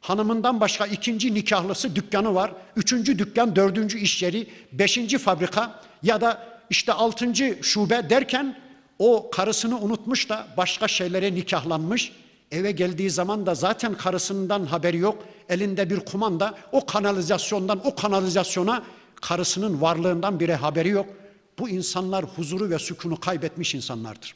hanımından 0.02 0.62
başka 0.62 0.86
ikinci 0.86 1.34
nikahlısı 1.34 1.96
dükkanı 1.96 2.36
var, 2.36 2.52
üçüncü 2.76 3.20
dükkan, 3.20 3.56
dördüncü 3.56 4.00
iş 4.00 4.24
yeri, 4.24 4.48
beşinci 4.72 5.18
fabrika 5.18 5.82
ya 6.04 6.22
da 6.22 6.60
işte 6.70 6.94
altıncı 6.94 7.58
şube 7.62 8.10
derken 8.10 8.58
o 9.00 9.30
karısını 9.30 9.80
unutmuş 9.80 10.30
da 10.30 10.48
başka 10.58 10.88
şeylere 10.88 11.36
nikahlanmış. 11.36 12.12
Eve 12.52 12.72
geldiği 12.72 13.10
zaman 13.10 13.46
da 13.46 13.56
zaten 13.56 13.94
karısından 13.94 14.66
haberi 14.66 14.98
yok. 14.98 15.26
Elinde 15.50 15.90
bir 15.90 16.00
kumanda 16.00 16.58
o 16.72 16.86
kanalizasyondan 16.86 17.82
o 17.84 17.96
kanalizasyona 17.96 18.84
karısının 19.22 19.82
varlığından 19.82 20.40
bile 20.40 20.56
haberi 20.56 20.90
yok. 20.90 21.06
Bu 21.60 21.70
insanlar 21.70 22.26
huzuru 22.26 22.70
ve 22.70 22.80
sükunu 22.80 23.20
kaybetmiş 23.20 23.76
insanlardır. 23.76 24.36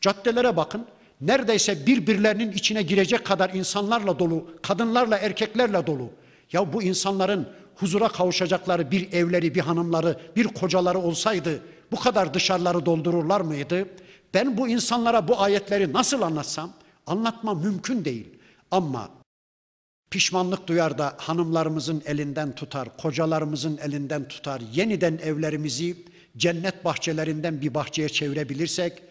Caddelere 0.00 0.56
bakın. 0.56 0.86
Neredeyse 1.20 1.86
birbirlerinin 1.86 2.52
içine 2.52 2.82
girecek 2.82 3.26
kadar 3.26 3.50
insanlarla 3.50 4.18
dolu, 4.18 4.50
kadınlarla, 4.62 5.18
erkeklerle 5.18 5.86
dolu. 5.86 6.10
Ya 6.52 6.72
bu 6.72 6.82
insanların 6.82 7.48
huzura 7.76 8.08
kavuşacakları 8.08 8.90
bir 8.90 9.12
evleri, 9.12 9.54
bir 9.54 9.60
hanımları, 9.60 10.20
bir 10.36 10.44
kocaları 10.44 10.98
olsaydı 10.98 11.60
bu 11.92 11.96
kadar 11.96 12.34
dışarıları 12.34 12.86
doldururlar 12.86 13.40
mıydı? 13.40 13.88
Ben 14.34 14.56
bu 14.56 14.68
insanlara 14.68 15.28
bu 15.28 15.40
ayetleri 15.40 15.92
nasıl 15.92 16.22
anlatsam? 16.22 16.70
Anlatma 17.06 17.54
mümkün 17.54 18.04
değil. 18.04 18.26
Ama 18.70 19.08
pişmanlık 20.10 20.66
duyar 20.66 20.98
da 20.98 21.14
hanımlarımızın 21.18 22.02
elinden 22.06 22.52
tutar, 22.54 22.96
kocalarımızın 22.96 23.78
elinden 23.84 24.28
tutar, 24.28 24.62
yeniden 24.72 25.18
evlerimizi 25.24 25.96
cennet 26.36 26.84
bahçelerinden 26.84 27.60
bir 27.60 27.74
bahçeye 27.74 28.08
çevirebilirsek, 28.08 29.02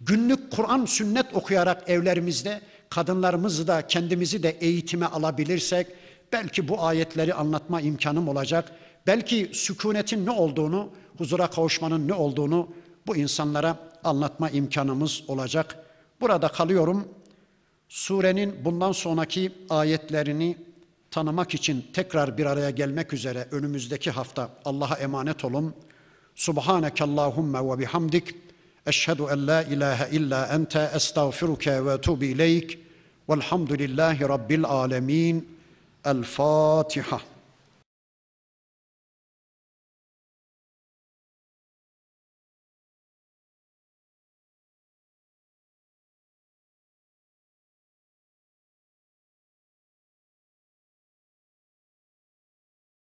günlük 0.00 0.50
Kur'an 0.50 0.84
sünnet 0.84 1.34
okuyarak 1.34 1.90
evlerimizde 1.90 2.60
kadınlarımızı 2.90 3.66
da 3.66 3.86
kendimizi 3.86 4.42
de 4.42 4.50
eğitime 4.50 5.06
alabilirsek, 5.06 5.86
belki 6.32 6.68
bu 6.68 6.82
ayetleri 6.82 7.34
anlatma 7.34 7.80
imkanım 7.80 8.28
olacak. 8.28 8.72
Belki 9.06 9.50
sükunetin 9.52 10.26
ne 10.26 10.30
olduğunu, 10.30 10.88
huzura 11.18 11.46
kavuşmanın 11.46 12.08
ne 12.08 12.14
olduğunu 12.14 12.68
bu 13.06 13.16
insanlara 13.16 13.78
anlatma 14.04 14.50
imkanımız 14.50 15.22
olacak. 15.28 15.76
Burada 16.20 16.48
kalıyorum. 16.48 17.08
Surenin 17.94 18.64
bundan 18.64 18.92
sonraki 18.92 19.52
ayetlerini 19.70 20.56
tanımak 21.10 21.54
için 21.54 21.84
tekrar 21.92 22.38
bir 22.38 22.46
araya 22.46 22.70
gelmek 22.70 23.12
üzere 23.12 23.48
önümüzdeki 23.50 24.10
hafta 24.10 24.50
Allah'a 24.64 24.94
emanet 24.94 25.44
olun. 25.44 25.74
Subhaneke 26.34 27.04
Allahumma 27.04 27.72
ve 27.72 27.78
bihamdik. 27.78 28.34
Eşhedü 28.86 29.22
en 29.22 29.46
la 29.46 29.62
ilahe 29.62 30.16
illa 30.16 30.46
ente 30.46 30.90
estağfiruke 30.94 31.84
ve 31.84 31.92
etubu 31.92 32.24
ileyk. 32.24 32.78
Velhamdülillahi 33.28 34.20
Rabbil 34.20 34.64
alemin. 34.64 35.58
El 36.04 36.22
Fatiha. 36.22 37.20